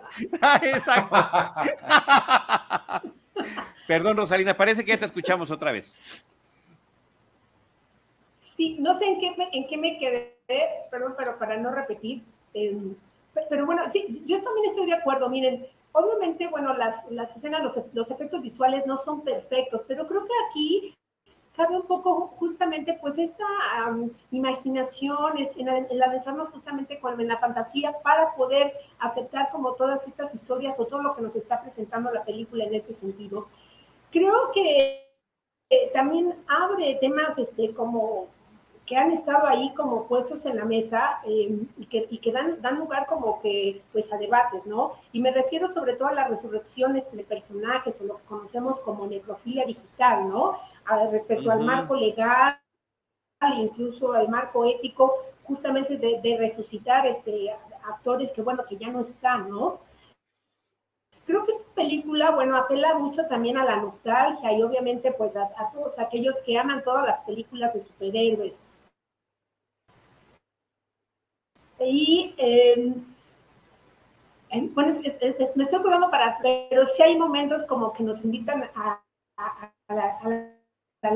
Exacto. 0.62 1.16
Perdón, 3.88 4.18
Rosalina, 4.18 4.56
parece 4.56 4.84
que 4.84 4.92
ya 4.92 5.00
te 5.00 5.06
escuchamos 5.06 5.50
otra 5.52 5.72
vez. 5.72 5.98
Sí, 8.56 8.78
no 8.80 8.94
sé 8.96 9.06
en 9.08 9.20
qué, 9.20 9.36
me- 9.38 9.50
en 9.54 9.68
qué 9.68 9.78
me 9.78 9.98
quedé, 10.00 10.36
perdón, 10.90 11.14
pero 11.18 11.38
para 11.38 11.58
no 11.58 11.72
repetir. 11.72 12.24
eh, 12.54 12.76
pe- 13.34 13.46
pero 13.50 13.66
bueno, 13.66 13.84
sí, 13.90 14.06
yo 14.26 14.42
también 14.42 14.66
estoy 14.70 14.86
de 14.88 14.96
acuerdo. 14.96 15.30
Miren, 15.30 15.66
obviamente, 15.92 16.48
bueno, 16.48 16.74
las, 16.74 17.10
las 17.10 17.36
escenas, 17.36 17.64
los, 17.64 17.76
los 17.94 18.12
efectos 18.12 18.42
visuales 18.42 18.86
no 18.86 18.98
son 18.98 19.22
perfectos, 19.22 19.84
pero 19.88 20.08
creo 20.08 20.26
que 20.26 20.34
aquí 20.48 20.98
cabe 21.58 21.76
un 21.76 21.88
poco 21.88 22.28
justamente 22.38 22.98
pues 23.02 23.18
esta 23.18 23.44
imaginación, 24.30 25.38
es, 25.40 25.52
en, 25.58 25.68
en 25.68 26.04
adentrarnos 26.04 26.50
justamente 26.50 27.00
con 27.00 27.20
en 27.20 27.28
la 27.28 27.40
fantasía 27.40 27.94
para 28.04 28.36
poder 28.36 28.74
aceptar 29.00 29.50
como 29.52 29.74
todas 29.74 30.08
estas 30.08 30.34
historias 30.36 30.80
o 30.80 30.86
todo 30.86 31.02
lo 31.02 31.16
que 31.16 31.24
nos 31.24 31.36
está 31.36 31.60
presentando 31.62 32.12
la 32.12 32.24
película 32.24 32.64
en 32.64 32.76
este 32.76 32.94
sentido. 32.94 33.48
Creo 34.12 34.52
que 34.54 35.04
eh, 35.70 35.92
también 35.94 36.36
abre 36.48 36.96
temas 37.02 37.38
este, 37.40 37.74
como 37.74 38.28
que 38.88 38.96
han 38.96 39.12
estado 39.12 39.46
ahí 39.46 39.74
como 39.74 40.08
puestos 40.08 40.46
en 40.46 40.56
la 40.56 40.64
mesa 40.64 41.20
eh, 41.26 41.60
y 41.78 41.86
que, 41.88 42.08
y 42.10 42.20
que 42.20 42.32
dan, 42.32 42.62
dan, 42.62 42.80
lugar 42.80 43.06
como 43.06 43.42
que 43.42 43.82
pues 43.92 44.12
a 44.14 44.18
debates, 44.18 44.66
¿no? 44.66 44.94
Y 45.12 45.20
me 45.20 45.32
refiero 45.32 45.70
sobre 45.70 45.94
todo 45.94 46.08
a 46.08 46.14
las 46.14 46.30
resurrecciones 46.30 47.12
de 47.12 47.24
personajes 47.26 48.00
o 48.00 48.06
lo 48.06 48.18
que 48.18 48.24
conocemos 48.24 48.80
como 48.80 49.06
necrofilia 49.06 49.66
digital, 49.66 50.30
¿no? 50.30 50.58
A, 50.86 51.06
respecto 51.08 51.50
uh 51.50 51.52
-huh. 51.52 51.60
al 51.60 51.66
marco 51.66 51.96
legal, 51.96 52.58
incluso 53.58 54.14
al 54.14 54.30
marco 54.30 54.64
ético, 54.64 55.18
justamente 55.44 55.98
de, 55.98 56.22
de, 56.22 56.38
resucitar 56.38 57.06
este, 57.08 57.52
actores 57.84 58.32
que, 58.32 58.42
bueno, 58.42 58.64
que 58.66 58.78
ya 58.78 58.88
no 58.88 59.02
están, 59.02 59.50
¿no? 59.50 59.80
Creo 61.26 61.46
que 61.46 61.52
esta 61.52 61.74
película, 61.76 62.32
bueno, 62.32 62.56
apela 62.56 62.98
mucho 62.98 63.28
también 63.28 63.58
a 63.58 63.66
la 63.66 63.82
nostalgia 63.82 64.54
y 64.54 64.64
obviamente 64.64 65.12
pues 65.12 65.36
a, 65.36 65.44
a 65.58 65.72
todos 65.74 66.00
aquellos 66.00 66.40
que 66.40 66.58
aman 66.58 66.86
todas 66.86 67.06
las 67.06 67.24
películas 67.26 67.74
de 67.74 67.82
superhéroes, 67.82 68.64
y 71.80 72.34
eh, 72.38 72.94
bueno, 74.74 74.94
me 75.02 75.64
estoy 75.64 75.82
cuidando 75.82 76.10
para, 76.10 76.38
pero 76.42 76.86
sí 76.86 77.04
hay 77.04 77.18
momentos 77.18 77.66
como 77.66 77.94
que 77.94 78.04
nos 78.04 78.24
invitan 78.24 78.64
a, 78.76 79.02
a, 79.38 79.72
la, 79.90 80.20
a 81.02 81.12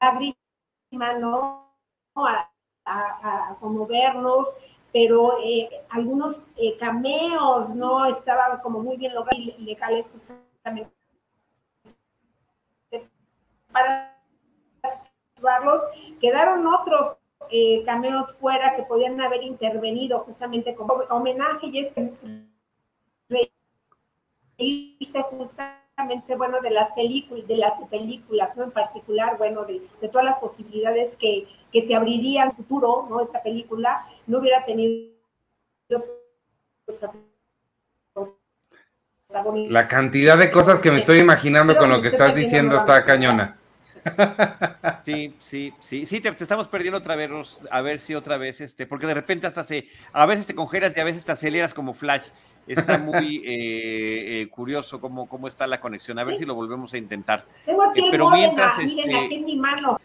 lágrima, 0.00 1.14
¿no? 1.18 1.72
A, 2.14 2.48
conmovernos, 3.60 4.48
pero 4.92 5.38
eh, 5.42 5.70
algunos 5.90 6.44
eh, 6.56 6.76
cameos, 6.78 7.74
¿no? 7.76 8.04
Estaban 8.06 8.58
como 8.60 8.80
muy 8.80 8.96
bien 8.96 9.14
logrados 9.14 10.08
justamente 10.10 10.92
para 13.70 14.20
situarlos. 15.34 15.80
Quedaron 16.20 16.66
otros 16.66 17.16
eh, 17.52 17.82
cameos 17.84 18.32
fuera 18.40 18.74
que 18.74 18.82
podían 18.84 19.20
haber 19.20 19.42
intervenido 19.42 20.20
justamente 20.20 20.74
como 20.74 20.94
homenaje 21.10 21.66
y 21.66 21.80
este 21.80 22.12
reírse 24.58 25.22
justamente, 25.22 26.34
bueno, 26.36 26.60
de 26.62 26.70
las 26.70 26.92
películas, 26.92 27.46
de 27.46 27.56
las 27.56 27.72
películas, 27.90 28.56
¿no? 28.56 28.64
En 28.64 28.70
particular, 28.70 29.36
bueno, 29.36 29.64
de, 29.64 29.82
de 30.00 30.08
todas 30.08 30.24
las 30.24 30.38
posibilidades 30.38 31.16
que, 31.18 31.46
que, 31.70 31.82
se 31.82 31.94
abrirían 31.94 32.48
en 32.48 32.56
futuro, 32.56 33.06
¿no? 33.10 33.20
Esta 33.20 33.42
película 33.42 34.06
no 34.26 34.38
hubiera 34.38 34.64
tenido 34.64 35.12
pues, 36.86 37.04
la 39.68 39.88
cantidad 39.88 40.38
de 40.38 40.50
cosas 40.50 40.80
que 40.80 40.90
me 40.90 40.98
estoy 40.98 41.18
imaginando 41.18 41.76
con 41.76 41.90
lo 41.90 42.00
que 42.00 42.08
estás 42.08 42.34
diciendo 42.34 42.76
está 42.76 43.04
cañona. 43.04 43.58
Sí, 45.04 45.34
sí, 45.40 45.72
sí, 45.80 46.06
sí, 46.06 46.20
te, 46.20 46.30
te, 46.30 46.44
estamos 46.44 46.68
perdiendo 46.68 46.98
otra 46.98 47.16
vez, 47.16 47.30
a 47.70 47.80
ver 47.80 47.98
si 47.98 48.14
otra 48.14 48.36
vez, 48.36 48.60
este, 48.60 48.86
porque 48.86 49.06
de 49.06 49.14
repente 49.14 49.48
hasta 49.48 49.64
se, 49.64 49.88
a 50.12 50.26
veces 50.26 50.46
te 50.46 50.54
congelas 50.54 50.96
y 50.96 51.00
a 51.00 51.04
veces 51.04 51.24
te 51.24 51.32
aceleras 51.32 51.74
como 51.74 51.92
flash. 51.92 52.22
Está 52.66 52.98
muy 52.98 53.38
eh, 53.44 54.42
eh, 54.42 54.48
curioso 54.48 55.00
cómo, 55.00 55.28
cómo 55.28 55.48
está 55.48 55.66
la 55.66 55.80
conexión. 55.80 56.18
A 56.18 56.24
ver 56.24 56.36
si 56.36 56.44
lo 56.44 56.54
volvemos 56.54 56.92
a 56.94 56.98
intentar. 56.98 57.44
Tengo 57.66 57.82
aquí 57.82 58.00
eh, 58.00 58.08
pero 58.10 58.30
mientras, 58.30 58.78
miren, 58.78 59.10
este, 59.10 59.24
aquí 59.24 59.34
en 59.34 59.44
mi 59.44 59.56
mano. 59.56 60.00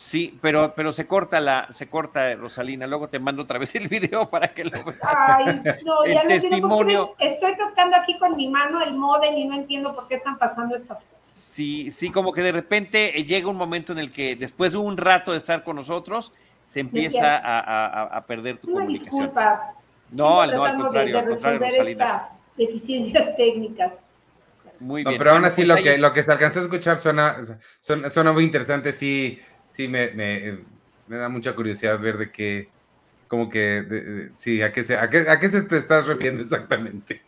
Sí, 0.00 0.38
pero, 0.40 0.74
pero 0.76 0.92
se 0.92 1.08
corta 1.08 1.40
la, 1.40 1.66
se 1.72 1.88
corta 1.88 2.32
Rosalina. 2.36 2.86
Luego 2.86 3.08
te 3.08 3.18
mando 3.18 3.42
otra 3.42 3.58
vez 3.58 3.74
el 3.74 3.88
video 3.88 4.30
para 4.30 4.54
que 4.54 4.64
lo 4.64 4.70
veas. 4.70 4.96
Ay, 5.02 5.60
no, 5.84 6.04
el 6.04 6.14
ya 6.14 6.22
no 6.22 6.28
testimonio. 6.28 7.16
Estoy 7.18 7.56
tocando 7.56 7.96
aquí 7.96 8.16
con 8.16 8.36
mi 8.36 8.48
mano 8.48 8.80
el 8.80 8.94
modem 8.94 9.34
y 9.34 9.46
no 9.46 9.56
entiendo 9.56 9.96
por 9.96 10.06
qué 10.06 10.14
están 10.14 10.38
pasando 10.38 10.76
estas 10.76 11.04
cosas. 11.06 11.34
Sí, 11.34 11.90
sí, 11.90 12.12
como 12.12 12.32
que 12.32 12.42
de 12.42 12.52
repente 12.52 13.10
llega 13.24 13.48
un 13.48 13.56
momento 13.56 13.90
en 13.92 13.98
el 13.98 14.12
que 14.12 14.36
después 14.36 14.70
de 14.70 14.78
un 14.78 14.96
rato 14.96 15.32
de 15.32 15.38
estar 15.38 15.64
con 15.64 15.74
nosotros, 15.74 16.32
se 16.68 16.78
empieza 16.78 17.36
a, 17.36 17.58
a, 17.58 18.02
a, 18.18 18.26
perder 18.26 18.58
tu 18.58 18.68
Una 18.68 18.82
comunicación. 18.82 19.10
disculpa. 19.24 19.74
No, 20.10 20.42
Sigo 20.44 20.52
no, 20.54 20.64
al 20.64 20.76
contrario, 20.76 21.12
de, 21.14 21.18
al 21.18 21.24
de 21.24 21.30
contrario, 21.32 21.58
resolver 21.58 21.70
Rosalina. 21.76 22.04
estas 22.16 22.32
deficiencias 22.56 23.36
técnicas. 23.36 24.00
Muy 24.80 25.02
No, 25.02 25.10
bien. 25.10 25.18
pero 25.18 25.30
aún 25.32 25.40
Bueno, 25.40 25.52
así 25.52 25.62
pues 25.64 25.68
lo 25.68 25.82
que, 25.82 25.98
lo 25.98 26.12
que 26.12 26.22
se 26.22 26.30
alcanzó 26.30 26.60
a 26.60 26.62
escuchar 26.62 26.98
suena, 26.98 27.36
suena, 27.80 28.10
suena 28.10 28.32
muy 28.32 28.44
interesante, 28.44 28.92
sí, 28.92 29.40
sí 29.68 29.88
me, 29.88 30.10
me, 30.12 30.64
me 31.06 31.16
da 31.16 31.28
mucha 31.28 31.54
curiosidad 31.54 31.98
ver 32.00 32.18
de 32.18 32.32
qué, 32.32 32.68
como 33.28 33.48
que, 33.48 33.82
de- 33.82 34.02
de- 34.02 34.36
sí, 34.36 34.62
a 34.62 34.72
qué, 34.72 34.84
se, 34.84 34.96
a, 34.96 35.08
qué, 35.10 35.26
a 35.28 35.38
qué 35.38 35.48
se 35.48 35.62
te 35.62 35.76
estás 35.78 36.06
refiriendo 36.06 36.42
exactamente. 36.42 37.22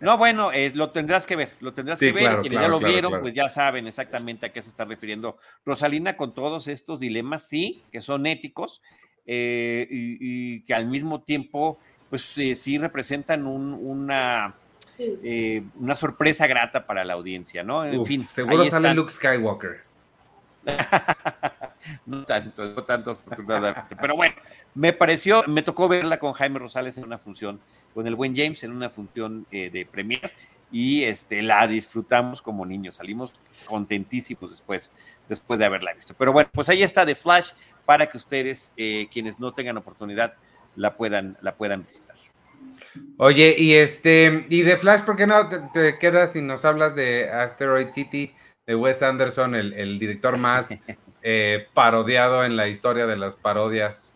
No, 0.00 0.18
bueno, 0.18 0.52
eh, 0.52 0.72
lo 0.74 0.90
tendrás 0.90 1.26
que 1.26 1.36
ver, 1.36 1.52
lo 1.60 1.72
tendrás 1.72 1.98
Sí, 2.00 2.06
que 2.06 2.12
ver. 2.12 2.24
claro, 2.24 2.38
y 2.40 2.42
quienes 2.48 2.58
claro, 2.58 2.66
ya 2.66 2.70
lo 2.70 2.78
claro, 2.78 2.92
vieron, 2.92 3.10
claro. 3.10 3.22
pues 3.22 3.34
ya 3.34 3.48
saben 3.48 3.86
exactamente 3.86 4.46
a 4.46 4.52
qué 4.52 4.62
se 4.62 4.70
está 4.70 4.84
refiriendo 4.84 5.38
Rosalina 5.64 6.16
con 6.16 6.34
todos 6.34 6.68
estos 6.68 7.00
dilemas, 7.00 7.48
sí, 7.48 7.82
que 7.92 8.00
son 8.00 8.26
éticos 8.26 8.82
eh, 9.26 9.86
y, 9.90 10.16
y 10.56 10.64
que 10.64 10.74
al 10.74 10.86
mismo 10.86 11.22
tiempo, 11.22 11.78
pues 12.08 12.36
eh, 12.38 12.54
sí 12.54 12.78
representan 12.78 13.46
un- 13.46 13.74
una, 13.74 14.56
eh, 14.98 15.62
una 15.76 15.94
sorpresa 15.94 16.46
grata 16.46 16.86
para 16.86 17.04
la 17.04 17.14
audiencia, 17.14 17.62
¿no? 17.62 17.84
En 17.84 17.98
Uf, 18.00 18.08
fin, 18.08 18.26
seguro 18.28 18.64
sale 18.64 18.88
están. 18.88 18.96
Luke 18.96 19.12
Skywalker. 19.12 19.80
no 22.06 22.24
tanto, 22.24 22.64
no 22.66 22.84
tanto, 22.84 23.12
afortunadamente. 23.12 23.96
Pero 23.96 24.16
bueno, 24.16 24.34
me 24.74 24.92
pareció, 24.92 25.44
me 25.46 25.62
tocó 25.62 25.88
verla 25.88 26.18
con 26.18 26.32
Jaime 26.32 26.58
Rosales 26.58 26.96
en 26.96 27.04
una 27.04 27.18
función, 27.18 27.60
con 27.94 28.06
el 28.06 28.14
buen 28.14 28.34
James 28.34 28.62
en 28.62 28.72
una 28.72 28.90
función 28.90 29.46
eh, 29.50 29.70
de 29.70 29.86
premier 29.86 30.32
y 30.72 31.04
este, 31.04 31.42
la 31.42 31.66
disfrutamos 31.66 32.42
como 32.42 32.64
niños, 32.64 32.96
salimos 32.96 33.32
contentísimos 33.66 34.50
después, 34.50 34.92
después 35.28 35.58
de 35.58 35.66
haberla 35.66 35.94
visto. 35.94 36.14
Pero 36.16 36.32
bueno, 36.32 36.48
pues 36.52 36.68
ahí 36.68 36.82
está 36.82 37.04
The 37.04 37.14
Flash 37.14 37.50
para 37.84 38.08
que 38.08 38.16
ustedes, 38.16 38.72
eh, 38.76 39.08
quienes 39.12 39.38
no 39.40 39.52
tengan 39.52 39.76
oportunidad, 39.76 40.34
la 40.76 40.96
puedan, 40.96 41.36
la 41.40 41.56
puedan 41.56 41.82
visitar. 41.82 42.16
Oye, 43.16 43.56
y 43.58 43.74
este, 43.74 44.46
y 44.48 44.62
de 44.62 44.76
Flash, 44.76 45.02
¿por 45.02 45.16
qué 45.16 45.26
no 45.26 45.48
te, 45.48 45.58
te 45.72 45.98
quedas 45.98 46.36
y 46.36 46.42
nos 46.42 46.64
hablas 46.64 46.94
de 46.94 47.30
Asteroid 47.30 47.88
City 47.90 48.34
de 48.66 48.74
Wes 48.76 49.02
Anderson, 49.02 49.54
el, 49.54 49.72
el 49.72 49.98
director 49.98 50.36
más 50.36 50.70
eh, 51.22 51.66
parodiado 51.74 52.44
en 52.44 52.56
la 52.56 52.68
historia 52.68 53.06
de 53.06 53.16
las 53.16 53.36
parodias? 53.36 54.14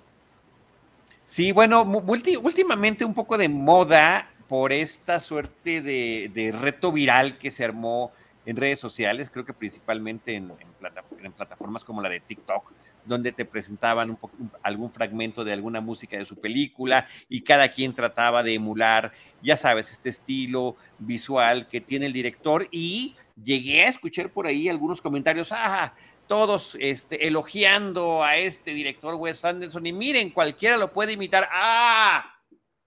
Sí, 1.24 1.52
bueno, 1.52 1.82
últimamente 1.82 3.04
un 3.04 3.14
poco 3.14 3.38
de 3.38 3.48
moda 3.48 4.30
por 4.48 4.72
esta 4.72 5.20
suerte 5.20 5.80
de, 5.80 6.54
reto 6.60 6.92
viral 6.92 7.38
que 7.38 7.50
se 7.50 7.64
armó 7.64 8.12
en 8.46 8.56
redes 8.56 8.78
sociales, 8.78 9.30
creo 9.30 9.44
que 9.44 9.54
principalmente 9.54 10.34
en, 10.34 10.50
en 10.60 10.72
plata- 10.78 11.02
en 11.22 11.32
plataformas 11.32 11.82
como 11.82 12.02
la 12.02 12.10
de 12.10 12.20
TikTok, 12.20 12.72
donde 13.06 13.32
te 13.32 13.46
presentaban 13.46 14.18
algún 14.62 14.92
fragmento 14.92 15.44
de 15.44 15.54
alguna 15.54 15.80
música 15.80 16.18
de 16.18 16.26
su 16.26 16.36
película 16.36 17.06
y 17.28 17.40
cada 17.40 17.68
quien 17.68 17.94
trataba 17.94 18.42
de 18.42 18.54
emular, 18.54 19.12
ya 19.42 19.56
sabes, 19.56 19.90
este 19.90 20.10
estilo 20.10 20.76
visual 20.98 21.68
que 21.68 21.80
tiene 21.80 22.06
el 22.06 22.12
director 22.12 22.68
y 22.70 23.16
llegué 23.42 23.84
a 23.84 23.88
escuchar 23.88 24.30
por 24.30 24.46
ahí 24.46 24.68
algunos 24.68 25.00
comentarios, 25.00 25.50
ah, 25.52 25.94
todos 26.26 26.76
este, 26.80 27.26
elogiando 27.26 28.22
a 28.22 28.36
este 28.36 28.72
director 28.72 29.14
Wes 29.14 29.44
Anderson 29.44 29.86
y 29.86 29.92
miren, 29.92 30.30
cualquiera 30.30 30.76
lo 30.76 30.92
puede 30.92 31.12
imitar. 31.12 31.48
¡Ah! 31.52 32.30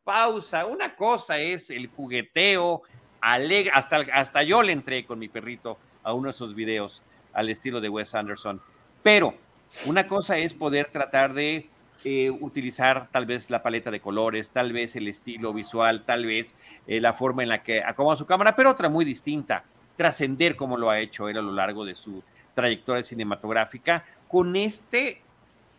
Pausa. 0.04 0.66
Una 0.66 0.96
cosa 0.96 1.38
es 1.38 1.70
el 1.70 1.88
jugueteo 1.88 2.82
alegre. 3.20 3.72
Hasta, 3.74 4.06
hasta 4.14 4.44
yo 4.44 4.64
le 4.64 4.72
entré 4.72 5.06
con 5.06 5.20
mi 5.20 5.28
perrito 5.28 5.78
a 6.04 6.14
uno 6.14 6.28
de 6.28 6.32
esos 6.32 6.56
videos 6.56 7.04
al 7.34 7.50
estilo 7.50 7.82
de 7.82 7.90
Wes 7.90 8.16
Anderson. 8.16 8.62
Pero 9.04 9.36
una 9.86 10.08
cosa 10.08 10.38
es 10.38 10.54
poder 10.54 10.88
tratar 10.88 11.34
de 11.34 11.70
eh, 12.04 12.30
utilizar 12.30 13.10
tal 13.12 13.26
vez 13.26 13.50
la 13.50 13.62
paleta 13.62 13.92
de 13.92 14.00
colores, 14.00 14.50
tal 14.50 14.72
vez 14.72 14.96
el 14.96 15.08
estilo 15.08 15.54
visual, 15.54 16.06
tal 16.06 16.26
vez 16.26 16.56
eh, 16.86 17.02
la 17.02 17.14
forma 17.14 17.44
en 17.44 17.50
la 17.50 17.64
que 17.64 17.84
acomoda 17.84 18.16
su 18.16 18.26
cámara, 18.26 18.56
pero 18.56 18.70
otra 18.70 18.88
muy 18.88 19.04
distinta, 19.04 19.66
trascender 19.98 20.56
como 20.56 20.78
lo 20.78 20.90
ha 20.90 21.00
hecho 21.00 21.28
él 21.28 21.38
a 21.38 21.42
lo 21.42 21.52
largo 21.52 21.84
de 21.84 21.96
su 21.96 22.24
trayectoria 22.58 23.04
cinematográfica, 23.04 24.04
con 24.28 24.56
este 24.56 25.22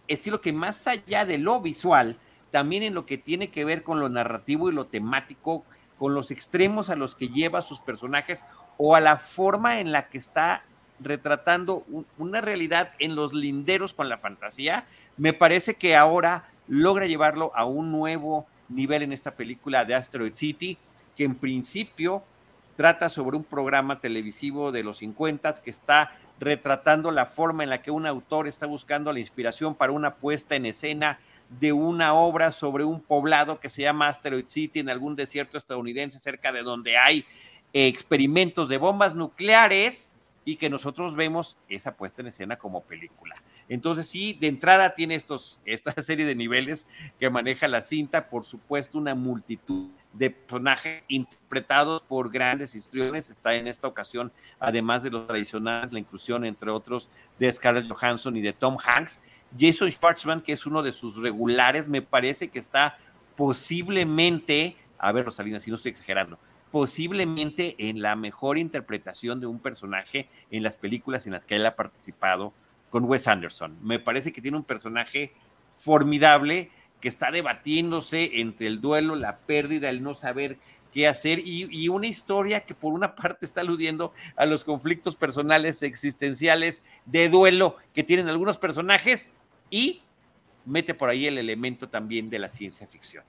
estilo 0.06 0.40
que 0.40 0.52
más 0.52 0.86
allá 0.86 1.24
de 1.24 1.36
lo 1.38 1.60
visual, 1.60 2.16
también 2.52 2.84
en 2.84 2.94
lo 2.94 3.04
que 3.04 3.18
tiene 3.18 3.48
que 3.50 3.64
ver 3.64 3.82
con 3.82 3.98
lo 3.98 4.08
narrativo 4.08 4.70
y 4.70 4.72
lo 4.72 4.86
temático, 4.86 5.64
con 5.98 6.14
los 6.14 6.30
extremos 6.30 6.88
a 6.88 6.94
los 6.94 7.16
que 7.16 7.28
lleva 7.28 7.62
sus 7.62 7.80
personajes 7.80 8.44
o 8.76 8.94
a 8.94 9.00
la 9.00 9.16
forma 9.16 9.80
en 9.80 9.90
la 9.90 10.08
que 10.08 10.18
está 10.18 10.62
retratando 11.00 11.84
un- 11.88 12.06
una 12.16 12.40
realidad 12.40 12.92
en 13.00 13.16
los 13.16 13.32
linderos 13.34 13.92
con 13.92 14.08
la 14.08 14.18
fantasía, 14.18 14.86
me 15.16 15.32
parece 15.32 15.74
que 15.74 15.96
ahora 15.96 16.44
logra 16.68 17.06
llevarlo 17.06 17.50
a 17.56 17.64
un 17.64 17.90
nuevo 17.90 18.46
nivel 18.68 19.02
en 19.02 19.12
esta 19.12 19.32
película 19.32 19.84
de 19.84 19.96
Asteroid 19.96 20.34
City, 20.34 20.78
que 21.16 21.24
en 21.24 21.34
principio 21.34 22.22
trata 22.76 23.08
sobre 23.08 23.36
un 23.36 23.42
programa 23.42 24.00
televisivo 24.00 24.70
de 24.70 24.84
los 24.84 24.98
50 24.98 25.52
que 25.60 25.70
está 25.70 26.12
retratando 26.40 27.10
la 27.10 27.26
forma 27.26 27.64
en 27.64 27.70
la 27.70 27.82
que 27.82 27.90
un 27.90 28.06
autor 28.06 28.48
está 28.48 28.66
buscando 28.66 29.12
la 29.12 29.20
inspiración 29.20 29.74
para 29.74 29.92
una 29.92 30.14
puesta 30.16 30.56
en 30.56 30.66
escena 30.66 31.18
de 31.60 31.72
una 31.72 32.14
obra 32.14 32.52
sobre 32.52 32.84
un 32.84 33.00
poblado 33.00 33.58
que 33.58 33.70
se 33.70 33.82
llama 33.82 34.08
Asteroid 34.08 34.46
City 34.46 34.80
en 34.80 34.90
algún 34.90 35.16
desierto 35.16 35.56
estadounidense 35.56 36.18
cerca 36.18 36.52
de 36.52 36.62
donde 36.62 36.96
hay 36.96 37.24
experimentos 37.72 38.68
de 38.68 38.78
bombas 38.78 39.14
nucleares 39.14 40.12
y 40.44 40.56
que 40.56 40.70
nosotros 40.70 41.14
vemos 41.14 41.58
esa 41.68 41.94
puesta 41.94 42.22
en 42.22 42.28
escena 42.28 42.56
como 42.56 42.82
película. 42.82 43.42
Entonces 43.68 44.06
sí, 44.06 44.36
de 44.40 44.46
entrada 44.46 44.94
tiene 44.94 45.14
estos, 45.14 45.60
esta 45.64 45.92
serie 46.02 46.24
de 46.24 46.34
niveles 46.34 46.86
que 47.18 47.30
maneja 47.30 47.68
la 47.68 47.82
cinta, 47.82 48.28
por 48.28 48.46
supuesto 48.46 48.98
una 48.98 49.14
multitud 49.14 49.88
de 50.12 50.30
personajes 50.30 51.04
interpretados 51.08 52.02
por 52.02 52.30
grandes 52.30 52.74
histriones. 52.74 53.30
Está 53.30 53.54
en 53.54 53.66
esta 53.66 53.88
ocasión, 53.88 54.32
además 54.58 55.02
de 55.02 55.10
los 55.10 55.26
tradicionales, 55.26 55.92
la 55.92 55.98
inclusión, 55.98 56.44
entre 56.44 56.70
otros, 56.70 57.08
de 57.38 57.52
Scarlett 57.52 57.90
Johansson 57.90 58.36
y 58.36 58.40
de 58.40 58.52
Tom 58.52 58.76
Hanks. 58.82 59.20
Jason 59.58 59.90
Schwartzman, 59.90 60.42
que 60.42 60.52
es 60.52 60.66
uno 60.66 60.82
de 60.82 60.92
sus 60.92 61.16
regulares, 61.16 61.88
me 61.88 62.02
parece 62.02 62.48
que 62.48 62.58
está 62.58 62.98
posiblemente, 63.36 64.76
a 64.98 65.12
ver, 65.12 65.24
Rosalina, 65.24 65.60
si 65.60 65.70
no 65.70 65.76
estoy 65.76 65.90
exagerando, 65.90 66.38
posiblemente 66.70 67.76
en 67.78 68.02
la 68.02 68.14
mejor 68.16 68.58
interpretación 68.58 69.40
de 69.40 69.46
un 69.46 69.58
personaje 69.58 70.28
en 70.50 70.62
las 70.62 70.76
películas 70.76 71.26
en 71.26 71.32
las 71.32 71.44
que 71.44 71.56
él 71.56 71.64
ha 71.64 71.76
participado 71.76 72.52
con 72.90 73.04
Wes 73.04 73.28
Anderson. 73.28 73.76
Me 73.82 73.98
parece 73.98 74.32
que 74.32 74.42
tiene 74.42 74.56
un 74.56 74.64
personaje 74.64 75.32
formidable 75.76 76.70
que 77.00 77.08
está 77.08 77.30
debatiéndose 77.30 78.40
entre 78.40 78.66
el 78.66 78.80
duelo, 78.80 79.14
la 79.14 79.38
pérdida, 79.38 79.88
el 79.88 80.02
no 80.02 80.14
saber 80.14 80.58
qué 80.92 81.06
hacer 81.06 81.40
y, 81.44 81.88
una 81.88 82.06
historia 82.06 82.60
que 82.60 82.74
por 82.74 82.92
una 82.92 83.14
parte 83.16 83.46
está 83.46 83.60
aludiendo 83.60 84.12
a 84.36 84.46
los 84.46 84.64
conflictos 84.64 85.16
personales 85.16 85.82
existenciales 85.82 86.82
de 87.06 87.28
duelo 87.28 87.76
que 87.94 88.02
tienen 88.02 88.28
algunos 88.28 88.58
personajes 88.58 89.30
y 89.70 90.02
mete 90.64 90.94
por 90.94 91.08
ahí 91.08 91.26
el 91.26 91.38
elemento 91.38 91.88
también 91.88 92.30
de 92.30 92.38
la 92.38 92.48
ciencia 92.48 92.86
ficción. 92.86 93.24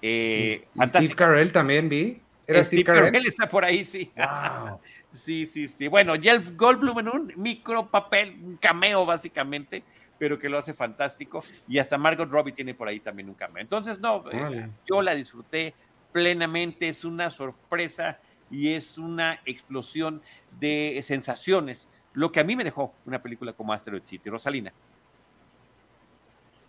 Eh, 0.00 0.64
Steve 0.86 1.14
Carell 1.14 1.52
también 1.52 1.88
vi. 1.88 2.20
¿Era 2.46 2.64
Steve, 2.64 2.82
Carell? 2.82 3.26
está 3.26 3.48
por 3.48 3.64
ahí, 3.64 3.84
sí. 3.84 4.10
sí, 5.10 5.46
sí, 5.46 5.68
sí. 5.68 5.86
Bueno, 5.86 6.14
Jeff 6.20 6.50
Goldblum 6.56 6.98
en 6.98 7.08
un 7.08 7.32
micro 7.36 7.88
papel, 7.88 8.36
un 8.42 8.56
cameo 8.56 9.06
básicamente, 9.06 9.84
pero 10.22 10.38
que 10.38 10.48
lo 10.48 10.56
hace 10.56 10.72
fantástico. 10.72 11.42
Y 11.66 11.80
hasta 11.80 11.98
Margot 11.98 12.30
Robbie 12.30 12.52
tiene 12.52 12.74
por 12.74 12.86
ahí 12.86 13.00
también 13.00 13.28
un 13.28 13.34
cameo. 13.34 13.60
Entonces, 13.60 13.98
no, 13.98 14.22
eh, 14.30 14.68
yo 14.88 15.02
la 15.02 15.16
disfruté 15.16 15.74
plenamente, 16.12 16.86
es 16.86 17.04
una 17.04 17.28
sorpresa 17.32 18.20
y 18.48 18.72
es 18.72 18.98
una 18.98 19.40
explosión 19.44 20.22
de 20.60 21.00
sensaciones, 21.02 21.88
lo 22.12 22.30
que 22.30 22.38
a 22.38 22.44
mí 22.44 22.54
me 22.54 22.62
dejó 22.62 22.94
una 23.04 23.20
película 23.20 23.52
como 23.52 23.72
Asteroid 23.72 24.04
City. 24.04 24.30
Rosalina. 24.30 24.72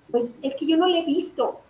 Pues 0.09 0.31
es 0.41 0.55
que 0.55 0.65
yo 0.65 0.75
no 0.75 0.87
la 0.87 0.97
he 0.97 1.05
visto. 1.05 1.61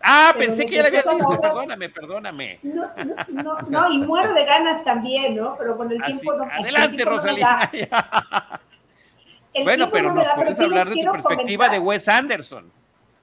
Ah, 0.00 0.32
pensé 0.38 0.64
que 0.64 0.76
ya 0.76 0.82
la 0.82 0.88
había 0.88 1.02
visto, 1.12 1.40
perdóname, 1.40 1.88
perdóname. 1.88 2.60
No, 2.62 2.88
no, 3.30 3.58
no, 3.62 3.92
y 3.92 3.98
muero 3.98 4.32
de 4.32 4.44
ganas 4.44 4.84
también, 4.84 5.34
¿no? 5.34 5.56
Pero 5.58 5.76
con 5.76 5.90
el 5.90 6.00
tiempo 6.06 6.34
no. 6.34 6.44
Adelante, 6.44 7.04
Rosalina. 7.04 7.68
bueno, 9.64 9.90
pero 9.90 10.12
nos 10.12 10.26
puedes 10.34 10.60
hablar 10.60 10.88
de 10.88 11.02
tu 11.02 11.12
perspectiva 11.12 11.68
de 11.68 11.78
Wes 11.78 12.08
Anderson. 12.08 12.70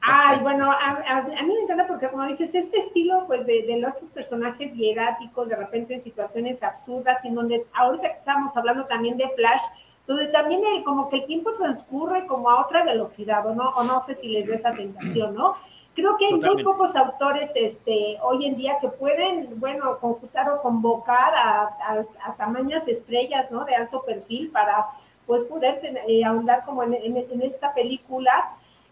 Ay, 0.05 0.39
bueno, 0.41 0.69
a, 0.69 1.21
mí 1.43 1.53
me 1.53 1.61
encanta 1.61 1.87
porque, 1.87 2.09
como 2.09 2.25
dices, 2.25 2.53
este 2.53 2.77
estilo, 2.79 3.23
pues, 3.25 3.45
de, 3.45 3.63
de 3.63 3.79
los 3.79 3.93
personajes 4.13 4.73
hieráticos, 4.73 5.47
de 5.47 5.55
repente 5.55 5.93
en 5.93 6.01
situaciones 6.01 6.61
absurdas, 6.61 7.23
en 7.23 7.35
donde 7.35 7.65
ahorita 7.73 8.09
que 8.09 8.17
estamos 8.17 8.55
hablando 8.57 8.85
también 8.85 9.17
de 9.17 9.29
Flash, 9.29 9.61
donde 10.05 10.27
también 10.27 10.61
como 10.83 11.09
que 11.09 11.17
el 11.17 11.25
tiempo 11.25 11.53
transcurre 11.53 12.27
como 12.27 12.49
a 12.49 12.61
otra 12.61 12.83
velocidad, 12.83 13.45
¿o 13.47 13.55
no? 13.55 13.69
O 13.69 13.83
no 13.83 14.01
sé 14.01 14.15
si 14.15 14.27
les 14.27 14.45
da 14.47 14.55
esa 14.55 14.73
tentación, 14.73 15.35
¿no? 15.35 15.55
Creo 15.95 16.17
que 16.17 16.25
hay 16.25 16.33
muy 16.33 16.63
pocos 16.63 16.95
autores 16.95 17.51
este, 17.55 18.17
hoy 18.23 18.47
en 18.47 18.57
día 18.57 18.79
que 18.81 18.89
pueden, 18.89 19.59
bueno, 19.59 19.99
conjuntar 19.99 20.49
o 20.49 20.61
convocar 20.61 21.33
a, 21.35 22.05
a, 22.25 22.35
tamañas 22.35 22.87
estrellas, 22.87 23.51
¿no? 23.51 23.63
De 23.63 23.75
alto 23.75 24.03
perfil 24.03 24.49
para, 24.49 24.87
pues, 25.25 25.45
poder 25.45 25.81
eh, 26.07 26.23
ahondar 26.23 26.65
como 26.65 26.83
en, 26.83 27.41
esta 27.41 27.73
película 27.73 28.49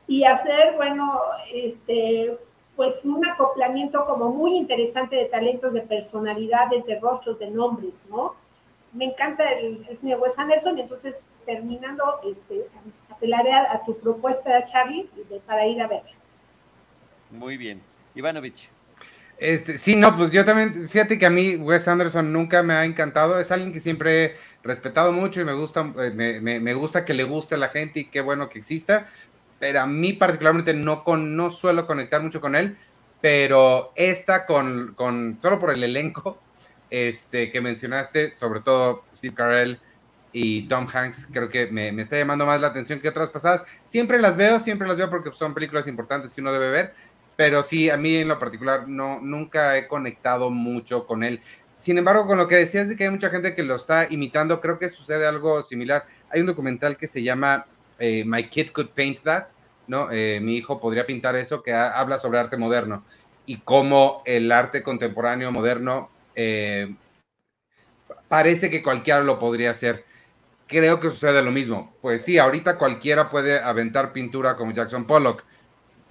y 0.07 0.23
hacer, 0.23 0.75
bueno, 0.75 1.19
este, 1.53 2.37
pues, 2.75 3.03
un 3.05 3.25
acoplamiento 3.25 4.05
como 4.05 4.29
muy 4.29 4.57
interesante 4.57 5.15
de 5.15 5.25
talentos, 5.25 5.73
de 5.73 5.81
personalidades, 5.81 6.85
de 6.85 6.99
rostros, 6.99 7.39
de 7.39 7.49
nombres, 7.49 8.03
¿no? 8.09 8.35
Me 8.93 9.05
encanta 9.05 9.49
el, 9.51 9.85
el 9.87 9.95
señor 9.95 10.19
Wes 10.19 10.37
Anderson, 10.37 10.77
entonces, 10.77 11.25
terminando, 11.45 12.19
este, 12.23 12.67
apelaré 13.09 13.53
a, 13.53 13.81
tu 13.85 13.97
propuesta, 13.97 14.63
Charlie, 14.63 15.09
para 15.45 15.67
ir 15.67 15.81
a 15.81 15.87
verla. 15.87 16.11
Muy 17.29 17.55
bien. 17.55 17.81
Ivanovich. 18.15 18.69
Este, 19.41 19.79
sí, 19.79 19.95
no, 19.95 20.15
pues 20.15 20.29
yo 20.29 20.45
también, 20.45 20.87
fíjate 20.87 21.17
que 21.17 21.25
a 21.25 21.31
mí 21.31 21.55
Wes 21.55 21.87
Anderson 21.87 22.31
nunca 22.31 22.61
me 22.61 22.75
ha 22.75 22.85
encantado, 22.85 23.39
es 23.39 23.51
alguien 23.51 23.73
que 23.73 23.79
siempre 23.79 24.23
he 24.23 24.35
respetado 24.61 25.11
mucho 25.11 25.41
y 25.41 25.45
me 25.45 25.53
gusta, 25.53 25.91
eh, 25.97 26.11
me, 26.11 26.73
gusta 26.75 27.05
que 27.05 27.15
le 27.15 27.23
guste 27.23 27.55
a 27.55 27.57
la 27.57 27.69
gente 27.69 28.01
y 28.01 28.05
qué 28.05 28.21
bueno 28.21 28.49
que 28.49 28.59
exista, 28.59 29.07
pero 29.59 29.81
a 29.81 29.87
mí 29.87 30.13
particularmente 30.13 30.75
no, 30.75 31.03
con, 31.03 31.35
no 31.35 31.49
suelo 31.49 31.87
conectar 31.87 32.21
mucho 32.21 32.39
con 32.39 32.55
él, 32.55 32.77
pero 33.19 33.93
esta 33.95 34.45
con, 34.45 34.95
solo 35.39 35.57
por 35.57 35.71
el 35.71 35.83
elenco 35.83 36.39
este, 36.91 37.51
que 37.51 37.61
mencionaste, 37.61 38.37
sobre 38.37 38.59
todo 38.59 39.05
Steve 39.15 39.33
Carell 39.33 39.79
y 40.33 40.67
Tom 40.67 40.87
Hanks, 40.87 41.29
creo 41.33 41.49
que 41.49 41.65
me, 41.65 41.91
me 41.91 42.03
está 42.03 42.15
llamando 42.15 42.45
más 42.45 42.61
la 42.61 42.67
atención 42.67 42.99
que 42.99 43.09
otras 43.09 43.29
pasadas. 43.29 43.65
Siempre 43.83 44.21
las 44.21 44.37
veo, 44.37 44.59
siempre 44.59 44.87
las 44.87 44.97
veo 44.97 45.09
porque 45.09 45.31
son 45.33 45.55
películas 45.55 45.87
importantes 45.87 46.31
que 46.31 46.41
uno 46.41 46.53
debe 46.53 46.69
ver, 46.69 46.93
pero 47.35 47.63
sí, 47.63 47.89
a 47.89 47.97
mí 47.97 48.15
en 48.17 48.27
lo 48.27 48.39
particular 48.39 48.87
no, 48.87 49.19
nunca 49.21 49.77
he 49.77 49.87
conectado 49.87 50.49
mucho 50.49 51.05
con 51.07 51.23
él. 51.23 51.41
Sin 51.73 51.97
embargo, 51.97 52.27
con 52.27 52.37
lo 52.37 52.47
que 52.47 52.55
decías 52.55 52.89
de 52.89 52.95
que 52.95 53.05
hay 53.05 53.09
mucha 53.09 53.29
gente 53.29 53.55
que 53.55 53.63
lo 53.63 53.75
está 53.75 54.07
imitando, 54.09 54.61
creo 54.61 54.77
que 54.77 54.89
sucede 54.89 55.25
algo 55.25 55.63
similar. 55.63 56.05
Hay 56.29 56.41
un 56.41 56.47
documental 56.47 56.97
que 56.97 57.07
se 57.07 57.23
llama 57.23 57.65
eh, 57.97 58.23
My 58.25 58.47
Kid 58.49 58.71
Could 58.71 58.89
Paint 58.89 59.23
That, 59.23 59.47
¿no? 59.87 60.09
Eh, 60.11 60.39
mi 60.41 60.57
hijo 60.57 60.79
podría 60.79 61.07
pintar 61.07 61.35
eso, 61.35 61.63
que 61.63 61.73
habla 61.73 62.19
sobre 62.19 62.39
arte 62.39 62.57
moderno 62.57 63.03
y 63.45 63.57
cómo 63.57 64.21
el 64.25 64.51
arte 64.51 64.83
contemporáneo 64.83 65.51
moderno 65.51 66.09
eh, 66.35 66.95
parece 68.27 68.69
que 68.69 68.83
cualquiera 68.83 69.21
lo 69.21 69.39
podría 69.39 69.71
hacer. 69.71 70.05
Creo 70.67 70.99
que 70.99 71.09
sucede 71.09 71.43
lo 71.43 71.51
mismo. 71.51 71.95
Pues 72.01 72.23
sí, 72.23 72.37
ahorita 72.37 72.77
cualquiera 72.77 73.29
puede 73.29 73.59
aventar 73.59 74.13
pintura 74.13 74.55
como 74.55 74.71
Jackson 74.71 75.05
Pollock, 75.05 75.43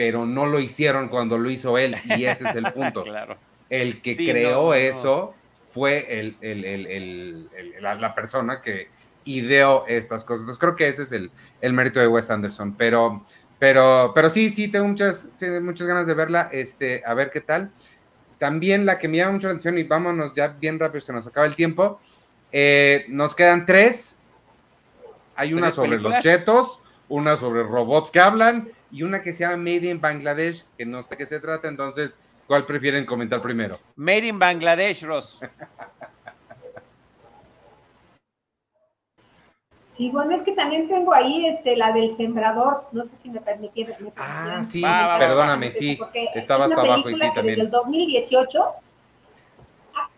pero 0.00 0.24
no 0.24 0.46
lo 0.46 0.60
hicieron 0.60 1.08
cuando 1.08 1.36
lo 1.36 1.50
hizo 1.50 1.76
él, 1.76 1.94
y 2.06 2.24
ese 2.24 2.48
es 2.48 2.56
el 2.56 2.64
punto. 2.72 3.02
claro. 3.02 3.36
El 3.68 4.00
que 4.00 4.16
creó 4.16 4.72
eso 4.72 5.34
fue 5.66 6.18
el, 6.18 7.46
la, 7.82 8.14
persona 8.14 8.62
que 8.62 8.88
ideó 9.26 9.84
estas 9.88 10.24
cosas. 10.24 10.40
Entonces 10.40 10.58
creo 10.58 10.74
que 10.74 10.88
ese 10.88 11.02
es 11.02 11.12
el, 11.12 11.30
mérito 11.74 12.00
de 12.00 12.06
Wes 12.06 12.30
Anderson, 12.30 12.76
pero, 12.78 13.26
pero, 13.58 14.12
pero 14.14 14.30
sí, 14.30 14.48
sí, 14.48 14.68
tengo 14.68 14.88
muchas, 14.88 15.28
muchas 15.60 15.86
ganas 15.86 16.06
de 16.06 16.14
verla, 16.14 16.48
este, 16.50 17.02
a 17.04 17.12
ver 17.12 17.30
qué 17.30 17.42
tal. 17.42 17.70
También 18.38 18.86
la 18.86 18.98
que 18.98 19.06
me 19.06 19.18
llama 19.18 19.32
mucho 19.32 19.48
la 19.48 19.52
atención, 19.52 19.76
y 19.76 19.82
vámonos 19.82 20.32
ya 20.34 20.48
bien 20.48 20.80
rápido, 20.80 21.02
se 21.02 21.12
nos 21.12 21.26
acaba 21.26 21.44
el 21.44 21.56
tiempo. 21.56 22.00
Eh, 22.52 23.04
nos 23.08 23.34
quedan 23.34 23.66
tres. 23.66 24.16
Hay 25.36 25.52
una 25.52 25.70
sobre 25.70 26.00
los 26.00 26.20
chetos, 26.20 26.80
una 27.10 27.36
sobre 27.36 27.64
robots 27.64 28.10
que 28.10 28.20
hablan 28.20 28.70
y 28.90 29.02
una 29.02 29.22
que 29.22 29.32
se 29.32 29.44
llama 29.44 29.56
Made 29.56 29.88
in 29.90 30.00
Bangladesh, 30.00 30.64
que 30.76 30.84
no 30.84 31.02
sé 31.02 31.16
qué 31.16 31.26
se 31.26 31.40
trata, 31.40 31.68
entonces, 31.68 32.16
¿cuál 32.46 32.66
prefieren 32.66 33.06
comentar 33.06 33.40
primero? 33.40 33.78
Made 33.96 34.26
in 34.26 34.38
Bangladesh, 34.38 35.02
Ross. 35.04 35.40
Sí, 40.00 40.08
bueno, 40.08 40.34
es 40.34 40.40
que 40.40 40.52
también 40.52 40.88
tengo 40.88 41.12
ahí 41.12 41.46
este, 41.46 41.76
la 41.76 41.92
del 41.92 42.16
sembrador, 42.16 42.86
no 42.90 43.04
sé 43.04 43.10
si 43.22 43.28
me 43.28 43.40
permitieron. 43.40 44.10
ah, 44.16 44.62
sí, 44.64 44.82
perdóname, 45.18 45.70
sí, 45.70 45.98
estaba 46.34 46.64
hasta 46.64 46.80
abajo 46.80 47.10
y 47.10 47.14
sí 47.14 47.20
también. 47.34 47.56
Desde 47.56 47.62
el 47.64 47.70
2018, 47.70 48.64
ah, 49.94 50.08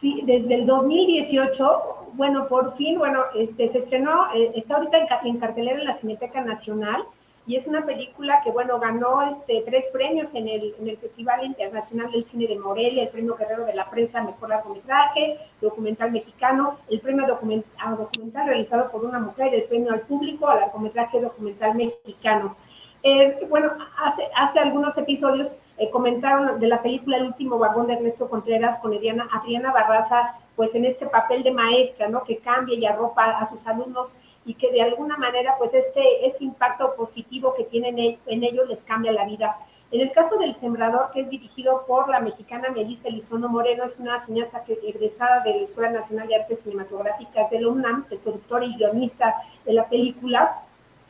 sí, 0.00 0.22
desde 0.24 0.54
el 0.56 0.66
2018, 0.66 2.08
bueno, 2.14 2.48
por 2.48 2.76
fin, 2.76 2.98
bueno, 2.98 3.26
este, 3.36 3.68
se 3.68 3.78
estrenó, 3.78 4.34
eh, 4.34 4.50
está 4.56 4.74
ahorita 4.74 4.98
en, 4.98 5.06
en 5.28 5.38
cartelera 5.38 5.78
en 5.78 5.84
la 5.84 5.94
Cineteca 5.94 6.40
Nacional, 6.40 7.04
y 7.46 7.56
es 7.56 7.66
una 7.66 7.84
película 7.84 8.42
que, 8.44 8.50
bueno, 8.50 8.78
ganó 8.78 9.22
este, 9.22 9.62
tres 9.66 9.88
premios 9.92 10.34
en 10.34 10.46
el, 10.46 10.74
en 10.78 10.88
el 10.88 10.98
Festival 10.98 11.44
Internacional 11.44 12.10
del 12.12 12.24
Cine 12.24 12.46
de 12.46 12.58
Morelia, 12.58 13.04
el 13.04 13.08
Premio 13.08 13.34
Guerrero 13.34 13.64
de 13.64 13.74
la 13.74 13.88
Prensa 13.88 14.22
Mejor 14.22 14.50
Largometraje, 14.50 15.38
Documental 15.60 16.12
Mexicano, 16.12 16.78
el 16.88 17.00
Premio 17.00 17.26
documental, 17.26 17.96
documental 17.96 18.46
realizado 18.46 18.90
por 18.90 19.04
una 19.04 19.18
mujer, 19.18 19.54
el 19.54 19.64
Premio 19.64 19.92
al 19.92 20.02
Público 20.02 20.48
al 20.48 20.60
Largometraje 20.60 21.20
Documental 21.20 21.74
Mexicano. 21.74 22.56
Eh, 23.02 23.46
bueno, 23.48 23.72
hace, 24.04 24.28
hace 24.36 24.58
algunos 24.58 24.98
episodios 24.98 25.60
eh, 25.78 25.88
comentaron 25.88 26.60
de 26.60 26.68
la 26.68 26.82
película 26.82 27.16
El 27.16 27.28
último 27.28 27.58
vagón 27.58 27.86
de 27.86 27.94
Ernesto 27.94 28.28
Contreras 28.28 28.78
con 28.78 28.92
Adriana, 28.92 29.26
Adriana 29.32 29.72
Barraza, 29.72 30.34
pues 30.54 30.74
en 30.74 30.84
este 30.84 31.06
papel 31.06 31.42
de 31.42 31.52
maestra, 31.52 32.08
¿no? 32.08 32.22
Que 32.22 32.36
cambia 32.36 32.76
y 32.76 32.84
arropa 32.84 33.24
a 33.24 33.48
sus 33.48 33.66
alumnos 33.66 34.18
y 34.46 34.54
que 34.54 34.70
de 34.72 34.82
alguna 34.82 35.16
manera 35.16 35.54
pues 35.58 35.74
este, 35.74 36.26
este 36.26 36.44
impacto 36.44 36.94
positivo 36.94 37.54
que 37.54 37.64
tienen 37.64 37.98
en 37.98 38.44
ellos 38.44 38.68
les 38.68 38.82
cambia 38.82 39.12
la 39.12 39.24
vida. 39.24 39.56
En 39.92 40.00
el 40.00 40.12
caso 40.12 40.38
del 40.38 40.54
Sembrador, 40.54 41.10
que 41.12 41.22
es 41.22 41.30
dirigido 41.30 41.84
por 41.86 42.08
la 42.08 42.20
mexicana 42.20 42.68
Melissa 42.70 43.08
Elizondo 43.08 43.48
Moreno, 43.48 43.82
es 43.84 43.98
una 43.98 44.20
cineasta 44.20 44.62
que, 44.64 44.78
egresada 44.84 45.40
de 45.40 45.56
la 45.56 45.62
Escuela 45.62 45.90
Nacional 45.90 46.28
de 46.28 46.36
Artes 46.36 46.62
Cinematográficas 46.62 47.50
de 47.50 47.60
la 47.60 47.68
UNAM, 47.68 48.06
es 48.10 48.20
productora 48.20 48.64
y 48.64 48.76
guionista 48.76 49.34
de 49.64 49.72
la 49.72 49.88
película, 49.88 50.62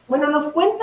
bueno, 0.09 0.29
nos 0.29 0.49
cuenta 0.49 0.83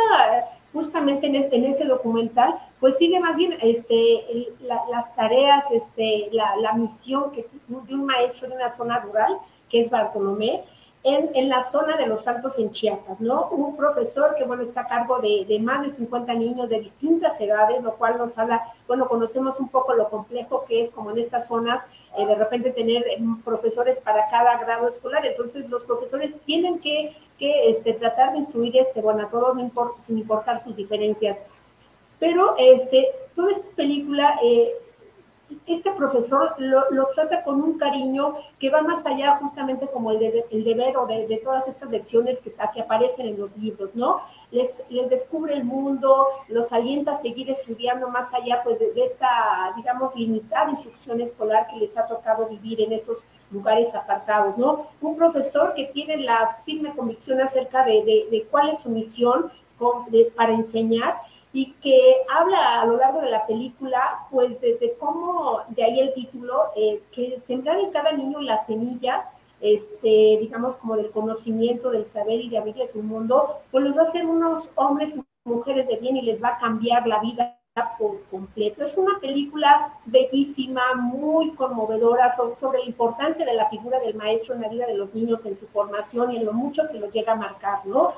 justamente 0.72 1.26
en 1.28 1.36
este 1.36 1.56
en 1.56 1.66
ese 1.66 1.86
documental, 1.86 2.60
pues 2.80 2.98
sigue 2.98 3.20
más 3.20 3.36
bien 3.36 3.58
este, 3.62 4.54
la- 4.62 4.84
las 4.92 5.14
tareas, 5.16 5.66
este, 5.72 6.30
la, 6.32 6.56
la 6.58 6.74
misión 6.74 7.32
que, 7.32 7.48
de 7.68 7.96
un 7.96 8.06
maestro 8.06 8.48
de 8.48 8.56
una 8.56 8.70
zona 8.70 9.00
rural, 9.00 9.40
que 9.70 9.82
es 9.82 9.90
Bartolomé, 9.90 10.64
en, 11.08 11.30
en 11.36 11.48
la 11.48 11.64
zona 11.64 11.96
de 11.96 12.06
los 12.06 12.28
Altos 12.28 12.60
en 12.60 12.72
Chiapas, 12.72 13.22
¿no? 13.22 13.48
Un 13.52 13.78
profesor 13.78 14.36
que, 14.36 14.44
bueno, 14.44 14.64
está 14.64 14.82
a 14.82 14.88
cargo 14.88 15.20
de, 15.20 15.46
de 15.48 15.58
más 15.58 15.82
de 15.82 15.90
50 15.90 16.34
niños 16.34 16.68
de 16.68 16.82
distintas 16.82 17.40
edades, 17.40 17.82
lo 17.82 17.96
cual 17.96 18.18
nos 18.18 18.38
habla, 18.38 18.74
bueno, 18.88 19.08
conocemos 19.08 19.58
un 19.62 19.70
poco 19.70 19.94
lo 19.94 20.10
complejo 20.10 20.66
que 20.68 20.82
es 20.82 20.90
como 20.90 21.12
en 21.12 21.20
estas 21.20 21.48
zonas, 21.48 21.86
eh, 22.18 22.26
de 22.26 22.36
repente 22.36 22.72
tener 22.72 23.08
eh, 23.08 23.20
profesores 23.46 24.02
para 24.02 24.30
cada 24.30 24.58
grado 24.58 24.90
escolar, 24.90 25.26
entonces 25.26 25.70
los 25.70 25.84
profesores 25.84 26.34
tienen 26.46 26.80
que, 26.80 27.16
que 27.40 27.70
este, 27.70 27.94
tratar 27.94 28.34
de 28.34 28.40
instruir, 28.40 28.76
este, 28.76 29.00
bueno, 29.00 29.24
a 29.24 29.30
todos 29.30 29.58
sin 30.02 30.18
importar 30.18 30.62
sus 30.62 30.76
diferencias. 30.76 31.42
Pero 32.20 32.56
este, 32.58 33.12
toda 33.34 33.52
esta 33.52 33.70
película, 33.78 34.38
eh, 34.44 34.74
este 35.66 35.92
profesor 35.92 36.56
lo- 36.58 36.90
los 36.92 37.14
trata 37.16 37.44
con 37.44 37.62
un 37.62 37.78
cariño 37.78 38.36
que 38.60 38.70
va 38.70 38.82
más 38.82 39.06
allá 39.06 39.38
justamente 39.38 39.88
como 39.88 40.12
el, 40.12 40.20
de- 40.20 40.46
el 40.52 40.64
deber 40.64 40.98
o 40.98 41.06
de, 41.06 41.26
de 41.28 41.38
todas 41.38 41.68
estas 41.68 41.90
lecciones 41.90 42.42
que, 42.42 42.52
que 42.74 42.82
aparecen 42.82 43.28
en 43.28 43.40
los 43.40 43.56
libros, 43.58 43.96
¿no? 43.96 44.22
Les, 44.52 44.82
les 44.90 45.10
descubre 45.10 45.54
el 45.54 45.64
mundo, 45.64 46.28
los 46.48 46.72
alienta 46.74 47.14
a 47.14 47.16
seguir 47.18 47.50
estudiando 47.50 48.10
más 48.10 48.34
allá 48.34 48.62
pues 48.64 48.80
de, 48.80 48.92
de 48.94 49.04
esta, 49.04 49.74
digamos, 49.76 50.16
limitada 50.16 50.70
instrucción 50.70 51.20
escolar 51.22 51.68
que 51.68 51.78
les 51.78 51.98
ha 51.98 52.08
tocado 52.08 52.48
vivir 52.48 52.82
en 52.82 52.92
estos 52.94 53.26
lugares 53.52 53.94
apartados, 53.96 54.58
¿no? 54.58 54.88
Un 55.02 55.16
profesor 55.18 55.74
que 55.76 55.86
tiene 55.86 56.18
la 56.18 56.58
firme 56.66 56.94
convicción 56.96 57.40
acerca 57.42 57.84
de, 57.84 58.04
de- 58.04 58.28
de 58.32 58.44
cuál 58.52 58.70
es 58.70 58.80
su 58.80 58.90
misión 58.90 59.52
con- 59.78 60.06
para 60.36 60.54
enseñar 60.54 61.16
y 61.60 61.64
que 61.84 61.98
habla 62.38 62.82
a 62.82 62.86
lo 62.86 62.98
largo 62.98 63.20
de 63.22 63.32
la 63.32 63.46
película, 63.48 64.00
pues, 64.32 64.62
de, 64.62 64.78
de 64.78 64.90
cómo, 65.00 65.62
de 65.70 65.84
ahí 65.84 66.00
el 66.00 66.14
título, 66.14 66.54
eh, 66.76 67.02
que 67.14 67.40
sembrar 67.40 67.80
en 67.80 67.92
cada 67.92 68.12
niño 68.12 68.40
la 68.42 68.58
semilla, 68.58 69.16
este, 69.60 70.38
digamos, 70.40 70.76
como 70.76 70.96
del 70.98 71.10
conocimiento, 71.12 71.90
del 71.90 72.06
saber 72.06 72.40
y 72.42 72.50
de 72.50 72.58
abrirles 72.60 72.94
un 72.96 73.08
mundo, 73.08 73.36
pues 73.72 73.84
los 73.84 73.98
va 73.98 74.02
a 74.02 74.06
hacer 74.06 74.26
unos 74.26 74.70
hombres 74.76 75.18
y 75.18 75.22
mujeres 75.50 75.88
de 75.88 75.98
bien 75.98 76.16
y 76.18 76.22
les 76.22 76.42
va 76.44 76.50
a 76.50 76.58
cambiar 76.60 77.08
la 77.08 77.20
vida 77.22 77.58
por 78.00 78.24
completo. 78.32 78.84
Es 78.84 78.98
una 78.98 79.20
película 79.20 79.94
bellísima, 80.06 80.82
muy 80.96 81.52
conmovedora 81.56 82.36
so- 82.36 82.56
sobre 82.56 82.80
la 82.80 82.86
importancia 82.86 83.46
de 83.46 83.54
la 83.54 83.70
figura 83.70 84.00
del 84.00 84.16
maestro 84.16 84.56
en 84.56 84.62
la 84.62 84.70
vida 84.70 84.86
de 84.88 84.96
los 84.96 85.14
niños, 85.14 85.46
en 85.46 85.58
su 85.60 85.68
formación 85.68 86.32
y 86.32 86.38
en 86.38 86.46
lo 86.46 86.54
mucho 86.54 86.84
que 86.92 87.00
los 87.00 87.12
llega 87.14 87.34
a 87.34 87.36
marcar, 87.36 87.86
¿no? 87.86 88.14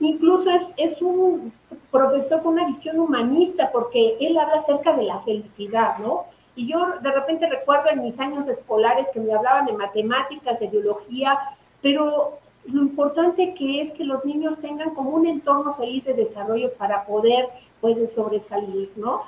Incluso 0.00 0.50
es, 0.50 0.72
es 0.76 1.02
un 1.02 1.52
profesor 1.90 2.42
con 2.42 2.54
una 2.54 2.66
visión 2.66 3.00
humanista, 3.00 3.70
porque 3.72 4.16
él 4.20 4.38
habla 4.38 4.54
acerca 4.56 4.92
de 4.94 5.04
la 5.04 5.18
felicidad, 5.20 5.98
¿no? 5.98 6.24
Y 6.54 6.68
yo 6.68 6.78
de 7.00 7.10
repente 7.12 7.48
recuerdo 7.48 7.90
en 7.90 8.02
mis 8.02 8.18
años 8.20 8.46
escolares 8.46 9.08
que 9.12 9.20
me 9.20 9.32
hablaban 9.32 9.66
de 9.66 9.72
matemáticas, 9.72 10.60
de 10.60 10.68
biología, 10.68 11.38
pero 11.82 12.38
lo 12.66 12.82
importante 12.82 13.54
que 13.54 13.80
es 13.80 13.92
que 13.92 14.04
los 14.04 14.24
niños 14.24 14.58
tengan 14.58 14.90
como 14.94 15.10
un 15.10 15.26
entorno 15.26 15.74
feliz 15.74 16.04
de 16.04 16.14
desarrollo 16.14 16.72
para 16.74 17.04
poder, 17.06 17.48
pues, 17.80 18.12
sobresalir, 18.12 18.92
¿no? 18.96 19.22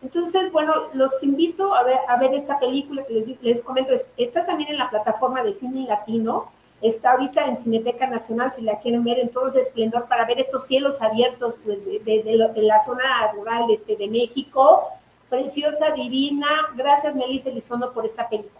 Entonces, 0.00 0.52
bueno, 0.52 0.74
los 0.94 1.22
invito 1.22 1.74
a 1.74 1.82
ver, 1.82 1.98
a 2.08 2.16
ver 2.18 2.32
esta 2.34 2.58
película 2.58 3.04
que 3.04 3.14
les, 3.14 3.42
les 3.42 3.62
comento, 3.62 3.92
es- 3.92 4.06
está 4.16 4.46
también 4.46 4.70
en 4.70 4.78
la 4.78 4.88
plataforma 4.90 5.42
de 5.42 5.54
Cine 5.54 5.86
Latino, 5.88 6.50
está 6.80 7.12
ahorita 7.12 7.46
en 7.46 7.56
Cineteca 7.56 8.06
Nacional, 8.06 8.52
si 8.52 8.62
la 8.62 8.78
quieren 8.78 9.02
ver 9.04 9.18
en 9.18 9.30
todo 9.30 9.50
su 9.50 9.58
esplendor, 9.58 10.06
para 10.08 10.24
ver 10.26 10.38
estos 10.38 10.66
cielos 10.66 11.00
abiertos 11.02 11.56
pues, 11.64 11.84
de, 11.84 11.98
de- 12.00 12.22
de 12.22 12.36
lo- 12.36 12.52
de 12.52 12.62
la 12.62 12.78
zona 12.80 13.32
rural 13.34 13.64
este, 13.70 13.96
de 13.96 14.08
México, 14.08 14.84
preciosa, 15.28 15.90
divina, 15.90 16.46
gracias 16.76 17.14
Melissa 17.14 17.48
Elizondo 17.50 17.92
por 17.92 18.04
esta 18.06 18.28
película. 18.28 18.54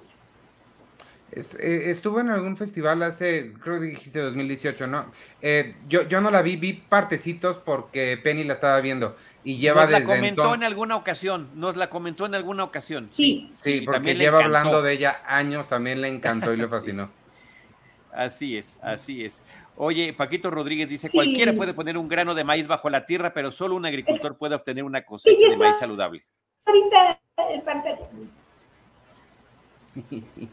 Eh, 1.30 1.90
estuvo 1.90 2.20
en 2.20 2.30
algún 2.30 2.56
festival 2.56 3.02
hace, 3.02 3.52
creo 3.62 3.78
que 3.78 3.86
dijiste 3.88 4.18
2018, 4.18 4.86
¿no? 4.86 5.12
Eh, 5.42 5.74
yo, 5.86 6.02
yo 6.08 6.22
no 6.22 6.30
la 6.30 6.40
vi, 6.40 6.56
vi 6.56 6.72
partecitos 6.72 7.58
porque 7.58 8.16
Penny 8.16 8.44
la 8.44 8.54
estaba 8.54 8.80
viendo 8.80 9.14
y 9.44 9.58
lleva 9.58 9.82
nos 9.82 9.90
la 9.92 10.02
comentó 10.04 10.26
entonces. 10.42 10.54
en 10.56 10.64
alguna 10.64 10.96
ocasión, 10.96 11.50
nos 11.54 11.76
la 11.76 11.90
comentó 11.90 12.24
en 12.24 12.34
alguna 12.34 12.64
ocasión. 12.64 13.10
Sí. 13.12 13.50
Sí, 13.52 13.82
porque 13.82 14.14
lleva 14.14 14.42
hablando 14.42 14.80
de 14.80 14.94
ella 14.94 15.20
años, 15.26 15.68
también 15.68 16.00
le 16.00 16.08
encantó 16.08 16.52
y 16.54 16.56
le 16.56 16.66
fascinó. 16.68 17.10
Así 18.18 18.56
es, 18.58 18.76
así 18.82 19.24
es. 19.24 19.40
Oye, 19.76 20.12
Paquito 20.12 20.50
Rodríguez 20.50 20.88
dice, 20.88 21.08
Sí. 21.08 21.16
cualquiera 21.16 21.52
puede 21.52 21.72
poner 21.72 21.96
un 21.96 22.08
grano 22.08 22.34
de 22.34 22.42
maíz 22.42 22.66
bajo 22.66 22.90
la 22.90 23.06
tierra, 23.06 23.32
pero 23.32 23.52
solo 23.52 23.76
un 23.76 23.86
agricultor 23.86 24.36
puede 24.36 24.56
obtener 24.56 24.82
una 24.82 25.02
cosecha 25.04 25.36
Sí, 25.40 25.50
de 25.50 25.56
maíz 25.56 25.76
saludable. 25.78 26.26
Ahorita 26.66 27.20
pantalla. 27.64 28.08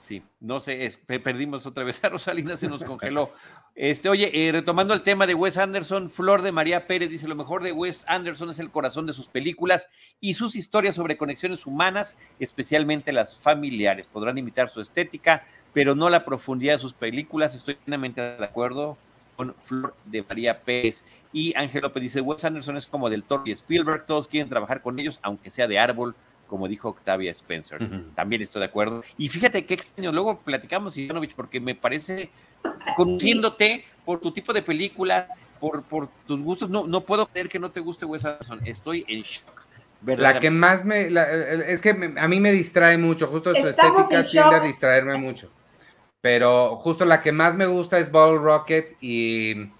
Sí, 0.00 0.24
no 0.40 0.60
sé, 0.60 0.86
es- 0.86 0.96
perdimos 1.22 1.66
otra 1.66 1.84
vez 1.84 2.02
a 2.02 2.08
Rosalina, 2.08 2.56
se 2.56 2.66
nos 2.68 2.82
congeló. 2.82 3.30
Este, 3.74 4.08
oye, 4.08 4.30
eh, 4.34 4.52
retomando 4.52 4.92
el 4.92 5.02
tema 5.02 5.26
de 5.26 5.34
Wes 5.34 5.56
Anderson, 5.56 6.10
Flor 6.10 6.42
de 6.42 6.52
María 6.52 6.86
Pérez 6.86 7.08
dice, 7.08 7.28
lo 7.28 7.34
mejor 7.34 7.62
de 7.62 7.72
Wes 7.72 8.04
Anderson 8.08 8.50
es 8.50 8.58
el 8.58 8.70
corazón 8.70 9.06
de 9.06 9.12
sus 9.12 9.28
películas 9.28 9.88
y 10.20 10.34
sus 10.34 10.56
historias 10.56 10.96
sobre 10.96 11.16
conexiones 11.16 11.66
humanas, 11.66 12.16
especialmente 12.38 13.12
las 13.12 13.38
familiares. 13.38 14.06
Podrán 14.06 14.36
imitar 14.38 14.68
su 14.68 14.80
estética, 14.80 15.46
pero 15.72 15.94
no 15.94 16.10
la 16.10 16.24
profundidad 16.24 16.74
de 16.74 16.78
sus 16.80 16.92
películas. 16.92 17.54
Estoy 17.54 17.76
plenamente 17.76 18.20
de 18.20 18.44
acuerdo 18.44 18.98
con 19.36 19.54
Flor 19.62 19.94
de 20.04 20.22
María 20.22 20.60
Pérez. 20.60 21.02
Y 21.32 21.56
Ángel 21.56 21.80
López 21.80 22.02
dice, 22.02 22.20
Wes 22.20 22.44
Anderson 22.44 22.76
es 22.76 22.86
como 22.86 23.08
del 23.08 23.24
Toro 23.24 23.44
y 23.46 23.52
Spielberg, 23.52 24.04
todos 24.04 24.28
quieren 24.28 24.50
trabajar 24.50 24.82
con 24.82 24.98
ellos, 24.98 25.18
aunque 25.22 25.50
sea 25.50 25.66
de 25.66 25.78
árbol, 25.78 26.14
como 26.46 26.68
dijo 26.68 26.90
Octavia 26.90 27.30
Spencer. 27.30 27.78
También 28.14 28.42
estoy 28.42 28.60
de 28.60 28.66
acuerdo. 28.66 29.02
Y 29.16 29.28
fíjate 29.28 29.64
qué 29.64 29.72
extraño, 29.72 30.12
luego 30.12 30.40
platicamos, 30.40 30.98
Ivanovich, 30.98 31.34
porque 31.34 31.58
me 31.58 31.74
parece, 31.74 32.28
conociéndote 32.96 33.84
por 34.04 34.20
tu 34.20 34.32
tipo 34.32 34.52
de 34.52 34.62
película, 34.62 35.28
por, 35.60 35.82
por 35.82 36.08
tus 36.26 36.42
gustos, 36.42 36.70
no, 36.70 36.86
no 36.86 37.02
puedo 37.02 37.26
creer 37.26 37.48
que 37.48 37.58
no 37.58 37.70
te 37.70 37.80
guste 37.80 38.04
Wes 38.04 38.24
Anderson. 38.24 38.60
Estoy 38.66 39.04
en 39.08 39.22
shock. 39.22 39.66
La 40.02 40.40
que 40.40 40.50
más 40.50 40.84
me, 40.86 41.10
la- 41.10 41.30
es 41.30 41.80
que 41.82 41.92
me- 41.92 42.18
a 42.18 42.26
mí 42.26 42.40
me 42.40 42.52
distrae 42.52 42.96
mucho, 42.96 43.26
justo 43.26 43.50
su 43.54 43.66
Estamos 43.66 44.00
estética 44.02 44.20
en 44.20 44.30
tiende 44.30 44.56
a 44.56 44.60
distraerme 44.60 45.16
mucho. 45.18 45.50
Pero 46.22 46.76
justo 46.76 47.04
la 47.04 47.20
que 47.20 47.32
más 47.32 47.56
me 47.56 47.66
gusta 47.66 47.98
es 47.98 48.10
Ball 48.10 48.38
Rocket 48.42 48.96
y, 49.00 49.70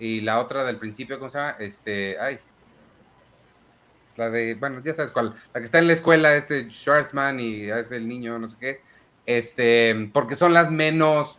y 0.00 0.20
la 0.20 0.40
otra 0.40 0.64
del 0.64 0.76
principio, 0.78 1.18
¿cómo 1.18 1.30
se 1.30 1.38
llama? 1.38 1.56
Este, 1.60 2.16
ay. 2.20 2.38
La 4.16 4.30
de, 4.30 4.54
bueno, 4.56 4.80
ya 4.84 4.94
sabes 4.94 5.12
cuál, 5.12 5.34
la 5.54 5.60
que 5.60 5.64
está 5.66 5.78
en 5.78 5.86
la 5.86 5.92
escuela, 5.92 6.34
este 6.34 6.68
Schwarzman 6.70 7.38
y 7.38 7.70
es 7.70 7.92
el 7.92 8.08
niño, 8.08 8.36
no 8.40 8.48
sé 8.48 8.56
qué. 8.58 8.80
Este, 9.26 10.10
porque 10.12 10.34
son 10.34 10.52
las 10.52 10.72
menos, 10.72 11.38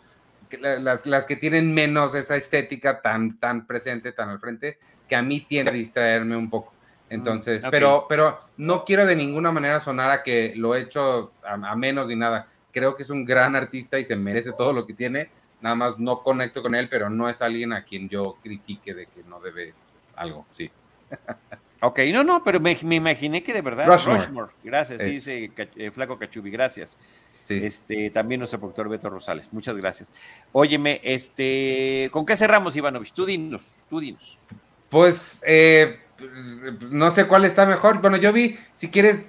las, 0.57 1.05
las 1.05 1.25
que 1.25 1.35
tienen 1.35 1.73
menos 1.73 2.15
esa 2.15 2.35
estética 2.35 3.01
tan, 3.01 3.37
tan 3.39 3.65
presente, 3.67 4.11
tan 4.11 4.29
al 4.29 4.39
frente, 4.39 4.77
que 5.07 5.15
a 5.15 5.21
mí 5.21 5.41
tiende 5.41 5.71
a 5.71 5.73
distraerme 5.73 6.35
un 6.35 6.49
poco. 6.49 6.73
Entonces, 7.09 7.63
Mm, 7.63 7.67
ok. 7.67 7.71
pero, 7.71 8.05
pero 8.07 8.39
no 8.57 8.85
quiero 8.85 9.05
de 9.05 9.15
ninguna 9.15 9.51
manera 9.51 9.79
sonar 9.79 10.11
a 10.11 10.23
que 10.23 10.53
lo 10.55 10.75
he 10.75 10.81
hecho 10.81 11.33
a, 11.43 11.53
a 11.53 11.75
menos 11.75 12.07
ni 12.07 12.15
nada. 12.15 12.47
Creo 12.71 12.95
que 12.95 13.03
es 13.03 13.09
un 13.09 13.25
gran 13.25 13.55
artista 13.55 13.97
y 13.99 14.05
se 14.05 14.15
merece 14.15 14.51
todo 14.53 14.73
lo 14.73 14.85
que 14.85 14.93
tiene. 14.93 15.29
Nada 15.61 15.75
más 15.75 15.97
no 15.99 16.21
conecto 16.23 16.61
con 16.61 16.75
él, 16.75 16.87
pero 16.89 17.09
no 17.09 17.27
es 17.27 17.41
alguien 17.41 17.73
a 17.73 17.83
quien 17.83 18.07
yo 18.07 18.37
critique 18.43 18.93
de 18.93 19.07
que 19.07 19.23
no 19.23 19.39
debe 19.39 19.73
algo, 20.15 20.45
sí. 20.51 20.69
Ok, 21.81 21.99
no, 22.11 22.25
no, 22.25 22.43
pero 22.43 22.59
me, 22.59 22.77
me 22.83 22.95
imaginé 22.95 23.41
que 23.41 23.53
de 23.53 23.61
verdad. 23.61 23.87
Rushmore. 23.87 24.51
Gracias, 24.63 25.01
sí, 25.01 25.15
Es- 25.15 25.27
eh, 25.77 25.91
Flaco 25.91 26.19
Cachubi, 26.19 26.51
gracias. 26.51 26.97
Sí. 27.41 27.61
Este, 27.63 28.09
también 28.09 28.39
nuestro 28.39 28.59
productor 28.59 28.89
Beto 28.89 29.09
Rosales, 29.09 29.51
muchas 29.51 29.75
gracias. 29.75 30.11
Óyeme, 30.51 31.01
este, 31.03 32.09
¿con 32.11 32.25
qué 32.25 32.35
cerramos, 32.35 32.75
Ivanovich? 32.75 33.13
Tú 33.13 33.25
dinos, 33.25 33.67
tú 33.89 33.99
dinos. 33.99 34.37
Pues 34.89 35.41
eh, 35.45 35.99
no 36.89 37.11
sé 37.11 37.27
cuál 37.27 37.45
está 37.45 37.65
mejor. 37.65 38.01
Bueno, 38.01 38.17
yo 38.17 38.33
vi, 38.33 38.57
si 38.73 38.89
quieres, 38.89 39.27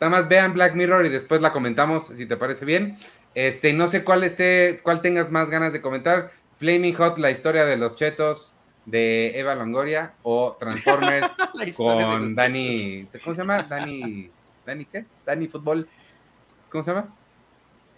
nada 0.00 0.10
más 0.10 0.28
vean 0.28 0.54
Black 0.54 0.74
Mirror 0.74 1.06
y 1.06 1.08
después 1.08 1.40
la 1.40 1.52
comentamos, 1.52 2.06
si 2.06 2.26
te 2.26 2.36
parece 2.36 2.64
bien. 2.64 2.96
Este, 3.34 3.72
no 3.72 3.88
sé 3.88 4.04
cuál 4.04 4.24
esté, 4.24 4.80
cuál 4.82 5.00
tengas 5.00 5.30
más 5.30 5.50
ganas 5.50 5.72
de 5.72 5.80
comentar. 5.80 6.30
Flaming 6.58 6.94
Hot, 6.94 7.18
la 7.18 7.30
historia 7.30 7.64
de 7.64 7.76
los 7.76 7.94
chetos 7.94 8.52
de 8.84 9.38
Eva 9.38 9.54
Longoria 9.54 10.14
o 10.22 10.56
Transformers 10.58 11.34
La 11.54 11.64
historia 11.64 12.06
de 12.06 12.12
con 12.12 12.34
Dani, 12.34 13.08
¿cómo 13.22 13.34
se 13.34 13.42
llama? 13.42 13.62
Dani, 13.62 14.30
Dani 14.66 14.84
qué? 14.86 15.04
Dani 15.24 15.48
Fútbol, 15.48 15.88
¿cómo 16.70 16.82
se 16.82 16.92
llama? 16.92 17.14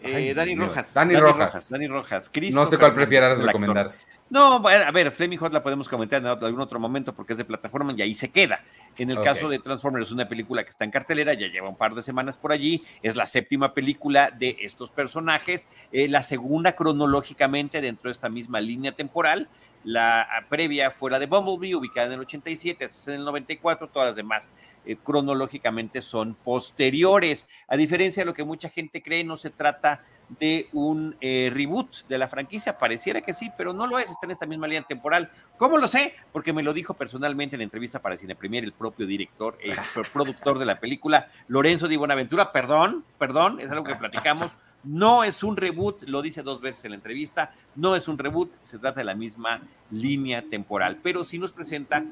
Eh, 0.04 0.16
Ay, 0.16 0.34
Dani 0.34 0.54
Dios. 0.54 0.68
Rojas. 0.68 0.94
Dani 0.94 1.16
Rojas. 1.16 1.70
Dani 1.70 1.86
Rojas. 1.86 2.30
No 2.52 2.66
sé 2.66 2.78
cuál 2.78 2.94
prefieras 2.94 3.38
recomendar. 3.38 3.92
No, 4.32 4.60
bueno, 4.60 4.86
a 4.86 4.90
ver, 4.90 5.10
Flaming 5.10 5.38
Hot 5.40 5.52
la 5.52 5.62
podemos 5.62 5.90
comentar 5.90 6.22
en 6.22 6.26
algún 6.26 6.62
otro 6.62 6.80
momento 6.80 7.14
porque 7.14 7.34
es 7.34 7.36
de 7.36 7.44
plataforma 7.44 7.92
y 7.94 8.00
ahí 8.00 8.14
se 8.14 8.30
queda. 8.30 8.64
En 8.96 9.10
el 9.10 9.20
caso 9.20 9.46
de 9.50 9.58
Transformers, 9.58 10.06
es 10.06 10.12
una 10.12 10.26
película 10.26 10.64
que 10.64 10.70
está 10.70 10.86
en 10.86 10.90
cartelera, 10.90 11.34
ya 11.34 11.48
lleva 11.48 11.68
un 11.68 11.76
par 11.76 11.94
de 11.94 12.00
semanas 12.00 12.38
por 12.38 12.50
allí, 12.50 12.82
es 13.02 13.14
la 13.14 13.26
séptima 13.26 13.74
película 13.74 14.30
de 14.30 14.56
estos 14.60 14.90
personajes, 14.90 15.68
eh, 15.92 16.08
la 16.08 16.22
segunda 16.22 16.72
cronológicamente 16.72 17.82
dentro 17.82 18.08
de 18.08 18.12
esta 18.12 18.30
misma 18.30 18.62
línea 18.62 18.92
temporal. 18.92 19.50
La 19.84 20.26
previa 20.48 20.92
fue 20.92 21.10
la 21.10 21.18
de 21.18 21.26
Bumblebee, 21.26 21.74
ubicada 21.74 22.06
en 22.06 22.14
el 22.14 22.20
87, 22.20 22.86
esta 22.86 22.98
es 22.98 23.08
en 23.08 23.14
el 23.16 23.26
94, 23.26 23.88
todas 23.88 24.08
las 24.08 24.16
demás 24.16 24.48
eh, 24.86 24.96
cronológicamente 24.96 26.00
son 26.00 26.36
posteriores. 26.36 27.46
A 27.68 27.76
diferencia 27.76 28.22
de 28.22 28.26
lo 28.26 28.32
que 28.32 28.44
mucha 28.44 28.70
gente 28.70 29.02
cree, 29.02 29.24
no 29.24 29.36
se 29.36 29.50
trata 29.50 30.02
de 30.38 30.68
un 30.72 31.16
eh, 31.20 31.50
reboot 31.54 32.06
de 32.08 32.18
la 32.18 32.28
franquicia. 32.28 32.78
Pareciera 32.78 33.20
que 33.20 33.32
sí, 33.32 33.50
pero 33.56 33.72
no 33.72 33.86
lo 33.86 33.98
es. 33.98 34.10
Está 34.10 34.26
en 34.26 34.30
esta 34.30 34.46
misma 34.46 34.66
línea 34.66 34.82
temporal. 34.82 35.30
¿Cómo 35.58 35.78
lo 35.78 35.88
sé? 35.88 36.14
Porque 36.32 36.52
me 36.52 36.62
lo 36.62 36.72
dijo 36.72 36.94
personalmente 36.94 37.56
en 37.56 37.60
la 37.60 37.64
entrevista 37.64 38.00
para 38.00 38.16
Cine 38.16 38.34
Premier 38.34 38.64
el 38.64 38.72
propio 38.72 39.06
director, 39.06 39.58
el 39.60 39.76
pro- 39.92 40.04
productor 40.12 40.58
de 40.58 40.66
la 40.66 40.80
película, 40.80 41.28
Lorenzo 41.48 41.88
Di 41.88 41.96
Buenaventura. 41.96 42.50
Perdón, 42.52 43.04
perdón, 43.18 43.60
es 43.60 43.70
algo 43.70 43.84
que 43.84 43.96
platicamos. 43.96 44.50
No 44.84 45.22
es 45.22 45.44
un 45.44 45.56
reboot, 45.56 46.02
lo 46.08 46.22
dice 46.22 46.42
dos 46.42 46.60
veces 46.60 46.84
en 46.86 46.90
la 46.90 46.96
entrevista, 46.96 47.54
no 47.76 47.94
es 47.94 48.08
un 48.08 48.18
reboot, 48.18 48.50
se 48.62 48.80
trata 48.80 48.98
de 48.98 49.04
la 49.04 49.14
misma 49.14 49.60
línea 49.92 50.42
temporal, 50.42 50.98
pero 51.00 51.22
sí 51.22 51.38
nos 51.38 51.52
presenta 51.52 52.04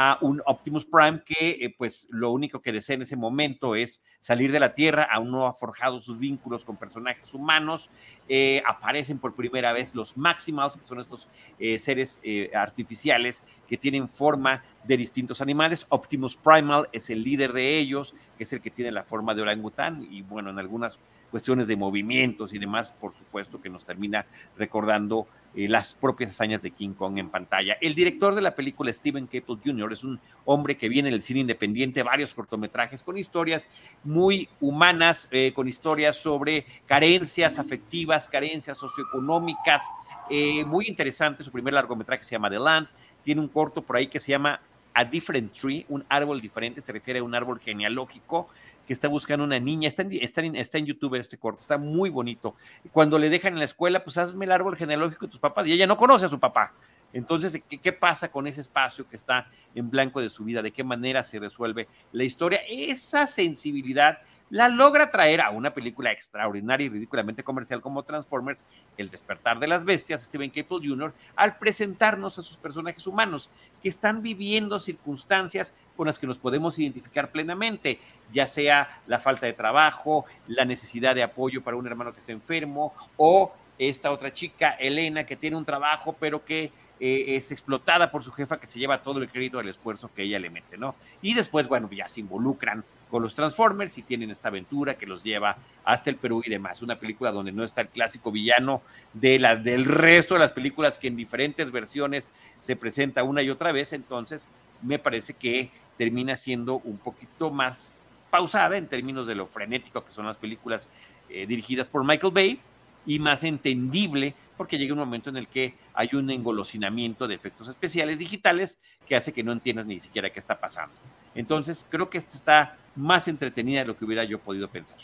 a 0.00 0.16
un 0.20 0.40
Optimus 0.46 0.86
Prime 0.86 1.24
que 1.24 1.58
eh, 1.60 1.74
pues 1.76 2.06
lo 2.12 2.30
único 2.30 2.62
que 2.62 2.70
desea 2.70 2.94
en 2.94 3.02
ese 3.02 3.16
momento 3.16 3.74
es 3.74 4.00
salir 4.20 4.52
de 4.52 4.60
la 4.60 4.72
Tierra, 4.72 5.08
aún 5.10 5.32
no 5.32 5.48
ha 5.48 5.54
forjado 5.54 6.00
sus 6.00 6.20
vínculos 6.20 6.64
con 6.64 6.76
personajes 6.76 7.34
humanos, 7.34 7.90
eh, 8.28 8.62
aparecen 8.64 9.18
por 9.18 9.34
primera 9.34 9.72
vez 9.72 9.96
los 9.96 10.16
Maximals, 10.16 10.76
que 10.76 10.84
son 10.84 11.00
estos 11.00 11.26
eh, 11.58 11.80
seres 11.80 12.20
artificiales 12.54 13.42
que 13.66 13.76
tienen 13.76 14.08
forma 14.08 14.62
de 14.84 14.96
distintos 14.96 15.40
animales. 15.40 15.84
Optimus 15.88 16.36
Primal 16.36 16.88
es 16.92 17.10
el 17.10 17.24
líder 17.24 17.52
de 17.52 17.78
ellos, 17.78 18.14
que 18.36 18.44
es 18.44 18.52
el 18.52 18.60
que 18.60 18.70
tiene 18.70 18.92
la 18.92 19.02
forma 19.02 19.34
de 19.34 19.42
orangután 19.42 20.06
y 20.08 20.22
bueno, 20.22 20.50
en 20.50 20.60
algunas 20.60 21.00
cuestiones 21.32 21.66
de 21.66 21.74
movimientos 21.74 22.54
y 22.54 22.58
demás, 22.60 22.92
por 23.00 23.14
supuesto 23.14 23.60
que 23.60 23.68
nos 23.68 23.84
termina 23.84 24.26
recordando 24.56 25.26
eh, 25.58 25.66
las 25.66 25.92
propias 25.92 26.30
hazañas 26.30 26.62
de 26.62 26.70
King 26.70 26.90
Kong 26.90 27.18
en 27.18 27.30
pantalla. 27.30 27.76
El 27.80 27.96
director 27.96 28.32
de 28.32 28.40
la 28.40 28.54
película, 28.54 28.92
Steven 28.92 29.26
Caple 29.26 29.56
Jr., 29.64 29.92
es 29.92 30.04
un 30.04 30.20
hombre 30.44 30.76
que 30.76 30.88
viene 30.88 31.10
del 31.10 31.20
cine 31.20 31.40
independiente, 31.40 32.04
varios 32.04 32.32
cortometrajes 32.32 33.02
con 33.02 33.18
historias 33.18 33.68
muy 34.04 34.48
humanas, 34.60 35.26
eh, 35.32 35.52
con 35.52 35.66
historias 35.66 36.16
sobre 36.16 36.64
carencias 36.86 37.58
afectivas, 37.58 38.28
carencias 38.28 38.78
socioeconómicas, 38.78 39.82
eh, 40.30 40.64
muy 40.64 40.86
interesante. 40.86 41.42
Su 41.42 41.50
primer 41.50 41.74
largometraje 41.74 42.22
se 42.22 42.36
llama 42.36 42.50
The 42.50 42.60
Land, 42.60 42.90
tiene 43.24 43.40
un 43.40 43.48
corto 43.48 43.82
por 43.82 43.96
ahí 43.96 44.06
que 44.06 44.20
se 44.20 44.30
llama 44.30 44.60
A 44.94 45.04
Different 45.04 45.52
Tree, 45.52 45.84
un 45.88 46.04
árbol 46.08 46.40
diferente, 46.40 46.82
se 46.82 46.92
refiere 46.92 47.18
a 47.18 47.24
un 47.24 47.34
árbol 47.34 47.58
genealógico 47.58 48.48
que 48.88 48.94
está 48.94 49.06
buscando 49.06 49.44
una 49.44 49.60
niña, 49.60 49.86
está 49.86 50.00
en, 50.00 50.14
está 50.14 50.40
en, 50.40 50.56
está 50.56 50.78
en 50.78 50.86
YouTube 50.86 51.14
este 51.16 51.36
corto, 51.36 51.60
está 51.60 51.76
muy 51.76 52.08
bonito. 52.08 52.56
Cuando 52.90 53.18
le 53.18 53.28
dejan 53.28 53.52
en 53.52 53.58
la 53.58 53.66
escuela, 53.66 54.02
pues 54.02 54.16
hazme 54.16 54.46
el 54.46 54.50
árbol 54.50 54.76
genealógico 54.76 55.26
de 55.26 55.30
tus 55.30 55.38
papás, 55.38 55.66
y 55.66 55.72
ella 55.74 55.86
no 55.86 55.98
conoce 55.98 56.24
a 56.24 56.28
su 56.30 56.40
papá. 56.40 56.72
Entonces, 57.12 57.62
¿qué, 57.68 57.76
¿qué, 57.76 57.92
pasa 57.92 58.30
con 58.30 58.46
ese 58.46 58.62
espacio 58.62 59.06
que 59.06 59.16
está 59.16 59.50
en 59.74 59.90
blanco 59.90 60.22
de 60.22 60.30
su 60.30 60.42
vida? 60.42 60.62
¿De 60.62 60.72
qué 60.72 60.84
manera 60.84 61.22
se 61.22 61.38
resuelve 61.38 61.86
la 62.12 62.24
historia? 62.24 62.62
Esa 62.66 63.26
sensibilidad 63.26 64.20
la 64.50 64.68
logra 64.68 65.10
traer 65.10 65.40
a 65.40 65.50
una 65.50 65.74
película 65.74 66.10
extraordinaria 66.10 66.86
y 66.86 66.88
ridículamente 66.88 67.42
comercial 67.42 67.80
como 67.80 68.02
Transformers, 68.02 68.64
El 68.96 69.10
despertar 69.10 69.58
de 69.58 69.66
las 69.66 69.84
bestias, 69.84 70.22
Steven 70.22 70.50
Caple 70.50 70.88
Jr., 70.88 71.12
al 71.36 71.58
presentarnos 71.58 72.38
a 72.38 72.42
sus 72.42 72.56
personajes 72.56 73.06
humanos 73.06 73.50
que 73.82 73.88
están 73.88 74.22
viviendo 74.22 74.80
circunstancias 74.80 75.74
con 75.96 76.06
las 76.06 76.18
que 76.18 76.26
nos 76.26 76.38
podemos 76.38 76.78
identificar 76.78 77.30
plenamente, 77.30 78.00
ya 78.32 78.46
sea 78.46 79.02
la 79.06 79.20
falta 79.20 79.46
de 79.46 79.52
trabajo, 79.52 80.24
la 80.46 80.64
necesidad 80.64 81.14
de 81.14 81.22
apoyo 81.22 81.62
para 81.62 81.76
un 81.76 81.86
hermano 81.86 82.12
que 82.12 82.20
está 82.20 82.32
enfermo, 82.32 82.94
o 83.16 83.52
esta 83.78 84.10
otra 84.10 84.32
chica, 84.32 84.70
Elena, 84.70 85.24
que 85.24 85.36
tiene 85.36 85.56
un 85.56 85.64
trabajo, 85.64 86.16
pero 86.18 86.44
que 86.44 86.72
eh, 87.00 87.36
es 87.36 87.52
explotada 87.52 88.10
por 88.10 88.24
su 88.24 88.32
jefa, 88.32 88.58
que 88.58 88.66
se 88.66 88.78
lleva 88.78 89.02
todo 89.02 89.20
el 89.20 89.28
crédito 89.28 89.58
del 89.58 89.68
esfuerzo 89.68 90.10
que 90.12 90.22
ella 90.22 90.38
le 90.38 90.50
mete, 90.50 90.76
¿no? 90.76 90.96
Y 91.22 91.34
después, 91.34 91.68
bueno, 91.68 91.88
ya 91.92 92.08
se 92.08 92.20
involucran 92.20 92.84
con 93.10 93.22
los 93.22 93.34
Transformers 93.34 93.96
y 93.98 94.02
tienen 94.02 94.30
esta 94.30 94.48
aventura 94.48 94.96
que 94.96 95.06
los 95.06 95.22
lleva 95.22 95.56
hasta 95.84 96.10
el 96.10 96.16
Perú 96.16 96.42
y 96.44 96.50
demás. 96.50 96.82
Una 96.82 96.98
película 96.98 97.32
donde 97.32 97.52
no 97.52 97.64
está 97.64 97.80
el 97.80 97.88
clásico 97.88 98.30
villano 98.30 98.82
de 99.12 99.38
la, 99.38 99.56
del 99.56 99.84
resto 99.84 100.34
de 100.34 100.40
las 100.40 100.52
películas 100.52 100.98
que 100.98 101.08
en 101.08 101.16
diferentes 101.16 101.70
versiones 101.70 102.30
se 102.58 102.76
presenta 102.76 103.22
una 103.22 103.42
y 103.42 103.50
otra 103.50 103.72
vez. 103.72 103.92
Entonces, 103.92 104.46
me 104.82 104.98
parece 104.98 105.34
que 105.34 105.70
termina 105.96 106.36
siendo 106.36 106.76
un 106.84 106.98
poquito 106.98 107.50
más 107.50 107.92
pausada 108.30 108.76
en 108.76 108.86
términos 108.86 109.26
de 109.26 109.34
lo 109.34 109.46
frenético 109.46 110.04
que 110.04 110.12
son 110.12 110.26
las 110.26 110.36
películas 110.36 110.86
eh, 111.28 111.46
dirigidas 111.46 111.88
por 111.88 112.04
Michael 112.04 112.32
Bay 112.32 112.60
y 113.06 113.18
más 113.18 113.42
entendible 113.42 114.34
porque 114.56 114.76
llega 114.76 114.92
un 114.92 114.98
momento 114.98 115.30
en 115.30 115.36
el 115.36 115.48
que 115.48 115.74
hay 115.94 116.10
un 116.12 116.30
engolosinamiento 116.30 117.26
de 117.26 117.34
efectos 117.34 117.68
especiales 117.68 118.18
digitales 118.18 118.78
que 119.06 119.16
hace 119.16 119.32
que 119.32 119.42
no 119.42 119.52
entiendas 119.52 119.86
ni 119.86 119.98
siquiera 119.98 120.30
qué 120.30 120.38
está 120.38 120.58
pasando. 120.60 120.94
Entonces, 121.38 121.86
creo 121.88 122.10
que 122.10 122.18
esta 122.18 122.36
está 122.36 122.76
más 122.96 123.28
entretenida 123.28 123.78
de 123.80 123.86
lo 123.86 123.96
que 123.96 124.04
hubiera 124.04 124.24
yo 124.24 124.40
podido 124.40 124.66
pensar. 124.68 124.98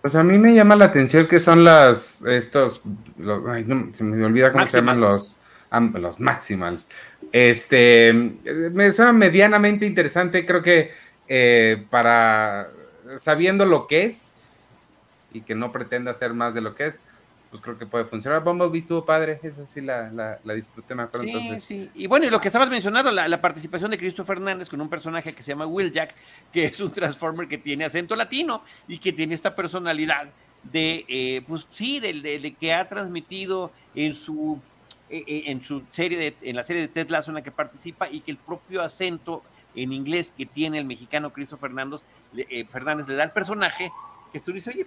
Pues 0.00 0.14
a 0.14 0.22
mí 0.22 0.38
me 0.38 0.54
llama 0.54 0.76
la 0.76 0.84
atención 0.84 1.26
que 1.26 1.40
son 1.40 1.64
las, 1.64 2.22
estos, 2.22 2.80
los, 3.18 3.48
ay, 3.48 3.64
no, 3.66 3.88
se 3.92 4.04
me 4.04 4.24
olvida 4.24 4.52
cómo 4.52 4.62
Maximals. 4.62 4.70
se 4.70 4.78
llaman 4.78 5.90
los, 5.90 6.00
los 6.00 6.20
Maximals. 6.20 6.86
Este, 7.32 8.12
me 8.72 8.92
suena 8.92 9.12
medianamente 9.12 9.84
interesante, 9.84 10.46
creo 10.46 10.62
que 10.62 10.92
eh, 11.26 11.84
para, 11.90 12.70
sabiendo 13.16 13.66
lo 13.66 13.88
que 13.88 14.04
es 14.04 14.32
y 15.32 15.40
que 15.40 15.56
no 15.56 15.72
pretenda 15.72 16.14
ser 16.14 16.34
más 16.34 16.54
de 16.54 16.60
lo 16.60 16.76
que 16.76 16.86
es, 16.86 17.00
pues 17.50 17.62
creo 17.62 17.78
que 17.78 17.86
puede 17.86 18.04
funcionar. 18.04 18.42
Bumblebee 18.44 18.78
estuvo 18.78 19.04
padre, 19.04 19.40
esa 19.42 19.66
sí 19.66 19.80
la, 19.80 20.10
la, 20.10 20.38
la 20.44 20.54
disfruté, 20.54 20.94
me 20.94 21.02
acuerdo. 21.02 21.24
Sí, 21.24 21.30
entonces. 21.30 21.64
sí. 21.64 21.90
Y 21.94 22.06
bueno, 22.06 22.26
y 22.26 22.30
lo 22.30 22.40
que 22.40 22.48
estabas 22.48 22.68
mencionando, 22.68 23.10
la, 23.10 23.26
la, 23.26 23.40
participación 23.40 23.90
de 23.90 23.98
Christopher 23.98 24.36
Hernández 24.36 24.68
con 24.68 24.80
un 24.80 24.88
personaje 24.88 25.32
que 25.32 25.42
se 25.42 25.52
llama 25.52 25.66
Will 25.66 25.90
Jack, 25.92 26.14
que 26.52 26.66
es 26.66 26.78
un 26.80 26.92
Transformer 26.92 27.48
que 27.48 27.58
tiene 27.58 27.84
acento 27.84 28.14
latino 28.16 28.62
y 28.86 28.98
que 28.98 29.12
tiene 29.12 29.34
esta 29.34 29.54
personalidad 29.54 30.28
de, 30.64 31.04
eh, 31.08 31.42
pues 31.46 31.66
sí, 31.70 32.00
de, 32.00 32.12
de, 32.14 32.38
de, 32.38 32.54
que 32.54 32.74
ha 32.74 32.86
transmitido 32.86 33.72
en 33.94 34.14
su, 34.14 34.60
eh, 35.08 35.44
en 35.46 35.62
su 35.62 35.82
serie, 35.88 36.18
de, 36.18 36.36
en 36.42 36.56
la 36.56 36.64
serie 36.64 36.82
de 36.82 36.88
Ted 36.88 37.08
Lasso 37.08 37.30
en 37.30 37.36
la 37.36 37.42
que 37.42 37.50
participa 37.50 38.08
y 38.10 38.20
que 38.20 38.30
el 38.30 38.36
propio 38.36 38.82
acento 38.82 39.42
en 39.74 39.92
inglés 39.92 40.32
que 40.36 40.46
tiene 40.46 40.78
el 40.78 40.84
mexicano 40.84 41.32
Christopher 41.32 41.70
Fernández, 41.70 42.02
eh, 42.36 42.66
Fernández 42.70 43.06
le 43.08 43.14
da 43.14 43.24
al 43.24 43.32
personaje 43.32 43.90
que 44.32 44.40
tú 44.40 44.52
dices, 44.52 44.74
oye, 44.74 44.86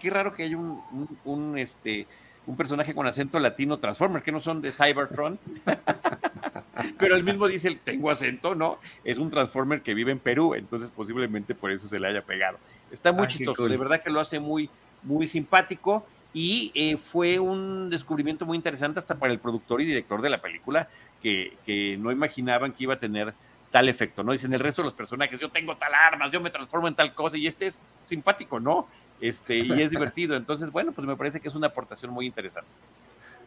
qué 0.00 0.10
raro 0.10 0.32
que 0.32 0.44
haya 0.44 0.56
un, 0.56 0.82
un, 0.92 1.18
un, 1.24 1.58
este, 1.58 2.06
un 2.46 2.56
personaje 2.56 2.94
con 2.94 3.06
acento 3.06 3.38
latino 3.38 3.78
Transformer, 3.78 4.22
que 4.22 4.32
no 4.32 4.40
son 4.40 4.60
de 4.60 4.72
Cybertron. 4.72 5.38
Pero 6.98 7.14
él 7.14 7.22
mismo 7.22 7.46
dice, 7.46 7.78
tengo 7.84 8.10
acento, 8.10 8.54
¿no? 8.54 8.78
Es 9.04 9.18
un 9.18 9.30
Transformer 9.30 9.82
que 9.82 9.94
vive 9.94 10.12
en 10.12 10.18
Perú, 10.18 10.54
entonces 10.54 10.90
posiblemente 10.90 11.54
por 11.54 11.70
eso 11.70 11.86
se 11.86 12.00
le 12.00 12.08
haya 12.08 12.22
pegado. 12.22 12.58
Está 12.90 13.12
muy 13.12 13.24
ah, 13.24 13.28
chistoso, 13.28 13.56
cool. 13.56 13.70
de 13.70 13.76
verdad 13.76 14.02
que 14.02 14.10
lo 14.10 14.20
hace 14.20 14.40
muy, 14.40 14.68
muy 15.02 15.26
simpático 15.26 16.06
y 16.32 16.72
eh, 16.74 16.96
fue 16.96 17.38
un 17.38 17.90
descubrimiento 17.90 18.46
muy 18.46 18.56
interesante 18.56 18.98
hasta 18.98 19.16
para 19.16 19.32
el 19.32 19.38
productor 19.38 19.80
y 19.80 19.84
director 19.84 20.22
de 20.22 20.30
la 20.30 20.40
película, 20.40 20.88
que, 21.22 21.56
que 21.66 21.96
no 21.98 22.10
imaginaban 22.10 22.72
que 22.72 22.84
iba 22.84 22.94
a 22.94 23.00
tener 23.00 23.34
tal 23.70 23.88
efecto, 23.88 24.22
¿no? 24.22 24.32
Dicen 24.32 24.52
el 24.52 24.60
resto 24.60 24.82
de 24.82 24.86
los 24.86 24.94
personajes, 24.94 25.38
yo 25.38 25.50
tengo 25.50 25.76
tal 25.76 25.94
armas, 25.94 26.30
yo 26.32 26.40
me 26.40 26.50
transformo 26.50 26.88
en 26.88 26.94
tal 26.94 27.14
cosa, 27.14 27.36
y 27.36 27.46
este 27.46 27.66
es 27.66 27.82
simpático, 28.02 28.58
¿no? 28.58 28.88
Este, 29.20 29.56
y 29.56 29.82
es 29.82 29.90
divertido. 29.90 30.36
Entonces, 30.36 30.70
bueno, 30.70 30.92
pues 30.92 31.06
me 31.06 31.16
parece 31.16 31.40
que 31.40 31.48
es 31.48 31.54
una 31.54 31.68
aportación 31.68 32.10
muy 32.12 32.26
interesante. 32.26 32.70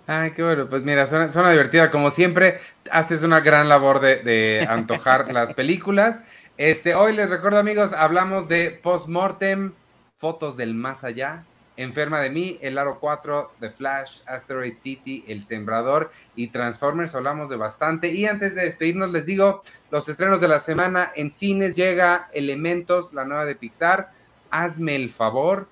Ay, 0.05 0.32
qué 0.32 0.43
bueno, 0.43 0.67
pues 0.67 0.84
mira, 0.84 1.07
suena, 1.07 1.30
suena 1.30 1.51
divertida. 1.51 1.89
Como 1.89 2.11
siempre, 2.11 2.59
haces 2.91 3.24
una 3.24 3.39
gran 3.39 3.69
labor 3.69 4.01
de, 4.01 4.17
de 4.17 4.67
antojar 4.69 5.32
las 5.34 5.53
películas. 5.53 6.24
Este, 6.57 6.93
hoy 6.93 7.15
les 7.15 7.30
recuerdo, 7.30 7.57
amigos, 7.57 7.93
hablamos 7.93 8.47
de 8.47 8.80
Postmortem, 8.84 9.74
Fotos 10.17 10.57
del 10.57 10.76
Más 10.76 11.03
Allá, 11.03 11.45
Enferma 11.76 12.19
de 12.19 12.30
mí, 12.30 12.59
El 12.61 12.78
Aro 12.78 12.99
4, 12.99 13.53
The 13.59 13.71
Flash, 13.71 14.21
Asteroid 14.28 14.76
City, 14.76 15.24
El 15.28 15.43
Sembrador 15.43 16.11
y 16.36 16.47
Transformers. 16.47 17.15
Hablamos 17.15 17.49
de 17.49 17.55
bastante. 17.55 18.11
Y 18.11 18.28
antes 18.28 18.53
de 18.53 18.65
despedirnos, 18.65 19.11
les 19.11 19.26
digo, 19.26 19.63
los 19.89 20.07
estrenos 20.07 20.39
de 20.39 20.47
la 20.47 20.59
semana 20.59 21.11
en 21.15 21.32
cines 21.32 21.76
llega 21.76 22.30
Elementos, 22.34 23.13
la 23.13 23.26
nueva 23.26 23.45
de 23.45 23.55
Pixar. 23.55 24.11
Hazme 24.54 24.95
el 24.95 25.10
favor, 25.10 25.68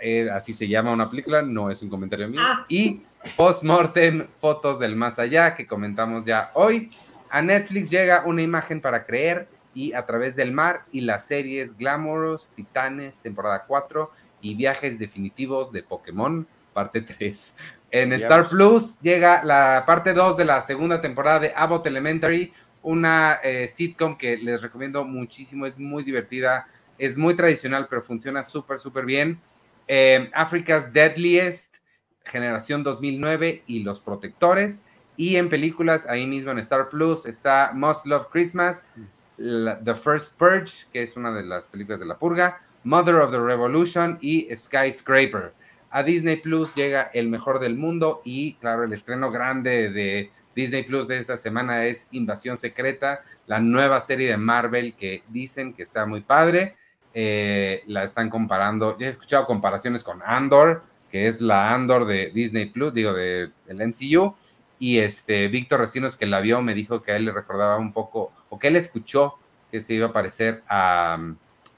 eh, 0.00 0.30
así 0.30 0.54
se 0.54 0.68
llama 0.68 0.92
una 0.92 1.10
película, 1.10 1.42
no 1.42 1.68
es 1.68 1.82
un 1.82 1.88
comentario 1.88 2.28
mío. 2.28 2.40
Ah. 2.42 2.64
Y 2.68 3.02
Postmortem, 3.36 4.28
Fotos 4.40 4.78
del 4.78 4.94
Más 4.94 5.18
Allá, 5.18 5.56
que 5.56 5.66
comentamos 5.66 6.24
ya 6.24 6.52
hoy. 6.54 6.90
A 7.28 7.42
Netflix 7.42 7.90
llega 7.90 8.22
una 8.24 8.42
imagen 8.42 8.80
para 8.80 9.04
creer 9.04 9.48
y 9.74 9.92
a 9.92 10.06
través 10.06 10.36
del 10.36 10.52
mar 10.52 10.84
y 10.92 11.00
las 11.00 11.26
series 11.26 11.76
Glamorous, 11.76 12.48
Titanes, 12.54 13.18
temporada 13.18 13.64
4 13.66 14.10
y 14.40 14.54
Viajes 14.54 14.98
Definitivos 14.98 15.72
de 15.72 15.82
Pokémon, 15.82 16.46
parte 16.72 17.00
3. 17.00 17.54
En 17.90 18.12
Star. 18.12 18.48
Plus 18.48 18.98
llega 19.00 19.42
la 19.44 19.84
parte 19.86 20.14
2 20.14 20.36
de 20.36 20.44
la 20.44 20.62
segunda 20.62 21.00
temporada 21.00 21.40
de 21.40 21.52
Abbott 21.56 21.86
Elementary, 21.86 22.52
una 22.82 23.38
eh, 23.42 23.66
sitcom 23.68 24.16
que 24.16 24.36
les 24.36 24.62
recomiendo 24.62 25.04
muchísimo, 25.04 25.66
es 25.66 25.78
muy 25.78 26.02
divertida, 26.04 26.66
es 26.98 27.16
muy 27.16 27.34
tradicional, 27.34 27.86
pero 27.88 28.02
funciona 28.02 28.44
súper, 28.44 28.80
súper 28.80 29.04
bien. 29.04 29.40
Eh, 29.86 30.30
Africa's 30.34 30.92
Deadliest, 30.92 31.78
Generación 32.24 32.82
2009 32.82 33.62
y 33.66 33.80
Los 33.80 34.00
Protectores. 34.00 34.82
Y 35.16 35.36
en 35.36 35.48
películas, 35.48 36.06
ahí 36.06 36.26
mismo 36.26 36.50
en 36.50 36.58
Star 36.58 36.88
Plus, 36.90 37.26
está 37.26 37.72
Must 37.74 38.06
Love 38.06 38.28
Christmas, 38.30 38.86
The 39.36 39.94
First 39.94 40.36
Purge, 40.36 40.86
que 40.92 41.02
es 41.02 41.16
una 41.16 41.32
de 41.32 41.44
las 41.44 41.66
películas 41.66 42.00
de 42.00 42.06
la 42.06 42.18
purga, 42.18 42.58
Mother 42.84 43.16
of 43.16 43.30
the 43.30 43.38
Revolution 43.38 44.18
y 44.20 44.48
Skyscraper. 44.54 45.54
A 45.90 46.02
Disney 46.02 46.36
Plus 46.36 46.74
llega 46.74 47.10
El 47.14 47.28
Mejor 47.28 47.60
del 47.60 47.76
Mundo 47.76 48.20
y, 48.24 48.54
claro, 48.54 48.84
el 48.84 48.92
estreno 48.92 49.30
grande 49.30 49.90
de 49.90 50.30
Disney 50.54 50.82
Plus 50.82 51.08
de 51.08 51.18
esta 51.18 51.36
semana 51.36 51.86
es 51.86 52.08
Invasión 52.10 52.58
Secreta, 52.58 53.22
la 53.46 53.60
nueva 53.60 54.00
serie 54.00 54.28
de 54.28 54.36
Marvel 54.36 54.94
que 54.94 55.22
dicen 55.28 55.72
que 55.72 55.82
está 55.82 56.04
muy 56.04 56.20
padre. 56.20 56.74
Eh, 57.14 57.82
la 57.86 58.04
están 58.04 58.30
comparando, 58.30 58.96
ya 58.98 59.06
he 59.06 59.10
escuchado 59.10 59.46
comparaciones 59.46 60.04
con 60.04 60.22
Andor, 60.24 60.82
que 61.10 61.26
es 61.26 61.40
la 61.40 61.72
Andor 61.74 62.06
de 62.06 62.30
Disney 62.30 62.66
Plus, 62.66 62.92
digo, 62.94 63.12
de- 63.12 63.50
del 63.66 63.80
MCU. 63.82 64.34
Y 64.78 64.98
este 64.98 65.48
Víctor 65.48 65.80
Recinos, 65.80 66.16
que 66.16 66.26
la 66.26 66.40
vio, 66.40 66.62
me 66.62 66.74
dijo 66.74 67.02
que 67.02 67.12
a 67.12 67.16
él 67.16 67.24
le 67.24 67.32
recordaba 67.32 67.76
un 67.78 67.92
poco, 67.92 68.32
o 68.48 68.58
que 68.58 68.68
él 68.68 68.76
escuchó 68.76 69.34
que 69.72 69.80
se 69.80 69.94
iba 69.94 70.06
a 70.08 70.12
parecer 70.12 70.62
a 70.68 71.16
um, 71.18 71.34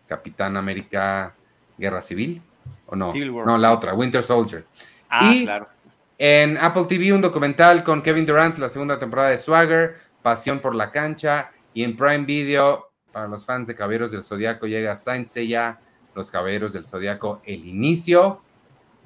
Capitán 0.06 0.56
América 0.56 1.34
Guerra 1.78 2.02
Civil. 2.02 2.42
¿O 2.86 2.94
no? 2.96 3.10
Civil 3.10 3.30
War, 3.30 3.46
no, 3.46 3.56
la 3.56 3.72
otra, 3.72 3.94
Winter 3.94 4.22
Soldier. 4.22 4.66
Ah, 5.08 5.32
Y- 5.32 5.44
claro. 5.44 5.68
En 6.18 6.58
Apple 6.58 6.84
TV, 6.86 7.12
un 7.14 7.22
documental 7.22 7.82
con 7.82 8.02
Kevin 8.02 8.26
Durant, 8.26 8.58
la 8.58 8.68
segunda 8.68 8.98
temporada 8.98 9.30
de 9.30 9.38
Swagger, 9.38 9.96
Pasión 10.20 10.58
por 10.60 10.74
la 10.74 10.90
Cancha. 10.92 11.50
Y 11.72 11.82
en 11.82 11.96
Prime 11.96 12.26
Video, 12.26 12.89
para 13.12 13.28
los 13.28 13.44
fans 13.44 13.66
de 13.66 13.74
Caballeros 13.74 14.10
del 14.10 14.22
Zodiaco, 14.22 14.66
llega 14.66 14.96
Saint 14.96 15.26
Seiya, 15.26 15.78
Los 16.14 16.30
Caballeros 16.30 16.72
del 16.72 16.84
Zodiaco, 16.84 17.40
El 17.44 17.66
Inicio. 17.66 18.42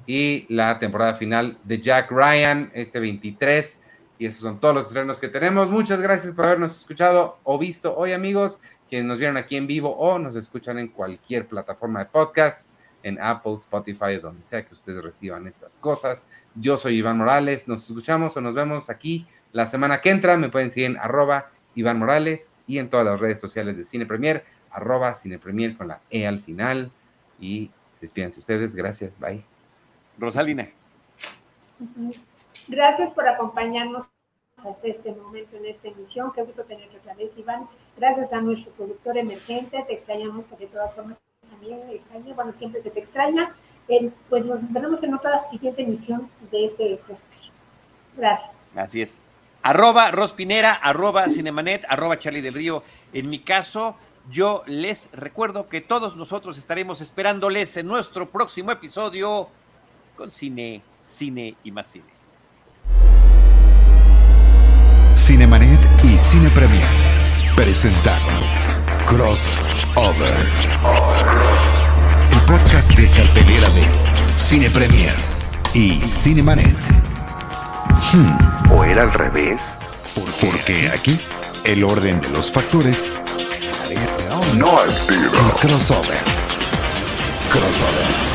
Y 0.07 0.45
la 0.53 0.77
temporada 0.77 1.15
final 1.15 1.57
de 1.63 1.81
Jack 1.81 2.11
Ryan, 2.11 2.71
este 2.73 2.99
23. 2.99 3.79
Y 4.17 4.27
esos 4.27 4.41
son 4.41 4.59
todos 4.59 4.75
los 4.75 4.87
estrenos 4.87 5.19
que 5.19 5.27
tenemos. 5.27 5.69
Muchas 5.69 5.99
gracias 5.99 6.33
por 6.33 6.45
habernos 6.45 6.77
escuchado 6.77 7.39
o 7.43 7.57
visto 7.57 7.95
hoy, 7.97 8.13
amigos. 8.13 8.59
Quienes 8.87 9.07
nos 9.07 9.17
vieron 9.17 9.35
aquí 9.35 9.55
en 9.55 9.67
vivo 9.67 9.89
o 9.97 10.19
nos 10.19 10.35
escuchan 10.35 10.77
en 10.77 10.89
cualquier 10.89 11.47
plataforma 11.47 11.99
de 11.99 12.05
podcasts, 12.05 12.75
en 13.01 13.19
Apple, 13.19 13.53
Spotify, 13.53 14.17
donde 14.21 14.43
sea 14.43 14.65
que 14.65 14.73
ustedes 14.73 15.03
reciban 15.03 15.47
estas 15.47 15.77
cosas. 15.77 16.27
Yo 16.53 16.77
soy 16.77 16.97
Iván 16.97 17.17
Morales. 17.17 17.67
Nos 17.67 17.89
escuchamos 17.89 18.37
o 18.37 18.41
nos 18.41 18.53
vemos 18.53 18.89
aquí 18.89 19.27
la 19.51 19.65
semana 19.65 20.01
que 20.01 20.11
entra. 20.11 20.37
Me 20.37 20.49
pueden 20.49 20.69
seguir 20.69 20.91
en 20.91 20.97
arroba 20.97 21.49
Iván 21.75 21.99
Morales 21.99 22.51
y 22.67 22.79
en 22.79 22.89
todas 22.89 23.05
las 23.05 23.19
redes 23.19 23.39
sociales 23.39 23.77
de 23.77 23.83
Cine 23.83 24.05
Premier, 24.05 24.43
arroba 24.71 25.13
Cine 25.13 25.37
Premier 25.37 25.77
con 25.77 25.89
la 25.89 26.01
E 26.09 26.25
al 26.25 26.41
final. 26.41 26.91
Y 27.39 27.69
despídense 28.01 28.39
ustedes. 28.39 28.75
Gracias. 28.75 29.19
Bye. 29.19 29.43
Rosalina. 30.17 30.67
Gracias 32.67 33.11
por 33.11 33.27
acompañarnos 33.27 34.05
hasta 34.57 34.87
este 34.87 35.11
momento 35.11 35.57
en 35.57 35.65
esta 35.65 35.89
emisión. 35.89 36.31
Qué 36.33 36.43
gusto 36.43 36.63
tenerte 36.63 36.97
otra 36.97 37.13
vez, 37.13 37.31
Iván. 37.37 37.67
Gracias 37.97 38.33
a 38.33 38.41
nuestro 38.41 38.71
productor 38.73 39.17
emergente. 39.17 39.83
Te 39.87 39.93
extrañamos, 39.93 40.49
de 40.57 40.67
todas 40.67 40.93
formas 40.93 41.17
también 41.49 41.79
extraña. 41.89 42.33
Bueno, 42.33 42.51
siempre 42.51 42.81
se 42.81 42.89
te 42.89 42.99
extraña. 42.99 43.53
Eh, 43.87 44.09
pues 44.29 44.45
nos 44.45 44.63
esperamos 44.63 45.03
en 45.03 45.13
otra 45.13 45.43
siguiente 45.49 45.83
emisión 45.83 46.29
de 46.51 46.65
este 46.65 46.99
Prosper. 47.05 47.37
Gracias. 48.17 48.55
Así 48.75 49.01
es. 49.01 49.13
Arroba 49.65 50.11
Rospinera, 50.11 50.73
arroba 50.73 51.27
Cinemanet, 51.27 51.85
arroba 51.89 52.19
Charlie 52.19 52.43
del 52.43 52.53
Río. 52.53 52.83
En 53.13 53.31
mi 53.31 53.39
caso, 53.39 53.95
yo 54.29 54.61
les 54.67 55.09
recuerdo 55.11 55.69
que 55.69 55.81
todos 55.81 56.15
nosotros 56.15 56.59
estaremos 56.59 57.01
esperándoles 57.01 57.75
en 57.75 57.87
nuestro 57.87 58.29
próximo 58.29 58.71
episodio 58.71 59.49
con 60.15 60.29
cine, 60.29 60.83
cine 61.03 61.55
y 61.63 61.71
más 61.71 61.87
cine. 61.87 62.05
Cinemanet 65.15 65.79
y 66.03 66.15
Cine 66.15 66.49
Premier 66.51 66.87
presentaron 67.55 68.35
Crossover. 69.07 70.45
El 72.31 72.41
podcast 72.45 72.91
de 72.91 73.09
cartelera 73.09 73.69
de 73.69 74.37
Cine 74.37 74.69
Premier 74.69 75.15
y 75.73 75.99
Cinemanet. 76.05 77.14
Hmm, 78.13 78.71
¿O 78.71 78.83
era 78.83 79.03
al 79.03 79.13
revés? 79.13 79.59
porque 80.39 80.89
aquí 80.89 81.19
el 81.65 81.83
orden 81.83 82.21
de 82.21 82.29
los 82.29 82.49
factores 82.51 83.11
No, 84.57 84.79
Arturo. 84.79 85.39
en 85.39 85.49
Crossover. 85.59 86.17
Crossover. 87.51 88.34